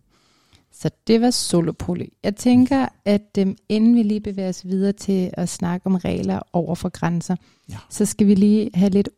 [0.72, 2.06] Så det var solopoly.
[2.24, 6.40] Jeg tænker, at øhm, inden vi lige bevæger os videre til at snakke om regler
[6.54, 7.36] over for grænser,
[7.70, 7.78] ja.
[7.90, 9.10] så skal vi lige have lidt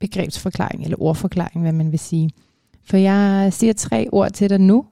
[0.00, 2.30] begrebsforklaring, eller ordforklaring, hvad man vil sige.
[2.84, 4.84] For jeg siger tre ord til dig nu.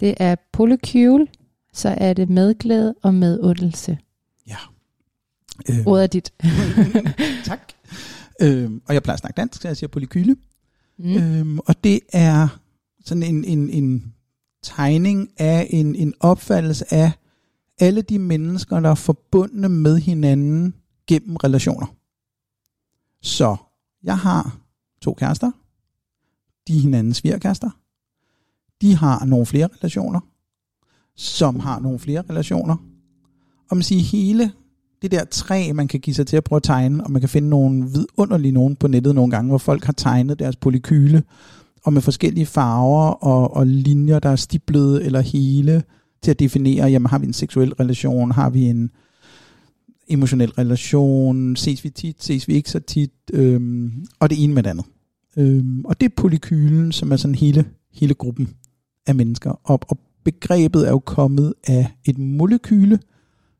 [0.00, 1.26] Det er polycule,
[1.72, 3.98] så er det medglæde og medundelse.
[5.70, 5.86] Øh.
[5.86, 6.32] Ordet er dit.
[7.50, 7.72] tak.
[8.40, 10.36] Øhm, og jeg plejer at snakke dansk, så jeg siger polykyle.
[10.98, 11.16] Mm.
[11.16, 12.48] Øhm, og det er
[13.04, 14.14] sådan en, en, en
[14.62, 17.12] tegning af en, en opfattelse af
[17.80, 20.74] alle de mennesker, der er forbundne med hinanden
[21.06, 21.86] gennem relationer.
[23.22, 23.56] Så
[24.02, 24.58] jeg har
[25.00, 25.50] to kærester.
[26.68, 27.70] De er hinandens svigerkærester.
[28.82, 30.20] De har nogle flere relationer,
[31.16, 32.76] som har nogle flere relationer.
[33.70, 34.52] Og man siger hele
[35.04, 37.28] det der træ, man kan give sig til at prøve at tegne, og man kan
[37.28, 41.22] finde nogle vidunderlige nogen på nettet nogle gange, hvor folk har tegnet deres polykyle,
[41.84, 45.82] og med forskellige farver og, og linjer, der er stiplede eller hele,
[46.22, 48.90] til at definere, jamen har vi en seksuel relation, har vi en
[50.08, 54.62] emotionel relation, ses vi tit, ses vi ikke så tit, øhm, og det ene med
[54.62, 54.86] det andet.
[55.36, 58.48] Øhm, og det er polykylen, som er sådan hele, hele gruppen
[59.06, 59.60] af mennesker.
[59.64, 62.98] Og, og begrebet er jo kommet af et molekyle,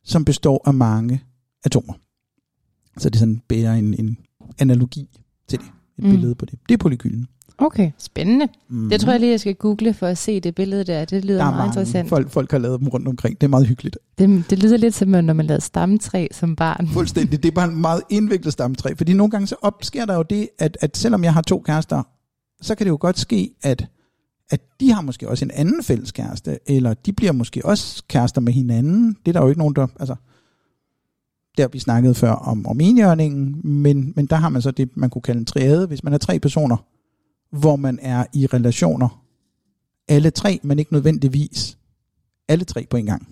[0.05, 1.23] som består af mange
[1.65, 1.95] atomer.
[2.99, 4.19] Så det sådan bærer en, en
[4.59, 5.09] analogi
[5.49, 5.67] til det.
[5.99, 6.11] Et mm.
[6.11, 6.59] billede på det.
[6.69, 7.29] Det er polykylen.
[7.59, 8.49] Okay, spændende.
[8.69, 8.89] Mm.
[8.91, 11.05] Det tror jeg lige, jeg skal google for at se det billede der.
[11.05, 11.69] Det lyder der meget mange.
[11.69, 12.09] interessant.
[12.09, 13.41] Folk, folk har lavet dem rundt omkring.
[13.41, 13.99] Det er meget hyggeligt.
[14.19, 16.89] Det, det lyder lidt som, når man lavede stamtræ som barn.
[16.89, 17.43] Fuldstændig.
[17.43, 18.95] Det er bare en meget indviklet stamtræ.
[18.97, 22.03] Fordi nogle gange så opsker der jo det, at, at selvom jeg har to kærester,
[22.63, 23.87] så kan det jo godt ske, at,
[24.51, 28.41] at de har måske også en anden fælles kæreste, eller de bliver måske også kærester
[28.41, 29.17] med hinanden.
[29.27, 29.87] Det er der jo ikke nogen, der...
[30.01, 30.15] Altså,
[31.59, 35.11] der vi snakkede før om, om enhjørningen, men, men der har man så det, man
[35.11, 36.77] kunne kalde en triade, hvis man er tre personer,
[37.51, 39.25] hvor man er i relationer,
[40.09, 41.79] alle tre, men ikke nødvendigvis
[42.49, 43.29] alle tre på en gang.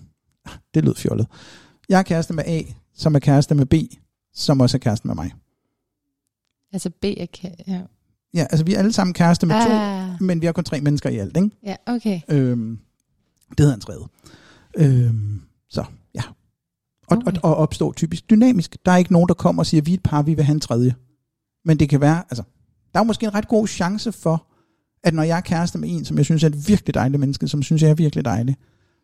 [0.73, 1.27] Det lød fjollet.
[1.89, 2.61] Jeg er kæreste med A,
[2.93, 3.73] som er kæreste med B,
[4.33, 5.31] som også er kæreste med mig.
[6.73, 7.25] Altså B er
[7.67, 7.81] ja.
[8.33, 10.17] Ja, altså vi er alle sammen kærester med ah.
[10.17, 11.49] To, men vi er kun tre mennesker i alt, ikke?
[11.63, 12.21] ja, okay.
[12.29, 12.79] Øhm,
[13.49, 14.05] det hedder en tredje.
[14.77, 15.85] Øhm, så.
[17.17, 17.39] Og, Okay.
[17.43, 18.77] og, og opstår typisk dynamisk.
[18.85, 20.53] Der er ikke nogen, der kommer og siger, vi er et par, vi vil have
[20.53, 20.95] en tredje.
[21.65, 22.43] Men det kan være, altså,
[22.93, 24.47] der er måske en ret god chance for,
[25.03, 27.47] at når jeg er kæreste med en, som jeg synes er et virkelig dejligt menneske,
[27.47, 28.55] som synes jeg er virkelig dejlig,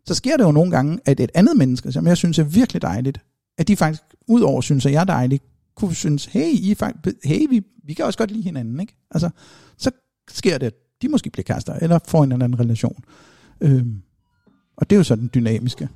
[0.06, 2.82] så sker det jo nogle gange, at et andet menneske, som jeg synes er virkelig
[2.82, 3.20] dejligt,
[3.58, 5.42] at de faktisk, udover synes, at jeg er dejlig,
[5.76, 8.98] kunne synes, hey, I faktisk, hey vi, vi kan også godt lide hinanden, ikke?
[9.12, 9.30] Altså,
[9.78, 9.92] så
[10.30, 13.04] sker det, at de måske bliver kærester, eller får en eller anden relation.
[13.62, 14.02] Øhm,
[14.78, 15.90] og det er jo sådan den dynamiske.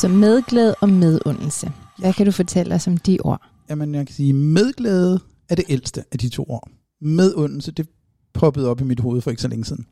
[0.00, 1.72] Så medglæde og medundelse.
[1.98, 3.42] Hvad kan du fortælle os om de ord?
[3.70, 6.70] Jamen, jeg kan sige, medglæde er det ældste af de to ord.
[7.00, 7.88] Medundelse, det
[8.34, 9.86] poppede op i mit hoved for ikke så længe siden.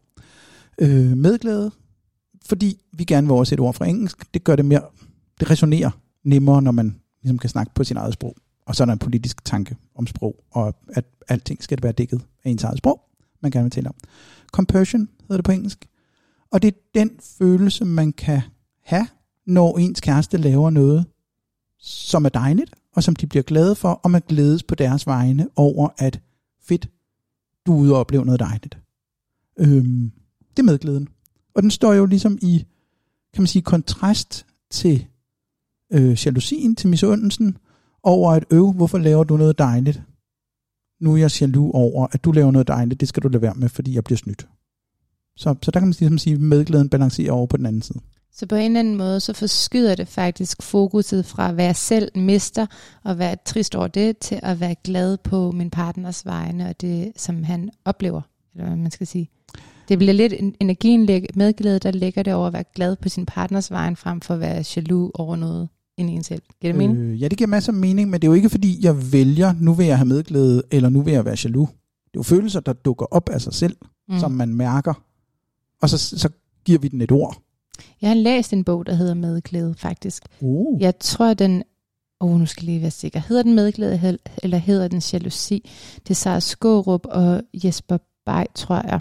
[0.78, 1.70] Øh, medglæde,
[2.44, 4.82] fordi vi gerne vil oversætte ord fra engelsk, det gør det mere,
[5.40, 5.90] det resonerer
[6.24, 8.36] nemmere, når man ligesom kan snakke på sin eget sprog.
[8.66, 12.22] Og så er der en politisk tanke om sprog, og at alting skal være dækket
[12.44, 13.00] af ens eget sprog,
[13.42, 13.94] man gerne vil tale om.
[14.52, 15.88] Compassion hedder det på engelsk.
[16.52, 18.40] Og det er den følelse, man kan
[18.84, 19.06] have,
[19.46, 21.06] når ens kæreste laver noget,
[21.78, 25.48] som er dejligt, og som de bliver glade for, og man glædes på deres vegne
[25.56, 26.20] over, at
[26.62, 26.88] fedt,
[27.66, 28.78] du er ude og opleve noget dejligt.
[29.58, 30.12] Øhm,
[30.50, 31.08] det er medglæden.
[31.54, 32.64] Og den står jo ligesom i,
[33.34, 35.06] kan man sige, kontrast til
[35.92, 37.58] øh, jalousien, til misundelsen,
[38.02, 40.02] over at øve, hvorfor laver du noget dejligt?
[41.00, 43.54] Nu er jeg jaloux over, at du laver noget dejligt, det skal du lade være
[43.54, 44.48] med, fordi jeg bliver snydt.
[45.36, 48.00] Så, så der kan man ligesom sige, at medglæden balancerer over på den anden side.
[48.38, 52.18] Så på en eller anden måde, så forskyder det faktisk fokuset fra, hvad jeg selv
[52.18, 52.66] mister,
[53.04, 57.12] og være trist over det, til at være glad på min partners vegne, og det,
[57.16, 58.20] som han oplever,
[58.54, 59.28] eller hvad man skal sige.
[59.88, 61.00] Det bliver lidt en- energien
[61.34, 64.40] medglæde, der ligger det over at være glad på sin partners vegne, frem for at
[64.40, 66.42] være jaloux over noget ind i en selv.
[66.60, 66.98] Giver det mening?
[66.98, 69.54] Øh, ja, det giver masser af mening, men det er jo ikke fordi, jeg vælger,
[69.60, 71.68] nu vil jeg have medglæde, eller nu vil jeg være jaloux.
[71.68, 71.76] Det
[72.06, 73.76] er jo følelser, der dukker op af sig selv,
[74.08, 74.18] mm.
[74.18, 74.94] som man mærker,
[75.82, 76.28] og så, så
[76.64, 77.42] giver vi den et ord.
[78.02, 80.22] Jeg har læst en bog, der hedder Medglæde, faktisk.
[80.40, 80.82] Uh.
[80.82, 81.62] Jeg tror, den...
[82.20, 83.20] Åh, oh, nu skal jeg lige være sikker.
[83.28, 85.70] Hedder den medglæde, eller hedder den jalousi?
[86.02, 89.00] Det er Sara Skårup og Jesper Bay, tror jeg.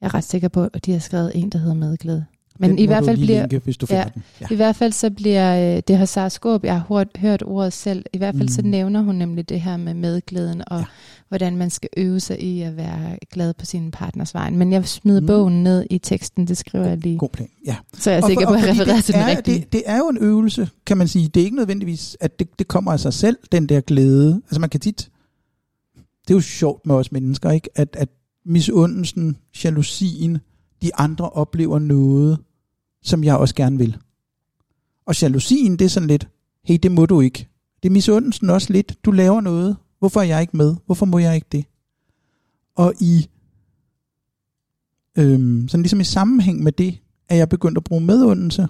[0.00, 2.24] Jeg er ret sikker på, at de har skrevet en, der hedder medglæde.
[2.58, 3.40] Men Den i hvert fald bliver...
[3.40, 4.04] Linke, hvis du Ja.
[4.14, 4.22] den.
[4.40, 4.46] Ja.
[4.50, 7.72] I hvert fald så bliver, øh, det har Sara Skåb, jeg har hørt, hørt ordet
[7.72, 8.52] selv, i hvert fald mm.
[8.52, 10.84] så nævner hun nemlig det her med medglæden, og Ja.
[11.28, 14.56] hvordan man skal øve sig i at være glad på sin partners vejen.
[14.58, 15.26] Men jeg smider Mm.
[15.26, 17.76] bogen ned i teksten, det skriver jeg lige, God plan, ja.
[17.98, 19.58] så jeg er Og sikker for- på, at det til den er, rigtige.
[19.58, 21.28] Det, det er jo en øvelse, kan man sige.
[21.28, 24.40] Det er ikke nødvendigvis, at det, det kommer af sig selv, den der glæde.
[24.46, 25.10] Altså man kan tit...
[26.28, 27.68] Det er jo sjovt med os mennesker, ikke?
[27.74, 28.08] At, at
[28.46, 30.38] misundelsen, jalousien,
[30.84, 32.38] de andre oplever noget,
[33.02, 33.96] som jeg også gerne vil.
[35.06, 36.28] Og jalousien, det er sådan lidt,
[36.64, 37.48] hey, det må du ikke.
[37.82, 40.76] Det er misundelsen også lidt, du laver noget, hvorfor er jeg ikke med?
[40.86, 41.64] Hvorfor må jeg ikke det?
[42.74, 43.30] Og i
[45.18, 48.68] øhm, sådan ligesom i sammenhæng med det, er jeg begyndt at bruge medundelse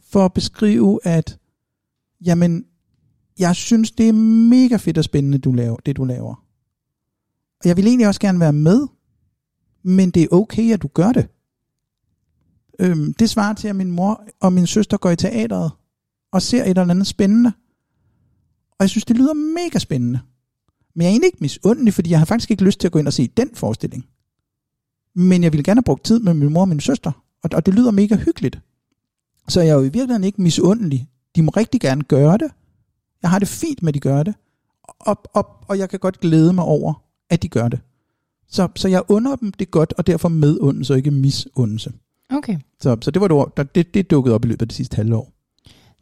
[0.00, 1.38] for at beskrive, at
[2.20, 2.64] jamen,
[3.38, 4.12] jeg synes, det er
[4.48, 6.34] mega fedt og spændende, du laver, det du laver.
[7.60, 8.86] Og jeg vil egentlig også gerne være med,
[9.86, 11.28] men det er okay, at du gør det.
[12.78, 15.72] Øhm, det svarer til, at min mor og min søster går i teateret
[16.32, 17.52] og ser et eller andet spændende.
[18.70, 20.20] Og jeg synes, det lyder mega spændende.
[20.94, 22.98] Men jeg er egentlig ikke misundelig, fordi jeg har faktisk ikke lyst til at gå
[22.98, 24.06] ind og se den forestilling.
[25.14, 27.12] Men jeg ville gerne have brugt tid med min mor og min søster,
[27.42, 28.58] og, og det lyder mega hyggeligt.
[29.48, 31.08] Så jeg er jo i virkeligheden ikke misundelig.
[31.36, 32.50] De må rigtig gerne gøre det.
[33.22, 34.34] Jeg har det fint med, at de gør det.
[34.82, 37.80] Og, og, og jeg kan godt glæde mig over, at de gør det.
[38.48, 41.92] Så, så jeg under dem det godt, og derfor medundelse og ikke misundelse.
[42.30, 42.58] Okay.
[42.80, 44.76] Så, så det var det ord, der, det, det dukkede op i løbet af det
[44.76, 45.32] sidste halve år.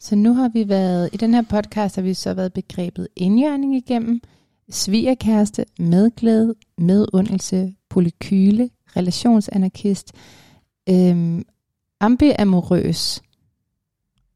[0.01, 3.77] Så nu har vi været, i den her podcast har vi så været begrebet indjørning
[3.77, 4.21] igennem,
[4.71, 10.13] svigerkæreste, medglæde, medundelse, polykyle, relationsanarkist,
[10.89, 11.45] øhm,
[12.01, 13.23] ambiamorøs,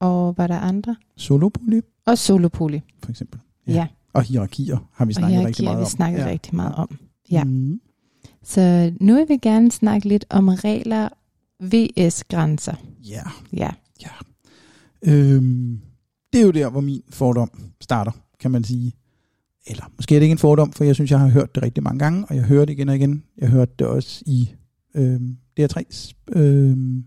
[0.00, 0.96] og var der andre?
[1.16, 2.78] Solopoly, Og solopoly.
[3.02, 3.40] for eksempel.
[3.66, 3.86] Ja, ja.
[4.12, 5.90] Og hierarkier har vi og snakket rigtig hierarkier meget har vi om.
[5.90, 6.26] snakket ja.
[6.26, 6.98] rigtig meget om.
[7.30, 7.44] Ja.
[7.44, 7.80] Mm.
[8.48, 11.08] Så nu vil vi gerne snakke lidt om regler
[11.60, 12.74] vs grænser.
[13.04, 13.22] Ja.
[13.52, 13.70] Ja.
[15.02, 15.80] Øhm,
[16.32, 18.92] det er jo der, hvor min fordom starter, kan man sige.
[19.66, 21.82] Eller måske er det ikke en fordom, for jeg synes, jeg har hørt det rigtig
[21.82, 23.24] mange gange, og jeg hører det igen og igen.
[23.38, 24.50] Jeg hørte det også i
[24.94, 27.04] øhm, DR3's øhm,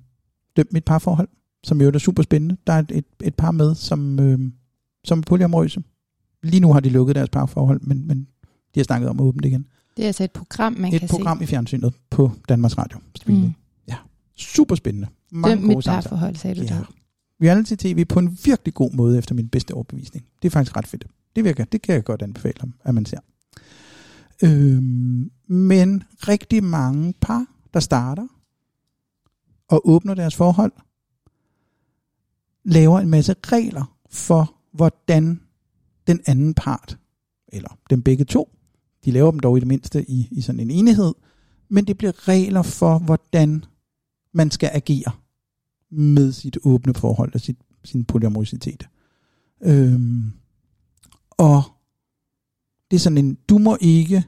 [0.58, 1.30] Døm mit parforhold,
[1.64, 2.58] som jo er super spændende.
[2.68, 4.54] Der er et, et, et par med, som, øhm,
[5.04, 5.84] som er polyamorøse.
[6.44, 8.28] Lige nu har de lukket deres parforhold, men, men
[8.76, 9.66] de har snakket om at åbne det igen.
[9.98, 13.00] Det er altså et program, man et kan program i fjernsynet på Danmarks Radio.
[13.00, 13.06] se.
[13.16, 13.46] Streaming.
[13.46, 13.54] Mm.
[14.36, 15.08] Super spændende.
[15.32, 16.78] Mange Døm mit parforhold, sagde du Ja.
[16.78, 16.88] det.
[17.44, 20.26] reality-tv på en virkelig god måde, efter min bedste overbevisning.
[20.42, 21.08] Det er faktisk ret fedt.
[21.36, 23.18] Det, virker, det kan jeg godt anbefale, at man ser.
[24.44, 28.28] Øhm, men rigtig mange par, der starter
[29.70, 30.72] og åbner deres forhold,
[32.66, 35.42] laver en masse regler for, hvordan
[36.08, 36.98] den anden part,
[37.48, 38.50] eller dem begge to,
[39.06, 41.14] de laver dem dog i det mindste i, i sådan en enighed,
[41.70, 43.66] men det bliver regler for, hvordan
[44.34, 45.12] man skal agere
[45.91, 48.89] med sit åbne forhold og sit, sin polyamorositet.
[49.64, 50.32] Øhm,
[51.30, 51.64] og
[52.91, 54.24] det er sådan en, du må ikke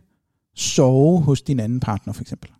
[0.55, 2.51] sove hos din anden partner for eksempel.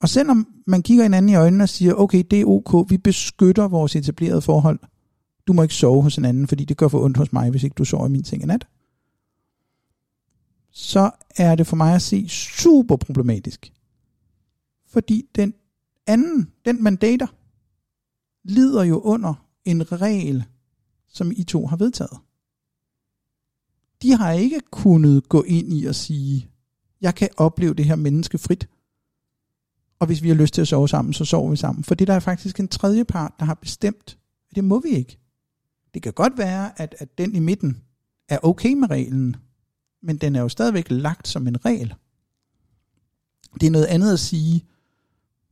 [0.00, 3.68] Og selvom man kigger hinanden i øjnene og siger, okay, det er ok, vi beskytter
[3.68, 4.78] vores etablerede forhold.
[5.46, 7.64] Du må ikke sove hos en anden, fordi det gør for ondt hos mig, hvis
[7.64, 8.66] ikke du sover i min seng i nat.
[10.84, 13.72] Så er det for mig at se super problematisk.
[14.86, 15.54] Fordi den
[16.06, 17.26] anden, den man dater,
[18.42, 20.44] lider jo under en regel,
[21.08, 22.18] som I to har vedtaget.
[24.02, 26.50] De har ikke kunnet gå ind i og sige,
[27.00, 28.68] jeg kan opleve det her menneske frit.
[29.98, 31.84] Og hvis vi har lyst til at sove sammen, så sover vi sammen.
[31.84, 34.18] For det der er faktisk en tredje part, der har bestemt,
[34.50, 35.18] at det må vi ikke.
[35.94, 37.82] Det kan godt være, at, at den i midten
[38.28, 39.36] er okay med reglen,
[40.04, 41.94] men den er jo stadigvæk lagt som en regel.
[43.60, 44.64] Det er noget andet at sige,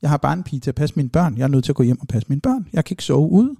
[0.02, 1.76] jeg har bare en pige til at passe mine børn, jeg er nødt til at
[1.76, 3.56] gå hjem og passe mine børn, jeg kan ikke sove ude.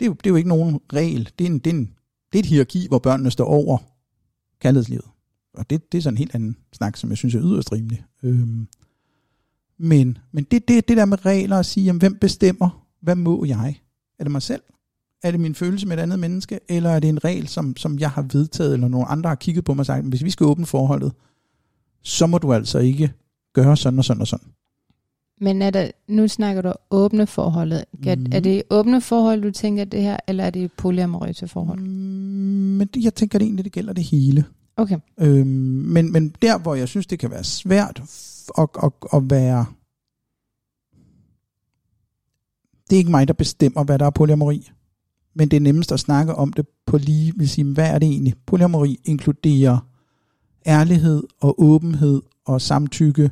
[0.00, 1.94] Det er jo, det er jo ikke nogen regel, det er, en, det, er en,
[2.32, 3.78] det er et hierarki, hvor børnene står over
[4.60, 5.04] kærlighedslivet.
[5.54, 8.04] Og det, det er sådan en helt anden snak, som jeg synes er yderst rimelig.
[8.22, 8.68] Øhm,
[9.78, 13.44] men men det, det, det der med regler at sige, jamen, hvem bestemmer, hvad må
[13.44, 13.80] jeg?
[14.18, 14.62] Er det mig selv?
[15.26, 16.60] Er det min følelse med et andet menneske?
[16.68, 19.64] Eller er det en regel, som, som jeg har vedtaget, eller nogle andre har kigget
[19.64, 21.12] på mig og sagt, hvis vi skal åbne forholdet,
[22.02, 23.12] så må du altså ikke
[23.52, 24.48] gøre sådan og sådan og sådan.
[25.40, 27.84] Men er der, nu snakker du åbne forholdet.
[27.92, 28.26] Mm.
[28.32, 31.80] Er det åbne forhold, du tænker det her, eller er det polyamorøse forhold?
[31.80, 31.86] Mm,
[32.78, 34.44] men det, jeg tænker det egentlig, det gælder det hele.
[34.76, 34.98] Okay.
[35.20, 38.02] Øhm, men, men der, hvor jeg synes, det kan være svært
[38.58, 39.66] at, at, at være...
[42.90, 44.70] Det er ikke mig, der bestemmer, hvad der er polyamori.
[45.38, 48.08] Men det er nemmest at snakke om det på lige, vil sige, hvad er det
[48.08, 48.34] egentlig?
[48.46, 49.78] Polyamori inkluderer
[50.66, 53.30] ærlighed og åbenhed og samtykke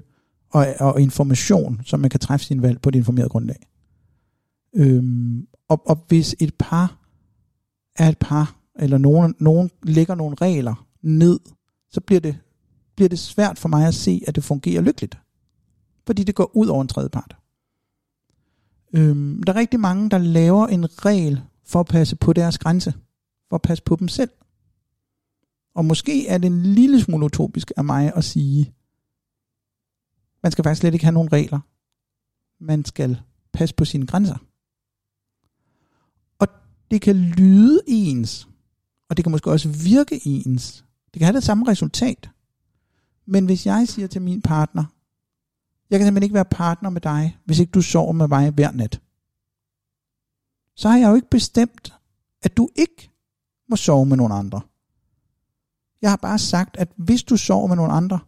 [0.51, 3.67] og, og information, så man kan træffe sin valg på et informeret grundlag.
[4.75, 6.99] Øhm, og, og hvis et par
[7.97, 11.41] er et par, eller nogen, nogen lægger nogle regler ned,
[11.91, 12.37] så bliver det,
[12.97, 15.19] bliver det svært for mig at se, at det fungerer lykkeligt.
[16.07, 17.37] Fordi det går ud over en tredje part.
[18.93, 22.95] Øhm, der er rigtig mange, der laver en regel for at passe på deres grænse.
[23.49, 24.31] For at passe på dem selv.
[25.75, 28.75] Og måske er det en lille smule utopisk af mig at sige,
[30.43, 31.61] man skal faktisk slet ikke have nogen regler.
[32.61, 33.21] Man skal
[33.53, 34.37] passe på sine grænser.
[36.39, 36.49] Og
[36.91, 38.49] det kan lyde ens,
[39.09, 40.85] og det kan måske også virke ens.
[41.13, 42.31] Det kan have det samme resultat.
[43.27, 44.85] Men hvis jeg siger til min partner,
[45.91, 48.73] jeg kan simpelthen ikke være partner med dig, hvis ikke du sover med mig hver
[48.73, 49.01] nat.
[50.77, 51.95] Så har jeg jo ikke bestemt,
[52.43, 53.11] at du ikke
[53.69, 54.61] må sove med nogen andre.
[56.03, 58.19] Jeg har bare sagt, at hvis du sover med nogen andre,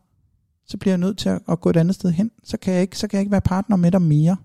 [0.66, 2.30] så bliver jeg nødt til at, gå et andet sted hen.
[2.44, 4.36] Så kan, jeg ikke, så kan jeg ikke være partner med dig mere.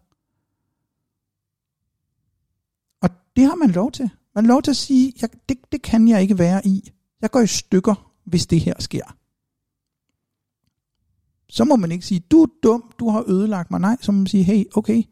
[3.01, 4.09] Og det har man lov til.
[4.35, 6.91] Man har lov til at sige, jeg, det, det kan jeg ikke være i.
[7.21, 9.15] Jeg går i stykker, hvis det her sker.
[11.49, 13.79] Så må man ikke sige, du er dum, du har ødelagt mig.
[13.79, 15.03] Nej, så må man sige, hey, okay,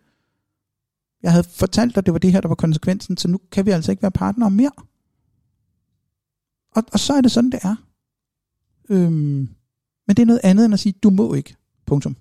[1.23, 3.65] jeg havde fortalt dig, at det var det her, der var konsekvensen, så nu kan
[3.65, 4.71] vi altså ikke være partnere mere.
[6.75, 7.75] Og, og så er det sådan, det er.
[8.89, 9.49] Øhm,
[10.07, 11.55] men det er noget andet end at sige, du må ikke.
[11.85, 12.15] Punktum.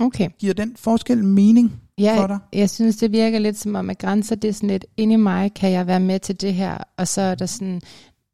[0.00, 0.30] Okay.
[0.38, 2.38] Giver den forskel mening ja, for dig?
[2.52, 5.16] jeg synes, det virker lidt som om, at grænser, det er sådan lidt, inde i
[5.16, 7.80] mig kan jeg være med til det her, og så er der sådan,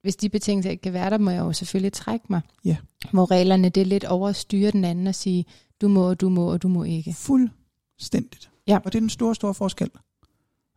[0.02, 2.40] hvis de betingelser ikke kan være der, må jeg jo selvfølgelig trække mig.
[2.64, 2.76] Ja.
[3.12, 5.44] Hvor reglerne, det er lidt over at styre den anden og sige,
[5.80, 7.14] du må, du må, og du må ikke.
[7.14, 8.50] Fuldstændigt.
[8.68, 8.78] Ja.
[8.84, 9.90] Og det er den store, store forskel.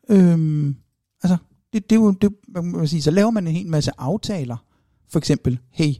[0.09, 0.75] Øhm,
[1.23, 1.37] altså,
[1.73, 4.57] det, det er jo, det, man må sige, så laver man en hel masse aftaler.
[5.09, 5.93] For eksempel, hey,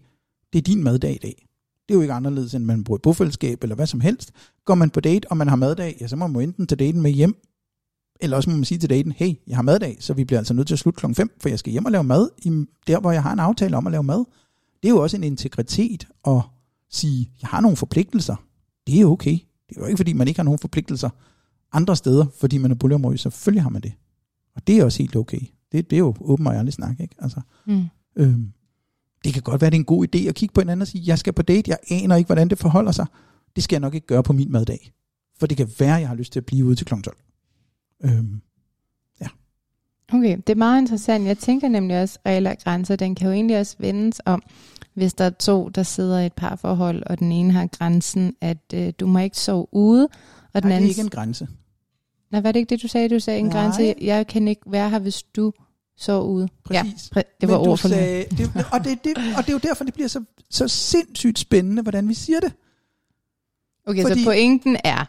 [0.53, 1.47] det er din maddag i dag.
[1.87, 4.31] Det er jo ikke anderledes, end man bruger et bofællesskab eller hvad som helst.
[4.65, 7.01] Går man på date, og man har maddag, ja, så må man enten tage daten
[7.01, 7.35] med hjem,
[8.21, 10.53] eller også må man sige til daten, hey, jeg har maddag, så vi bliver altså
[10.53, 12.99] nødt til at slutte klokken 5, for jeg skal hjem og lave mad, i der
[12.99, 14.25] hvor jeg har en aftale om at lave mad.
[14.83, 16.41] Det er jo også en integritet at
[16.89, 18.35] sige, jeg har nogle forpligtelser.
[18.87, 19.37] Det er okay.
[19.69, 21.09] Det er jo ikke, fordi man ikke har nogen forpligtelser
[21.71, 23.17] andre steder, fordi man er boligområde.
[23.17, 23.93] Selvfølgelig har man det.
[24.55, 25.39] Og det er også helt okay.
[25.71, 27.15] Det, det er jo åben og ærlig snak, ikke?
[27.19, 27.85] Altså, mm.
[28.15, 28.51] øhm,
[29.23, 31.03] det kan godt være, det er en god idé at kigge på hinanden og sige,
[31.07, 33.05] jeg skal på date, jeg aner ikke, hvordan det forholder sig.
[33.55, 34.91] Det skal jeg nok ikke gøre på min maddag.
[35.39, 36.93] For det kan være, jeg har lyst til at blive ude til kl.
[37.01, 37.17] 12.
[38.03, 38.41] Øhm,
[40.13, 41.27] Okay, det er meget interessant.
[41.27, 44.43] Jeg tænker nemlig også, regler og grænser, den kan jo egentlig også vendes om,
[44.93, 48.57] hvis der er to, der sidder i et parforhold, og den ene har grænsen, at
[48.73, 50.09] øh, du må ikke sove ude,
[50.53, 50.87] og den Nej, det anden...
[50.87, 51.47] er ikke en grænse.
[52.31, 53.09] Nej, var det ikke det, du sagde?
[53.09, 53.53] Du sagde en Nej.
[53.53, 53.95] grænse.
[54.01, 55.53] Jeg kan ikke være her, hvis du
[55.97, 56.47] sover ude.
[56.65, 57.11] Præcis.
[57.15, 59.83] Ja, det var ord for sagde, det, og, det, det, og det er jo derfor,
[59.83, 62.53] det bliver så, så sindssygt spændende, hvordan vi siger det.
[63.87, 65.05] Okay, fordi- så pointen er,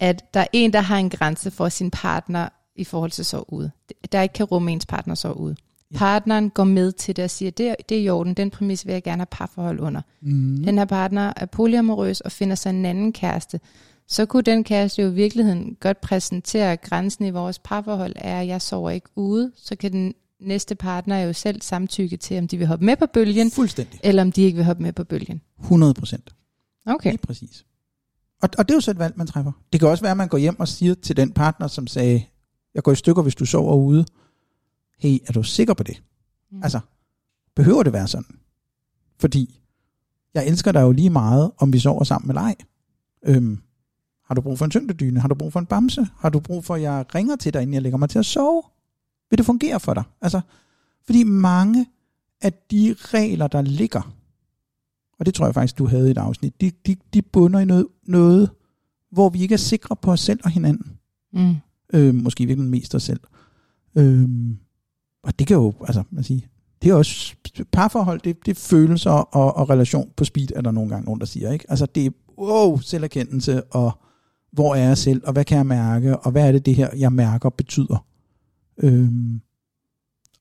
[0.00, 3.52] at der er en, der har en grænse for sin partner i forhold til sove
[3.52, 3.70] ude.
[4.12, 5.56] Der ikke kan rumme ens partner sove ude.
[5.92, 5.98] Ja.
[5.98, 8.86] Partneren går med til det og siger, det er, det er i orden, den præmis
[8.86, 10.00] vil jeg gerne have parforhold under.
[10.20, 10.62] Mm.
[10.64, 13.60] Den her partner er polyamorøs og finder sig en anden kæreste.
[14.08, 18.46] Så kunne den kæreste jo i virkeligheden godt præsentere, grænsen i vores parforhold er, at
[18.46, 19.52] jeg sover ikke ude.
[19.56, 23.06] Så kan den næste partner jo selv samtykke til, om de vil hoppe med på
[23.06, 24.00] bølgen, Fuldstændig.
[24.02, 25.40] eller om de ikke vil hoppe med på bølgen.
[25.60, 26.34] 100 procent.
[26.86, 27.10] Okay.
[27.10, 27.66] Lige præcis.
[28.42, 29.52] Og, og det er jo så et valg, man træffer.
[29.72, 32.24] Det kan også være, at man går hjem og siger til den partner, som sagde,
[32.74, 34.04] jeg går i stykker, hvis du sover ude.
[34.98, 36.02] Hey, er du sikker på det?
[36.50, 36.62] Mm.
[36.62, 36.80] Altså,
[37.56, 38.38] behøver det være sådan?
[39.20, 39.60] Fordi
[40.34, 42.54] jeg elsker dig jo lige meget, om vi sover sammen eller ej.
[43.26, 43.58] Øhm,
[44.28, 45.20] har du brug for en tyngdedyne?
[45.20, 46.06] Har du brug for en bamse?
[46.18, 48.26] Har du brug for, at jeg ringer til dig, inden jeg lægger mig til at
[48.26, 48.62] sove?
[49.30, 50.02] Vil det fungere for dig?
[50.20, 50.40] Altså,
[51.06, 51.86] fordi mange
[52.40, 54.14] af de regler, der ligger,
[55.18, 57.64] og det tror jeg faktisk, du havde i et afsnit, de, de, de bunder i
[57.64, 58.50] noget, noget,
[59.10, 60.98] hvor vi ikke er sikre på os selv og hinanden.
[61.32, 61.54] Mm.
[61.92, 63.20] Øh, måske virkelig mest os selv.
[63.94, 64.28] Øh,
[65.22, 66.40] og det kan jo, altså, man siger,
[66.82, 67.34] det er også
[67.72, 71.20] parforhold, det, det er følelser og, og relation på speed, er der nogle gange nogen,
[71.20, 71.70] der siger, ikke?
[71.70, 73.98] Altså, det er, wow, selverkendelse, og
[74.52, 76.90] hvor er jeg selv, og hvad kan jeg mærke, og hvad er det, det her,
[76.96, 78.04] jeg mærker, betyder.
[78.78, 79.40] Øhm,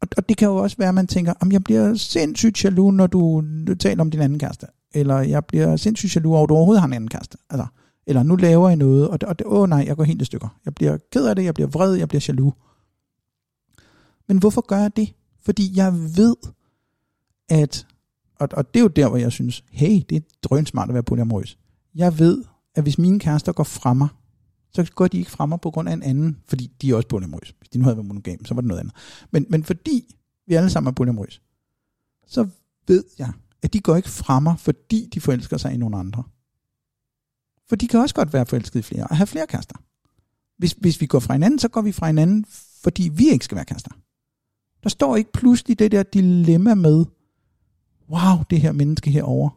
[0.02, 2.94] og, og det kan jo også være, at man tænker, om jeg bliver sindssygt jaloux,
[2.94, 3.44] når du
[3.80, 4.68] taler om din anden kæreste.
[4.94, 7.38] Eller jeg bliver sindssygt jaloux over, at du overhovedet har en anden kæreste.
[7.50, 7.66] Altså,
[8.08, 10.26] eller nu laver jeg noget, og det, og det, åh nej, jeg går helt i
[10.26, 10.60] stykker.
[10.66, 12.54] Jeg bliver ked af det, jeg bliver vred, jeg bliver jaloux.
[14.28, 15.14] Men hvorfor gør jeg det?
[15.42, 16.36] Fordi jeg ved,
[17.50, 17.88] at,
[18.40, 21.04] og, og det er jo der, hvor jeg synes, hey, det er drønsmart at være
[21.04, 21.58] polyamorøs.
[21.96, 22.44] Jeg ved,
[22.78, 24.08] at hvis mine kærester går fra mig,
[24.72, 27.08] så går de ikke fra mig på grund af en anden, fordi de er også
[27.08, 27.54] polyamorøse.
[27.60, 28.96] Hvis de nu havde været monogame, så var det noget andet.
[29.32, 30.16] Men, men fordi
[30.48, 31.42] vi alle sammen er polyamorøse,
[32.28, 32.48] så
[32.88, 36.24] ved jeg, at de går ikke fra mig, fordi de forelsker sig i nogle andre.
[37.70, 39.76] For de kan også godt være forelsket i flere og have flere kærester.
[40.58, 42.46] Hvis, hvis vi går fra hinanden, så går vi fra hinanden,
[42.84, 43.92] fordi vi ikke skal være kærester.
[44.84, 47.06] Der står ikke pludselig det der dilemma med,
[48.10, 49.50] wow, det her menneske herover.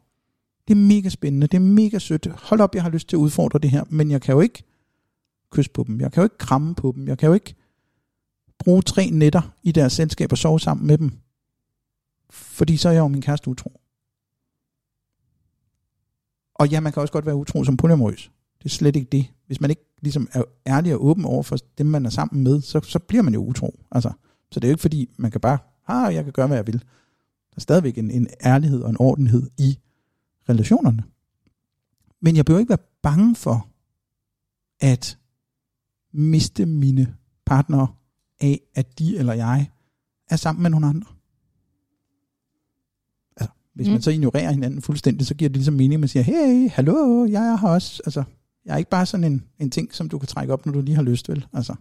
[0.70, 2.26] Det er mega spændende, det er mega sødt.
[2.26, 4.62] Hold op, jeg har lyst til at udfordre det her, men jeg kan jo ikke
[5.50, 6.00] kysse på dem.
[6.00, 7.08] Jeg kan jo ikke kramme på dem.
[7.08, 7.54] Jeg kan jo ikke
[8.58, 11.12] bruge tre nætter i deres selskab og sove sammen med dem.
[12.30, 13.80] Fordi så er jeg jo min kæreste utro.
[16.54, 18.30] Og ja, man kan også godt være utro som polyamorøs.
[18.58, 19.26] Det er slet ikke det.
[19.46, 22.60] Hvis man ikke ligesom er ærlig og åben over for dem, man er sammen med,
[22.60, 23.80] så, så bliver man jo utro.
[23.90, 24.12] Altså,
[24.50, 26.66] så det er jo ikke fordi, man kan bare, ah, jeg kan gøre, hvad jeg
[26.66, 26.78] vil.
[27.50, 29.78] Der er stadigvæk en, en ærlighed og en ordenhed i
[30.50, 31.02] relationerne.
[32.20, 33.68] Men jeg behøver ikke være bange for
[34.80, 35.18] at
[36.12, 37.88] miste mine partnere
[38.40, 39.70] af, at de eller jeg
[40.30, 41.06] er sammen med nogle andre.
[43.36, 43.92] Altså, hvis mm.
[43.92, 47.24] Man så ignorerer hinanden fuldstændig, så giver det ligesom mening, at man siger, hey, hallo,
[47.24, 48.02] jeg er her også.
[48.06, 48.22] Altså,
[48.64, 50.80] jeg er ikke bare sådan en, en ting, som du kan trække op, når du
[50.80, 51.46] lige har lyst, vel?
[51.52, 51.74] Altså,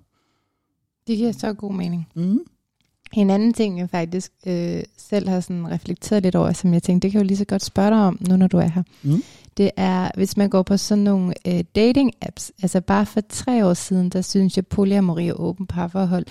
[1.08, 2.08] Det giver så god mening.
[2.16, 2.40] mm.
[3.14, 7.06] En anden ting, jeg faktisk øh, selv har sådan reflekteret lidt over, som jeg tænkte,
[7.06, 8.84] det kan jeg jo lige så godt spørge dig om, nu når du er her.
[9.04, 9.24] Mm.
[9.58, 13.74] Det er, hvis man går på sådan nogle øh, dating-apps, altså bare for tre år
[13.74, 16.26] siden, der synes jeg, polyamori og åben parforhold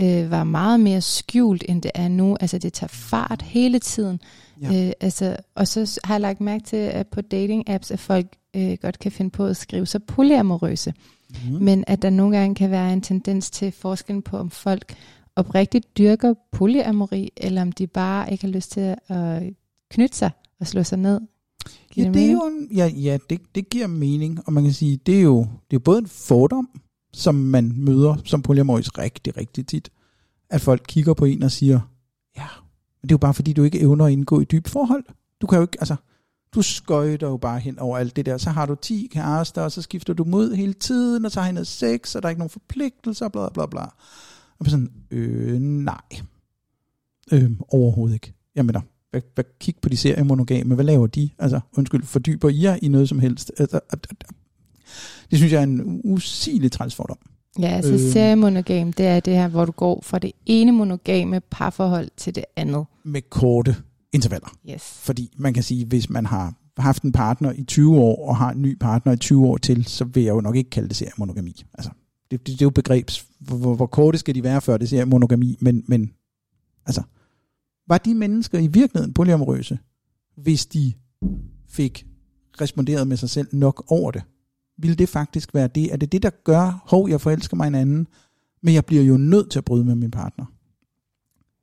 [0.00, 2.36] øh, var meget mere skjult, end det er nu.
[2.40, 4.20] Altså det tager fart hele tiden.
[4.62, 4.86] Ja.
[4.86, 8.26] Øh, altså, og så har jeg lagt mærke til, at på dating-apps, at folk
[8.56, 10.94] øh, godt kan finde på at skrive sig polyamorøse.
[11.30, 11.52] Mm.
[11.60, 14.94] Men at der nogle gange kan være en tendens til forskellen på, om folk
[15.40, 19.42] oprigtigt dyrker polyamori, eller om de bare ikke har lyst til at
[19.90, 20.30] knytte sig
[20.60, 21.20] og slå sig ned.
[21.90, 24.64] Giver Ja, det det er jo en, ja, ja det, det giver mening, og man
[24.64, 26.68] kan sige, det er jo, det er både en fordom,
[27.12, 29.90] som man møder som polyamorøs rigtig, rigtig tit,
[30.50, 31.80] at folk kigger på en og siger,
[32.36, 32.46] ja,
[33.02, 35.04] men det er jo bare fordi, du ikke evner at indgå i dyb forhold.
[35.40, 35.96] Du kan jo ikke, altså,
[36.54, 39.72] du skøjter jo bare hen over alt det der, så har du 10 kærester, og
[39.72, 42.30] så skifter du mod hele tiden, og så har I noget sex, og der er
[42.30, 43.84] ikke nogen forpligtelser, bla bla bla.
[44.60, 46.00] Og så sådan, øh, nej.
[47.32, 48.32] Øh, overhovedet ikke.
[48.54, 48.80] Jeg mener,
[49.10, 51.30] hvad, hvad, kig på de serier monogame, hvad laver de?
[51.38, 53.52] Altså, undskyld, fordyber I jer i noget som helst?
[53.58, 53.80] Altså,
[55.30, 57.18] det synes jeg er en usigelig transfordom.
[57.58, 57.98] Ja, altså øh.
[57.98, 62.44] seriemonogam, det er det her, hvor du går fra det ene monogame parforhold til det
[62.56, 62.84] andet.
[63.04, 63.76] Med korte
[64.12, 64.48] intervaller.
[64.70, 64.82] Yes.
[64.82, 68.50] Fordi man kan sige, hvis man har haft en partner i 20 år, og har
[68.50, 70.96] en ny partner i 20 år til, så vil jeg jo nok ikke kalde det
[70.96, 71.64] seriemonogami.
[71.74, 71.90] Altså,
[72.30, 74.88] det, det, det er jo begrebs, hvor, hvor, hvor korte skal de være, før det
[74.88, 76.12] siger monogami, men, men
[76.86, 77.02] altså,
[77.88, 79.78] var de mennesker i virkeligheden polyamorøse,
[80.36, 80.92] hvis de
[81.68, 82.06] fik
[82.60, 84.22] responderet med sig selv nok over det?
[84.78, 85.92] Vil det faktisk være det?
[85.92, 88.06] Er det det, der gør, hov, jeg forelsker mig en anden,
[88.62, 90.44] men jeg bliver jo nødt til at bryde med min partner?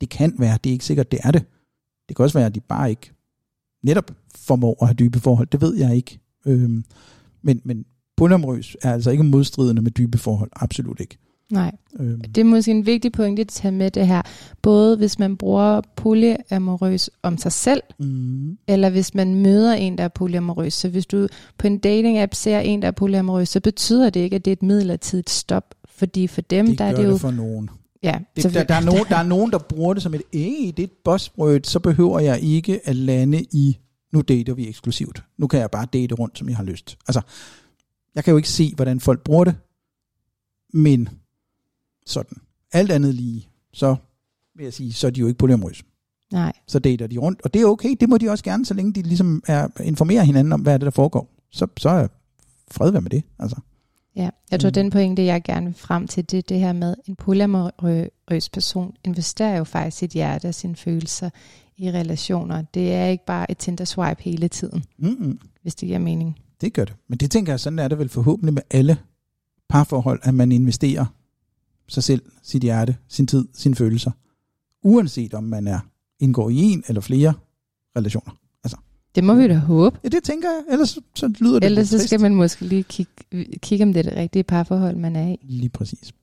[0.02, 1.46] Det kan være, det er ikke sikkert, det er det.
[2.08, 3.12] Det kan også være, at de bare ikke
[3.84, 5.48] netop formår at have dybe forhold.
[5.48, 6.20] Det ved jeg ikke.
[6.46, 6.84] Øhm,
[7.42, 7.86] men, men
[8.18, 10.50] polyamorøs er altså ikke modstridende med dybe forhold.
[10.56, 11.18] Absolut ikke.
[11.52, 12.22] Nej, øhm.
[12.22, 14.22] det er måske en vigtig point at tage med det her.
[14.62, 18.58] Både hvis man bruger polyamorøs om sig selv, mm.
[18.68, 20.74] eller hvis man møder en, der er polyamorøs.
[20.74, 24.36] Så hvis du på en dating-app ser en, der er polyamorøs, så betyder det ikke,
[24.36, 25.76] at det er et midlertidigt stop.
[25.86, 27.12] Fordi for dem, det der er det jo...
[27.12, 27.70] det for nogen.
[28.04, 30.68] Ja, det, der, der, er nogen, der er nogen, der bruger det som et, æh,
[30.68, 33.78] det er et bossbrød, så behøver jeg ikke at lande i,
[34.14, 35.24] nu dater vi eksklusivt.
[35.38, 36.98] Nu kan jeg bare date rundt, som jeg har lyst.
[37.08, 37.22] Altså,
[38.18, 39.56] jeg kan jo ikke se, hvordan folk bruger det,
[40.74, 41.10] men
[42.06, 42.38] sådan.
[42.72, 43.96] Alt andet lige, så
[44.56, 45.84] vil jeg sige, så er de jo ikke polyamorøse.
[46.32, 46.54] Nej.
[46.68, 48.94] Så dater de rundt, og det er okay, det må de også gerne, så længe
[48.94, 51.30] de ligesom er, informerer hinanden om, hvad er det, der foregår.
[51.52, 52.08] Så, så er
[52.72, 53.56] fred med det, altså.
[54.16, 54.74] Ja, jeg tror, mm.
[54.74, 59.58] den pointe, jeg gerne vil frem til, det det her med, en polyamorøs person investerer
[59.58, 61.30] jo faktisk sit hjerte og sine følelser
[61.78, 62.62] i relationer.
[62.62, 65.40] Det er ikke bare et Tinder-swipe hele tiden, mm-hmm.
[65.62, 66.38] hvis det giver mening.
[66.62, 66.96] Det gør det.
[67.08, 68.98] Men det tænker jeg, sådan er det vel forhåbentlig med alle
[69.70, 71.06] parforhold, at man investerer
[71.88, 74.12] sig selv, sit hjerte, sin tid, sine følelser.
[74.84, 75.80] Uanset om man er
[76.20, 77.34] indgår i en eller flere
[77.98, 78.38] relationer.
[78.64, 78.78] Altså,
[79.16, 80.00] det må vi da håbe.
[80.04, 80.74] Ja, det tænker jeg.
[80.74, 83.14] Ellers så lyder det Ellers så skal man måske lige kigge,
[83.58, 85.38] kigge om det er det rigtige parforhold, man er i.
[85.44, 86.14] Lige præcis.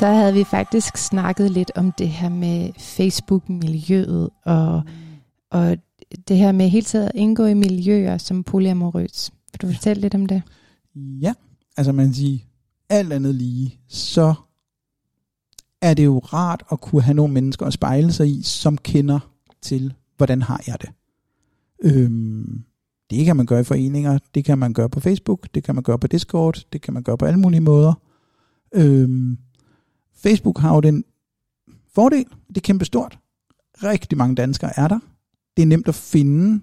[0.00, 4.82] Så havde vi faktisk snakket lidt om det her med Facebook-miljøet, og,
[5.50, 5.76] og
[6.28, 9.30] det her med hele tiden at indgå i miljøer som polyamorøs.
[9.52, 10.42] Vil du fortælle lidt om det?
[10.96, 11.34] Ja,
[11.76, 12.38] altså man siger,
[12.88, 14.34] alt andet lige, så
[15.82, 19.18] er det jo rart at kunne have nogle mennesker at spejle sig i, som kender
[19.62, 20.90] til, hvordan har jeg det.
[21.82, 22.64] Øhm,
[23.10, 25.84] det kan man gøre i foreninger, det kan man gøre på Facebook, det kan man
[25.84, 27.94] gøre på Discord, det kan man gøre på alle mulige måder.
[28.74, 29.38] Øhm,
[30.22, 31.04] Facebook har jo den
[31.94, 33.18] fordel, det er kæmpe stort.
[33.82, 34.98] Rigtig mange danskere er der.
[35.56, 36.60] Det er nemt at finde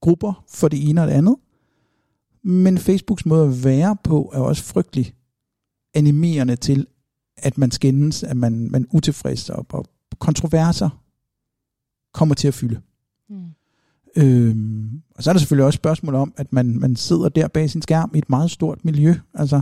[0.00, 1.36] grupper for det ene og det andet.
[2.42, 5.14] Men Facebooks måde at være på er også frygtelig
[5.94, 6.86] animerende til,
[7.36, 9.86] at man skændes, at man, man utilfreds, og, og
[10.18, 11.02] kontroverser
[12.12, 12.80] kommer til at fylde.
[13.28, 13.44] Mm.
[14.16, 17.70] Øhm, og så er der selvfølgelig også spørgsmål om, at man, man sidder der bag
[17.70, 19.14] sin skærm i et meget stort miljø.
[19.34, 19.60] Altså,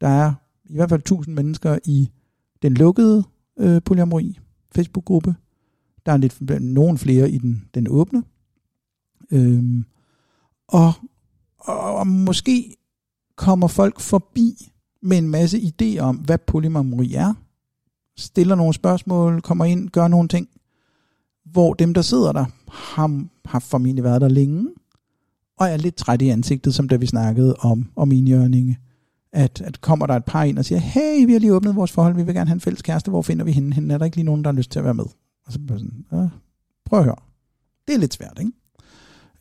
[0.00, 0.32] der er
[0.64, 2.10] i hvert fald 1000 mennesker i
[2.62, 3.24] den lukkede
[3.58, 4.38] øh, polyamori
[4.74, 5.34] Facebook-gruppe.
[6.06, 8.22] Der er lidt nogen flere i den, den åbne.
[9.30, 9.84] Øhm,
[10.68, 10.92] og,
[11.58, 12.76] og, og måske
[13.36, 17.34] kommer folk forbi med en masse idéer om, hvad polyamori er,
[18.16, 20.48] stiller nogle spørgsmål, kommer ind, gør nogle ting,
[21.44, 24.68] hvor dem, der sidder der, har, har formentlig været der længe,
[25.58, 28.78] og er lidt træt i ansigtet, som da vi snakkede om, om enhjørninge.
[29.34, 31.92] At, at kommer der et par ind og siger, hey, vi har lige åbnet vores
[31.92, 33.74] forhold, vi vil gerne have en fælles kæreste, hvor finder vi hende?
[33.74, 35.04] Hende er der ikke lige nogen, der har lyst til at være med.
[35.46, 36.30] Og så bare sådan,
[36.84, 37.16] prøv at høre.
[37.88, 38.52] Det er lidt svært, ikke?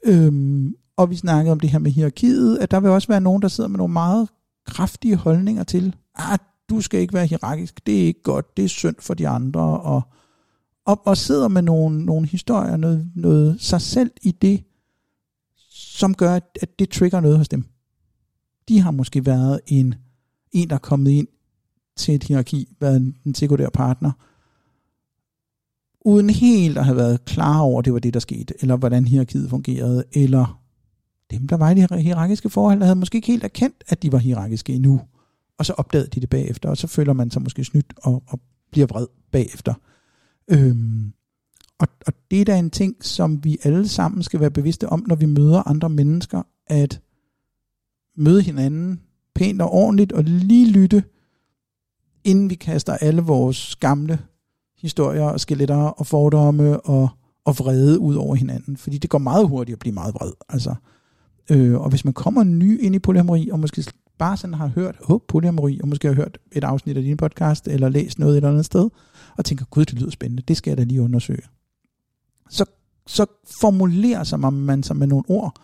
[0.06, 3.41] Øhm, og vi snakkede om det her med hierarkiet, at der vil også være nogen,
[3.41, 4.30] der sidder med nogle meget
[4.65, 6.38] kraftige holdninger til, at ah,
[6.70, 9.61] du skal ikke være hierarkisk, det er ikke godt, det er synd for de andre,
[9.61, 10.02] og,
[10.86, 14.64] og, og sidder med nogle, nogle historier, noget, noget sig selv i det,
[15.70, 17.65] som gør, at det trigger noget hos dem.
[18.68, 19.95] De har måske været en,
[20.52, 21.27] en der er kommet ind
[21.95, 24.11] til et hierarki, været en sekundær partner,
[26.06, 29.06] uden helt at have været klar over, at det var det, der skete, eller hvordan
[29.06, 30.61] hierarkiet fungerede, eller
[31.31, 34.11] dem, der var i de hierarkiske forhold, der havde måske ikke helt erkendt, at de
[34.11, 35.02] var hierarkiske endnu.
[35.57, 38.40] Og så opdagede de det bagefter, og så føler man sig måske snydt og, og
[38.72, 39.73] bliver vred bagefter.
[40.48, 41.14] Øhm,
[41.80, 45.03] og, og det er da en ting, som vi alle sammen skal være bevidste om,
[45.07, 47.02] når vi møder andre mennesker, at
[48.18, 49.02] møde hinanden
[49.35, 51.03] pænt og ordentligt, og lige lytte,
[52.23, 54.19] inden vi kaster alle vores gamle
[54.77, 57.10] historier og skeletter og fordomme og,
[57.45, 58.77] og vrede ud over hinanden.
[58.77, 60.31] Fordi det går meget hurtigt at blive meget vred.
[60.49, 60.76] Altså,
[61.49, 63.85] Øh, og hvis man kommer ny ind i polyamori, og måske
[64.18, 67.68] bare sådan har hørt oh, polyamori, og måske har hørt et afsnit af din podcast,
[67.68, 68.90] eller læst noget et eller andet sted,
[69.38, 71.41] og tænker, gud, det lyder spændende, det skal jeg da lige undersøge.
[72.49, 72.65] Så,
[73.07, 73.26] så
[73.61, 75.56] formulerer sig man sig med nogle ord,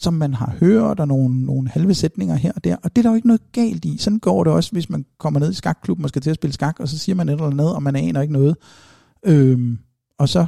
[0.00, 3.02] som man har hørt, og nogle, nogle halve sætninger her og der, og det er
[3.02, 3.96] der jo ikke noget galt i.
[3.98, 6.54] Sådan går det også, hvis man kommer ned i skakklubben og skal til at spille
[6.54, 8.56] skak, og så siger man et eller andet, og man aner ikke noget.
[9.26, 9.78] Øhm,
[10.18, 10.46] og så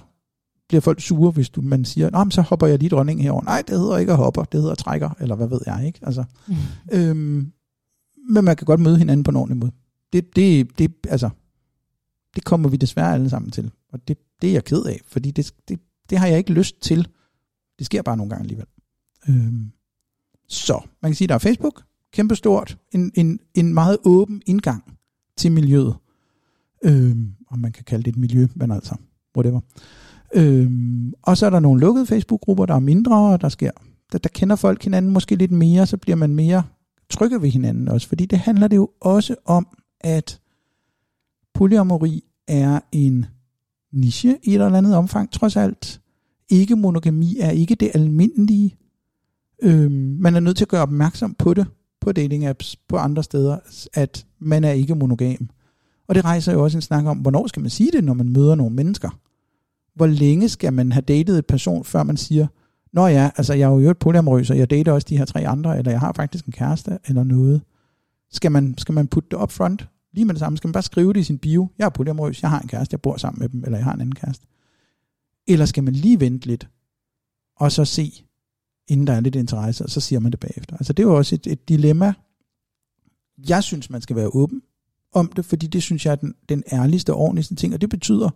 [0.68, 3.42] bliver folk sure, hvis du, man siger, Nå, men så hopper jeg lige dronning herover.
[3.42, 5.98] Nej, det hedder ikke at hopper, det hedder trækker, eller hvad ved jeg, ikke?
[6.02, 6.54] Altså, mm.
[6.92, 7.52] øhm,
[8.30, 9.72] men man kan godt møde hinanden på en ordentlig måde.
[10.12, 11.30] Det, det, det, altså,
[12.34, 13.70] det kommer vi desværre alle sammen til.
[13.92, 16.80] Og det, det er jeg ked af, fordi det, det, det har jeg ikke lyst
[16.80, 17.08] til.
[17.78, 18.66] Det sker bare nogle gange alligevel.
[19.28, 19.70] Øhm,
[20.48, 21.82] så, man kan sige, der er Facebook,
[22.12, 24.98] kæmpestort, en, en, en meget åben indgang
[25.36, 25.94] til miljøet.
[26.84, 28.94] Øhm, om man kan kalde det et miljø, men altså,
[29.36, 29.60] whatever.
[30.34, 33.70] Øhm, og så er der nogle lukkede Facebook-grupper, der er mindre, og der sker,
[34.12, 36.62] der, der kender folk hinanden måske lidt mere, så bliver man mere
[37.10, 39.66] trygge ved hinanden også, fordi det handler det jo også om,
[40.00, 40.40] at
[41.54, 43.26] polyamori er en
[43.92, 46.00] niche i et eller andet omfang, trods alt.
[46.48, 48.76] Ikke monogami er ikke det almindelige.
[49.62, 51.66] Øhm, man er nødt til at gøre opmærksom på det,
[52.00, 53.58] på dating apps, på andre steder,
[53.94, 55.50] at man er ikke monogam.
[56.08, 58.32] Og det rejser jo også en snak om, hvornår skal man sige det, når man
[58.32, 59.18] møder nogle mennesker?
[59.94, 62.46] Hvor længe skal man have datet et person, før man siger,
[62.92, 65.48] Nå ja, altså jeg er jo et polyamorøs, og jeg dater også de her tre
[65.48, 67.62] andre, eller jeg har faktisk en kæreste, eller noget.
[68.32, 69.88] Skal man, skal man putte det up front?
[70.12, 71.68] Lige med det samme, skal man bare skrive det i sin bio.
[71.78, 73.94] Jeg er polyamorøs, jeg har en kæreste, jeg bor sammen med dem, eller jeg har
[73.94, 74.46] en anden kæreste.
[75.46, 76.68] Eller skal man lige vente lidt,
[77.56, 78.24] og så se,
[78.90, 80.76] inden der er lidt interesse, og så siger man det bagefter.
[80.76, 82.14] Altså det er jo også et, et dilemma.
[83.48, 84.62] Jeg synes, man skal være åben
[85.12, 87.90] om det, fordi det synes jeg er den, den ærligste og ordentligste ting, og det
[87.90, 88.30] betyder,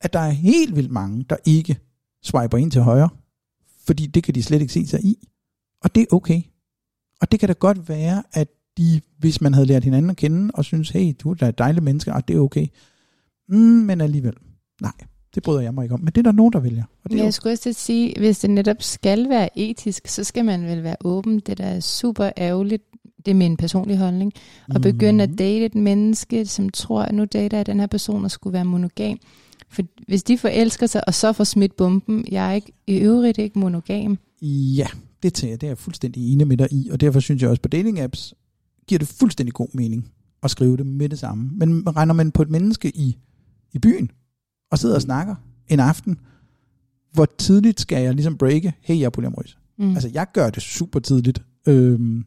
[0.00, 1.78] at der er helt vildt mange, der ikke
[2.22, 3.08] swiper ind til højre,
[3.86, 5.28] fordi det kan de slet ikke se sig i.
[5.82, 6.42] Og det er okay.
[7.20, 10.50] Og det kan da godt være, at de, hvis man havde lært hinanden at kende,
[10.54, 12.66] og synes, hey, du er da et dejligt menneske, og det er okay.
[13.48, 14.34] Mm, men alligevel,
[14.80, 14.92] nej,
[15.36, 16.00] det bryder jeg mig ikke om.
[16.00, 16.84] Men det er der nogen, der vælger.
[17.04, 20.66] Og det jeg skulle også sige, hvis det netop skal være etisk, så skal man
[20.66, 21.40] vel være åben.
[21.40, 22.82] Det der er super ærgerligt,
[23.24, 24.32] det er min personlige holdning,
[24.74, 25.36] at begynde at mhm.
[25.36, 28.64] date et menneske, som tror, at nu dater jeg den her person, og skulle være
[28.64, 29.18] monogam.
[29.68, 33.38] For hvis de forelsker sig, og så får smidt bomben, jeg er ikke, i øvrigt
[33.38, 34.18] ikke monogam.
[34.42, 34.86] Ja,
[35.22, 37.50] det tager jeg, det er jeg fuldstændig enig med dig i, og derfor synes jeg
[37.50, 38.34] også på dating apps,
[38.88, 40.08] giver det fuldstændig god mening
[40.42, 41.50] at skrive det med det samme.
[41.52, 43.18] Men regner man på et menneske i,
[43.72, 44.10] i byen,
[44.70, 45.34] og sidder og snakker
[45.68, 46.18] en aften,
[47.12, 49.58] hvor tidligt skal jeg ligesom breake, hey, jeg er polyamorøs.
[49.78, 49.90] Mm.
[49.90, 51.42] Altså, jeg gør det super tidligt.
[51.66, 52.24] Øhm,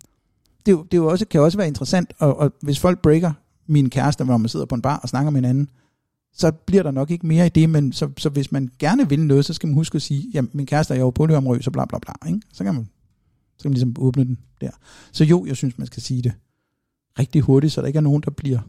[0.65, 3.31] det, det jo også, kan også være interessant, og, og hvis folk breaker
[3.67, 5.69] min kæreste, hvor man sidder på en bar og snakker med hinanden,
[6.33, 9.19] så bliver der nok ikke mere i det, men så, så hvis man gerne vil
[9.19, 11.85] noget, så skal man huske at sige, ja, min kæreste er jo polyamorøs, og bla
[11.85, 12.41] bla bla, ikke?
[12.53, 12.87] Så kan man,
[13.57, 14.71] så kan man ligesom åbne den der.
[15.11, 16.33] Så jo, jeg synes, man skal sige det
[17.19, 18.59] rigtig hurtigt, så der ikke er nogen, der bliver,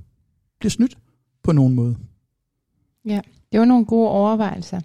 [0.58, 0.98] bliver snydt
[1.42, 1.96] på nogen måde.
[3.04, 3.20] Ja,
[3.52, 4.80] det var nogle gode overvejelser.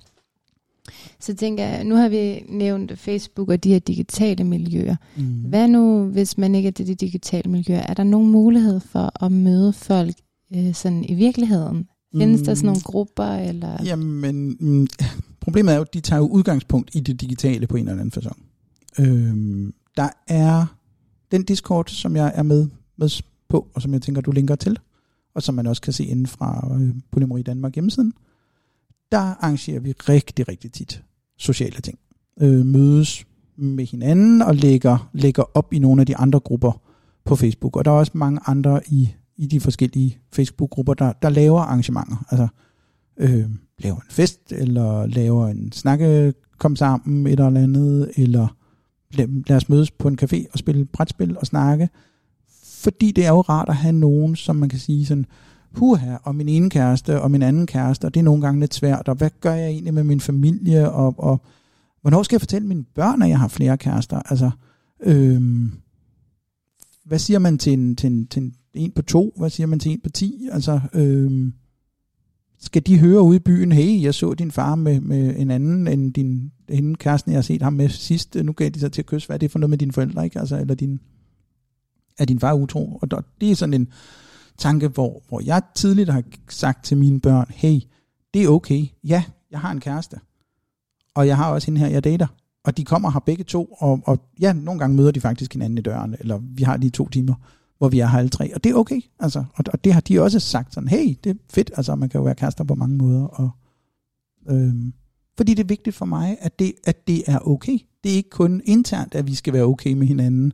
[1.19, 4.95] Så tænker jeg, nu har vi nævnt Facebook og de her digitale miljøer.
[5.17, 5.23] Mm.
[5.23, 7.81] Hvad nu, hvis man ikke er til de digitale miljøer?
[7.81, 10.15] Er der nogen mulighed for at møde folk
[10.55, 11.87] øh, sådan i virkeligheden?
[12.17, 12.45] Findes mm.
[12.45, 13.25] der sådan nogle grupper?
[13.25, 13.83] Eller?
[13.83, 14.87] Jamen, mm,
[15.39, 18.21] problemet er jo, at de tager jo udgangspunkt i det digitale på en eller anden
[18.21, 18.41] façon.
[18.99, 20.65] Øhm, der er
[21.31, 22.67] den Discord, som jeg er med,
[22.97, 24.79] med på, og som jeg tænker, du linker til,
[25.35, 28.13] og som man også kan se inden fra øh, Polymeri Danmark hjemmesiden,
[29.11, 31.03] der arrangerer vi rigtig, rigtig tit
[31.37, 31.99] sociale ting.
[32.41, 33.25] Øh, mødes
[33.57, 36.81] med hinanden og lægger, lægger op i nogle af de andre grupper
[37.25, 37.75] på Facebook.
[37.75, 42.25] Og der er også mange andre i, i de forskellige Facebook-grupper, der, der laver arrangementer.
[42.29, 42.47] Altså
[43.17, 43.49] øh,
[43.79, 48.47] laver en fest, eller laver en snakke, kom sammen, et eller andet, eller
[49.13, 51.89] lad, lad os mødes på en café og spille brætspil og snakke.
[52.63, 55.25] Fordi det er jo rart at have nogen, som man kan sige sådan,
[55.77, 58.73] huha, og min ene kæreste, og min anden kæreste, og det er nogle gange lidt
[58.73, 61.41] svært, og hvad gør jeg egentlig med min familie, og, og
[62.01, 64.19] hvornår skal jeg fortælle mine børn, at jeg har flere kærester?
[64.29, 64.51] Altså,
[65.03, 65.71] øhm,
[67.05, 69.33] hvad siger man til en, til, en, til en, en på to?
[69.37, 70.47] Hvad siger man til en på ti?
[70.51, 71.53] Altså, øhm,
[72.59, 75.87] skal de høre ude i byen, hey, jeg så din far med, med en anden
[75.87, 79.01] end din hende kæresten, jeg har set ham med sidst, nu gav de sig til
[79.01, 80.39] at kysse, hvad er det for noget med dine forældre, ikke?
[80.39, 80.99] Altså, eller din,
[82.17, 82.99] er din far utro?
[83.01, 83.87] Og der, det er sådan en
[84.57, 87.79] tanke, hvor, hvor jeg tidligt har sagt til mine børn, hey,
[88.33, 90.19] det er okay, ja, jeg har en kæreste,
[91.15, 92.27] og jeg har også hende her, jeg dater,
[92.63, 95.77] og de kommer her begge to, og, og ja, nogle gange møder de faktisk hinanden
[95.77, 97.35] i døren, eller vi har lige to timer,
[97.77, 100.01] hvor vi er her alle tre, og det er okay, altså, og, og det har
[100.01, 102.75] de også sagt sådan, hey, det er fedt, altså man kan jo være kærester på
[102.75, 103.49] mange måder, og
[104.49, 104.93] øhm,
[105.37, 107.77] fordi det er vigtigt for mig, at det, at det er okay.
[108.03, 110.53] Det er ikke kun internt, at vi skal være okay med hinanden,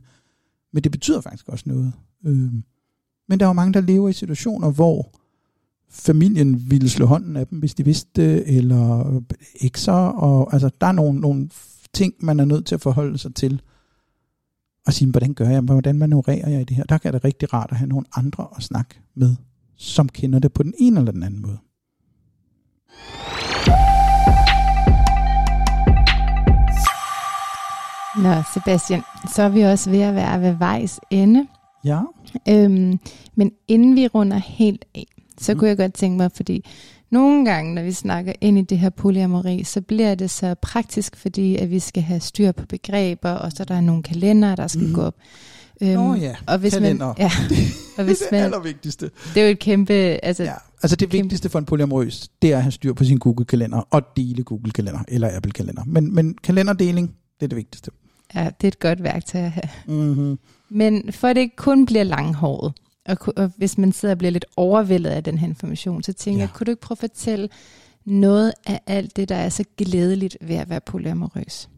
[0.72, 1.92] men det betyder faktisk også noget.
[2.26, 2.62] Øhm,
[3.28, 5.10] men der er jo mange, der lever i situationer, hvor
[5.90, 9.20] familien ville slå hånden af dem, hvis de vidste, eller
[9.60, 11.48] ekser, og altså, der er nogle, nogle
[11.92, 13.62] ting, man er nødt til at forholde sig til,
[14.86, 16.84] og sige, hvordan gør jeg, hvordan manøvrerer jeg i det her?
[16.84, 19.36] Der kan det rigtig rart at have nogle andre at snakke med,
[19.76, 21.58] som kender det på den ene eller den anden måde.
[28.16, 29.02] Nå, Sebastian,
[29.34, 31.46] så er vi også ved at være ved vejs ende.
[31.84, 32.00] Ja.
[32.48, 32.98] Øhm,
[33.34, 35.06] men inden vi runder helt af,
[35.38, 35.58] så Mm.
[35.58, 36.64] kunne jeg godt tænke mig, fordi
[37.10, 41.16] nogle gange, når vi snakker ind i det her polyamori, så bliver det så praktisk,
[41.16, 44.66] fordi at vi skal have styr på begreber, og så er der nogle kalender, der
[44.66, 44.94] skal mm.
[44.94, 45.14] gå op.
[45.82, 47.06] Øhm, Nå ja, og hvis kalender.
[47.06, 47.30] Man, ja,
[47.98, 49.10] og hvis det er det allervigtigste.
[49.34, 50.52] det er jo et kæmpe, altså, Ja.
[50.82, 51.22] Altså det Kæmpe.
[51.22, 55.00] vigtigste for en polyamorøs, det er at have styr på sin Google-kalender og dele Google-kalender
[55.08, 55.82] eller Apple-kalender.
[55.86, 57.08] Men, men kalenderdeling,
[57.40, 57.90] det er det vigtigste.
[58.34, 59.68] ja, det er et godt værktøj at have.
[60.04, 60.38] Mm-hmm.
[60.74, 62.72] Men for at det ikke kun bliver langhåret,
[63.06, 66.38] og, og hvis man sidder og bliver lidt overvældet af den her information, så tænker
[66.38, 66.46] ja.
[66.46, 67.48] jeg, kunne du ikke prøve at fortælle
[68.04, 71.70] noget af alt det, der er så glædeligt ved at være polyamorøs?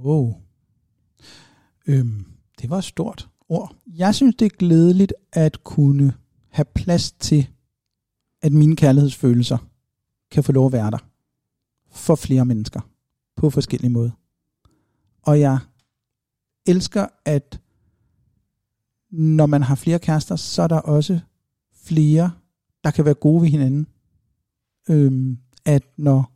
[0.00, 0.34] Wow.
[1.86, 2.24] Øhm,
[2.60, 3.76] det var et stort ord.
[3.86, 6.14] Jeg synes, det er glædeligt at kunne
[6.50, 7.48] have plads til,
[8.42, 9.58] at mine kærlighedsfølelser
[10.30, 10.98] kan få lov at være der
[11.90, 12.80] for flere mennesker
[13.36, 14.10] på forskellige måder.
[15.22, 15.58] Og jeg
[16.66, 17.60] elsker, at
[19.10, 21.20] når man har flere kærester, så er der også
[21.84, 22.30] flere,
[22.84, 23.86] der kan være gode ved hinanden.
[24.90, 26.32] Øhm, at når,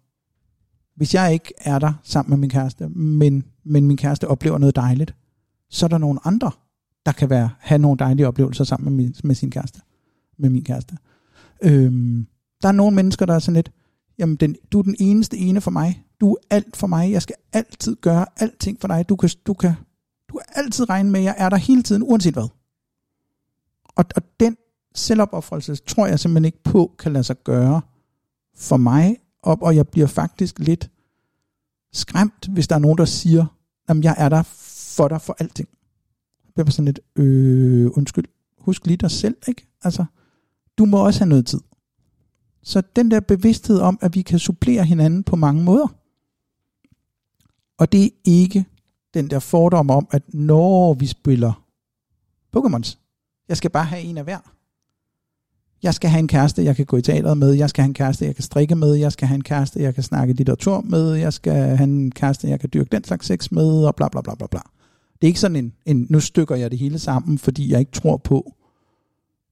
[0.97, 4.77] hvis jeg ikke er der sammen med min kæreste, men, men min kæreste oplever noget
[4.77, 5.15] dejligt,
[5.71, 6.51] så er der nogle andre,
[7.07, 9.81] der kan være, have nogle dejlige oplevelser sammen med, min, med sin kæreste,
[10.39, 10.97] med min kæreste.
[11.63, 12.27] Øhm,
[12.63, 13.73] der er nogle mennesker, der er sådan lidt,
[14.19, 17.23] jamen den, du er den eneste ene for mig, du er alt for mig, jeg
[17.23, 19.73] skal altid gøre alting for dig, du kan, du kan,
[20.29, 22.49] du kan altid regne med, at jeg er der hele tiden, uanset hvad.
[23.85, 24.57] Og, og den
[24.95, 27.81] selvopoffrelse, tror jeg simpelthen ikke på, kan lade sig gøre
[28.57, 30.91] for mig, og, og jeg bliver faktisk lidt
[31.93, 33.47] skræmt, hvis der er nogen, der siger,
[33.89, 34.43] at jeg er der
[34.97, 35.69] for dig for alting.
[36.57, 38.25] Jeg bliver sådan lidt, øh, undskyld,
[38.59, 39.69] husk lige dig selv, ikke?
[39.83, 40.05] Altså,
[40.79, 41.61] du må også have noget tid.
[42.63, 45.89] Så den der bevidsthed om, at vi kan supplere hinanden på mange måder.
[47.79, 48.65] Og det er ikke
[49.17, 51.63] den der fordom om, at når vi spiller
[52.57, 52.99] Pokémons,
[53.49, 54.39] jeg skal bare have en af hver.
[55.83, 57.53] Jeg skal have en kæreste, jeg kan gå i teateret med.
[57.53, 58.95] Jeg skal have en kæreste, jeg kan strikke med.
[58.95, 61.15] Jeg skal have en kæreste, jeg kan snakke litteratur med.
[61.15, 64.21] Jeg skal have en kæreste, jeg kan dyrke den slags sex med, og bla bla
[64.21, 64.61] bla bla bla.
[65.13, 67.93] Det er ikke sådan en, en nu stykker jeg det hele sammen, fordi jeg ikke
[67.93, 68.53] tror på,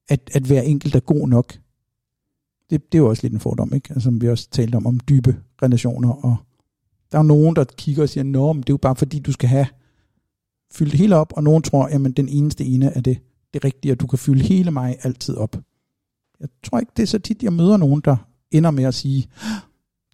[0.09, 1.59] at, at hver enkelt er god nok.
[2.71, 3.89] Det, det er jo også lidt en fordom, ikke?
[3.91, 6.25] Altså, som vi også talte om, om dybe relationer.
[6.25, 6.37] Og
[7.15, 9.19] der er jo nogen, der kigger og siger, nå, men det er jo bare fordi,
[9.19, 9.67] du skal have
[10.73, 13.19] fyldt det hele op, og nogen tror, jamen den eneste ene er det,
[13.55, 15.57] det rigtige, at du kan fylde hele mig altid op.
[16.41, 18.17] Jeg tror ikke, det er så tit, jeg møder nogen, der
[18.51, 19.27] ender med at sige,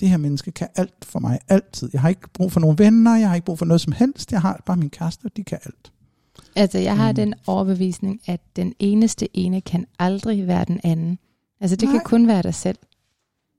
[0.00, 1.90] det her menneske kan alt for mig, altid.
[1.92, 4.32] Jeg har ikke brug for nogle venner, jeg har ikke brug for noget som helst,
[4.32, 5.92] jeg har bare min kæreste, og de kan alt.
[6.56, 7.16] Altså, jeg har mm.
[7.16, 11.18] den overbevisning, at den eneste ene kan aldrig være den anden.
[11.60, 11.98] Altså, det Nej.
[11.98, 12.78] kan kun være dig selv.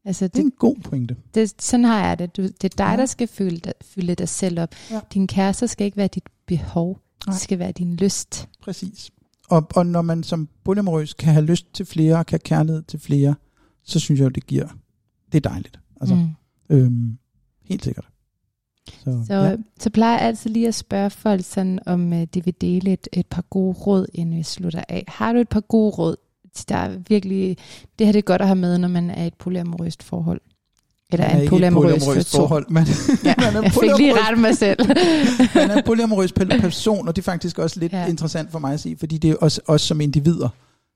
[0.06, 1.16] Altså, Det er det, en god pointe.
[1.36, 2.38] det, sådan har jeg det.
[2.38, 2.98] Du, det er dig, Ja.
[2.98, 4.76] der skal fylde dig, fylde dig selv op.
[4.92, 5.00] Ja.
[5.14, 7.00] Din kæreste skal ikke være dit behov.
[7.28, 7.34] Nej.
[7.34, 8.50] Det skal være din lyst.
[8.62, 9.12] Præcis.
[9.50, 12.82] Og, og når man som polyamorøs kan have lyst til flere, og kan have kærlighed
[12.84, 13.36] til flere,
[13.84, 14.68] så synes jeg det giver,
[15.32, 15.80] det er dejligt.
[16.02, 16.30] Altså, mm.
[16.70, 17.18] øhm,
[17.66, 18.08] helt sikkert.
[18.90, 19.56] Så, Så, ja.
[19.80, 23.08] så plejer jeg altid lige at spørge folk, sådan, om uh, de vil dele et,
[23.14, 25.04] et par gode råd, inden vi slutter af.
[25.08, 26.16] Har du et par gode råd?
[26.70, 27.58] Der er virkelig,
[28.00, 30.42] det her det er godt at have med, når man er i et polyamorøst forhold.
[31.12, 32.66] Eller Man er er en polyamorøs forhold.
[32.70, 32.84] men
[33.26, 34.88] Ja, man er jeg fik lige ret mig selv.
[35.56, 38.08] man er en polyamorøs pe- person, og det er faktisk også lidt ja.
[38.08, 40.50] Interessant for mig at sige, fordi det er også os som individer,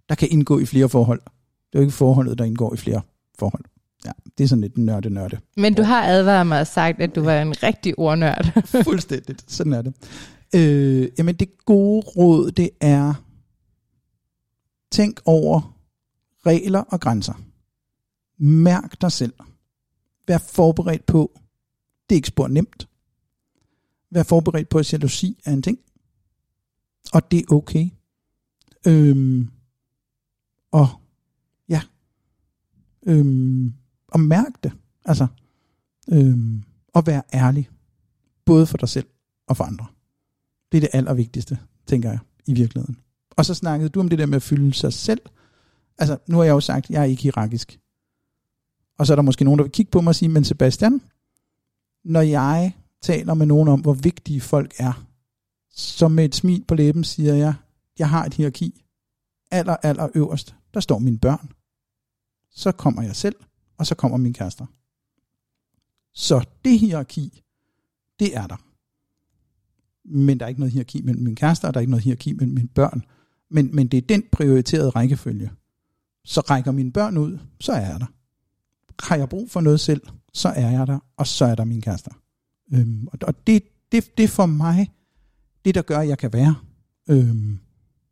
[0.10, 1.20] der kan indgå i flere forhold.
[1.20, 3.02] Det er jo ikke forholdet, der indgår i flere
[3.40, 3.64] forhold.
[4.06, 5.38] Ja, det er sådan lidt nørde nørde.
[5.58, 8.52] Men du har advaret mig og sagt, at du var en rigtig ordnørd.
[8.84, 9.46] Fuldstændigt.
[9.48, 9.94] Sådan er det.
[10.56, 13.14] Øh, jamen det gode råd, det er,
[14.96, 15.78] tænk over
[16.46, 17.34] regler og grænser.
[18.38, 19.34] Mærk dig selv.
[20.28, 21.40] Vær forberedt på,
[22.10, 22.90] det er ikke spor nemt.
[24.10, 25.80] Vær forberedt på, at jalousi er en ting.
[27.14, 27.90] Og det er okay.
[28.88, 29.52] Øhm,
[30.72, 30.88] og
[31.70, 31.82] ja.
[33.04, 33.74] Øhm,
[34.08, 34.72] og mærk det.
[35.06, 35.28] Altså,
[36.12, 36.64] øhm,
[36.94, 37.70] og vær ærlig.
[38.46, 39.08] Både for dig selv
[39.48, 39.86] og for andre.
[40.72, 43.05] Det er det allervigtigste, tænker jeg, i virkeligheden.
[43.36, 45.22] Og så snakkede du om det der med at fylde sig selv.
[45.98, 47.80] Altså, nu har jeg jo sagt, at jeg er ikke hierarkisk.
[48.98, 51.02] Og så er der måske nogen, der vil kigge på mig og sige, men Sebastian,
[52.04, 55.06] når jeg taler med nogen om, hvor vigtige folk er,
[55.70, 57.54] så med et smil på læben siger jeg,
[58.00, 58.86] jeg har et hierarki.
[59.52, 61.52] Aller, aller øverst, der står mine børn.
[62.52, 63.36] Så kommer jeg selv,
[63.78, 64.66] og så kommer min kærester.
[66.14, 67.44] Så det hierarki,
[68.20, 68.66] det er der.
[70.08, 72.34] Men der er ikke noget hierarki mellem min kæreste, og der er ikke noget hierarki
[72.34, 73.06] mellem mine børn.
[73.52, 75.52] Men, men det er den prioriterede rækkefølge.
[76.26, 78.06] Så rækker mine børn ud, så er jeg der.
[79.04, 80.02] Har jeg brug for noget selv,
[80.34, 82.12] så er jeg der, og så er der min kærester.
[82.74, 84.92] Øhm, og, og det, det, det er for mig
[85.66, 86.56] det, der gør, at jeg kan være.
[87.10, 87.60] Øhm,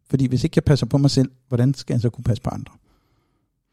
[0.09, 2.49] fordi hvis ikke jeg passer på mig selv, hvordan skal jeg så kunne passe på
[2.49, 2.73] andre?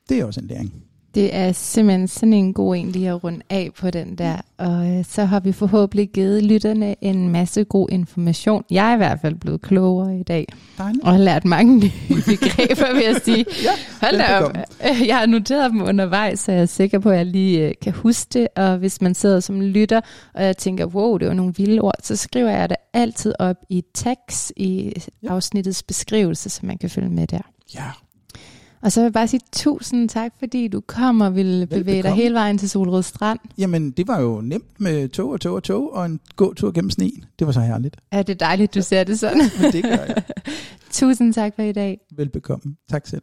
[0.09, 0.90] Det er også en læring.
[1.15, 4.37] Det er simpelthen sådan en god en lige at runde af på den der.
[4.59, 8.65] Og øh, så har vi forhåbentlig givet lytterne en masse god information.
[8.70, 10.47] Jeg er i hvert fald blevet klogere i dag.
[10.78, 11.05] Dejligt.
[11.05, 11.91] Og har lært mange nye
[12.27, 13.45] begreber, vil jeg sige.
[13.65, 13.70] Ja,
[14.07, 14.43] Hold da op.
[14.55, 15.07] velbekomme.
[15.07, 17.93] Jeg har noteret dem undervejs, så jeg er sikker på, at jeg lige øh, kan
[17.93, 18.49] huske det.
[18.57, 20.01] Og hvis man sidder som lytter,
[20.35, 23.57] og jeg tænker, wow, det var nogle vilde ord, så skriver jeg det altid op
[23.69, 24.93] i tags i
[25.23, 25.28] Ja.
[25.28, 27.41] afsnittets beskrivelse, så man kan følge med der.
[27.74, 27.85] Ja,
[28.82, 31.86] Og så vil jeg bare sige tusind tak, fordi du kom og ville bevæge dig
[31.94, 32.23] Velbekomme.
[32.23, 33.39] hele vejen til Solrød Strand.
[33.59, 36.90] jamen det var jo nemt med tog og tog og tog, og en gåtur gennem
[36.90, 37.24] sneen.
[37.39, 37.97] Det var så herligt.
[38.12, 39.43] Er det dejligt, du ser det sådan?
[39.62, 40.23] Men det gør jeg.
[40.93, 41.98] tusind tak for i dag.
[42.16, 42.77] Velbekomme.
[42.90, 43.23] Tak selv.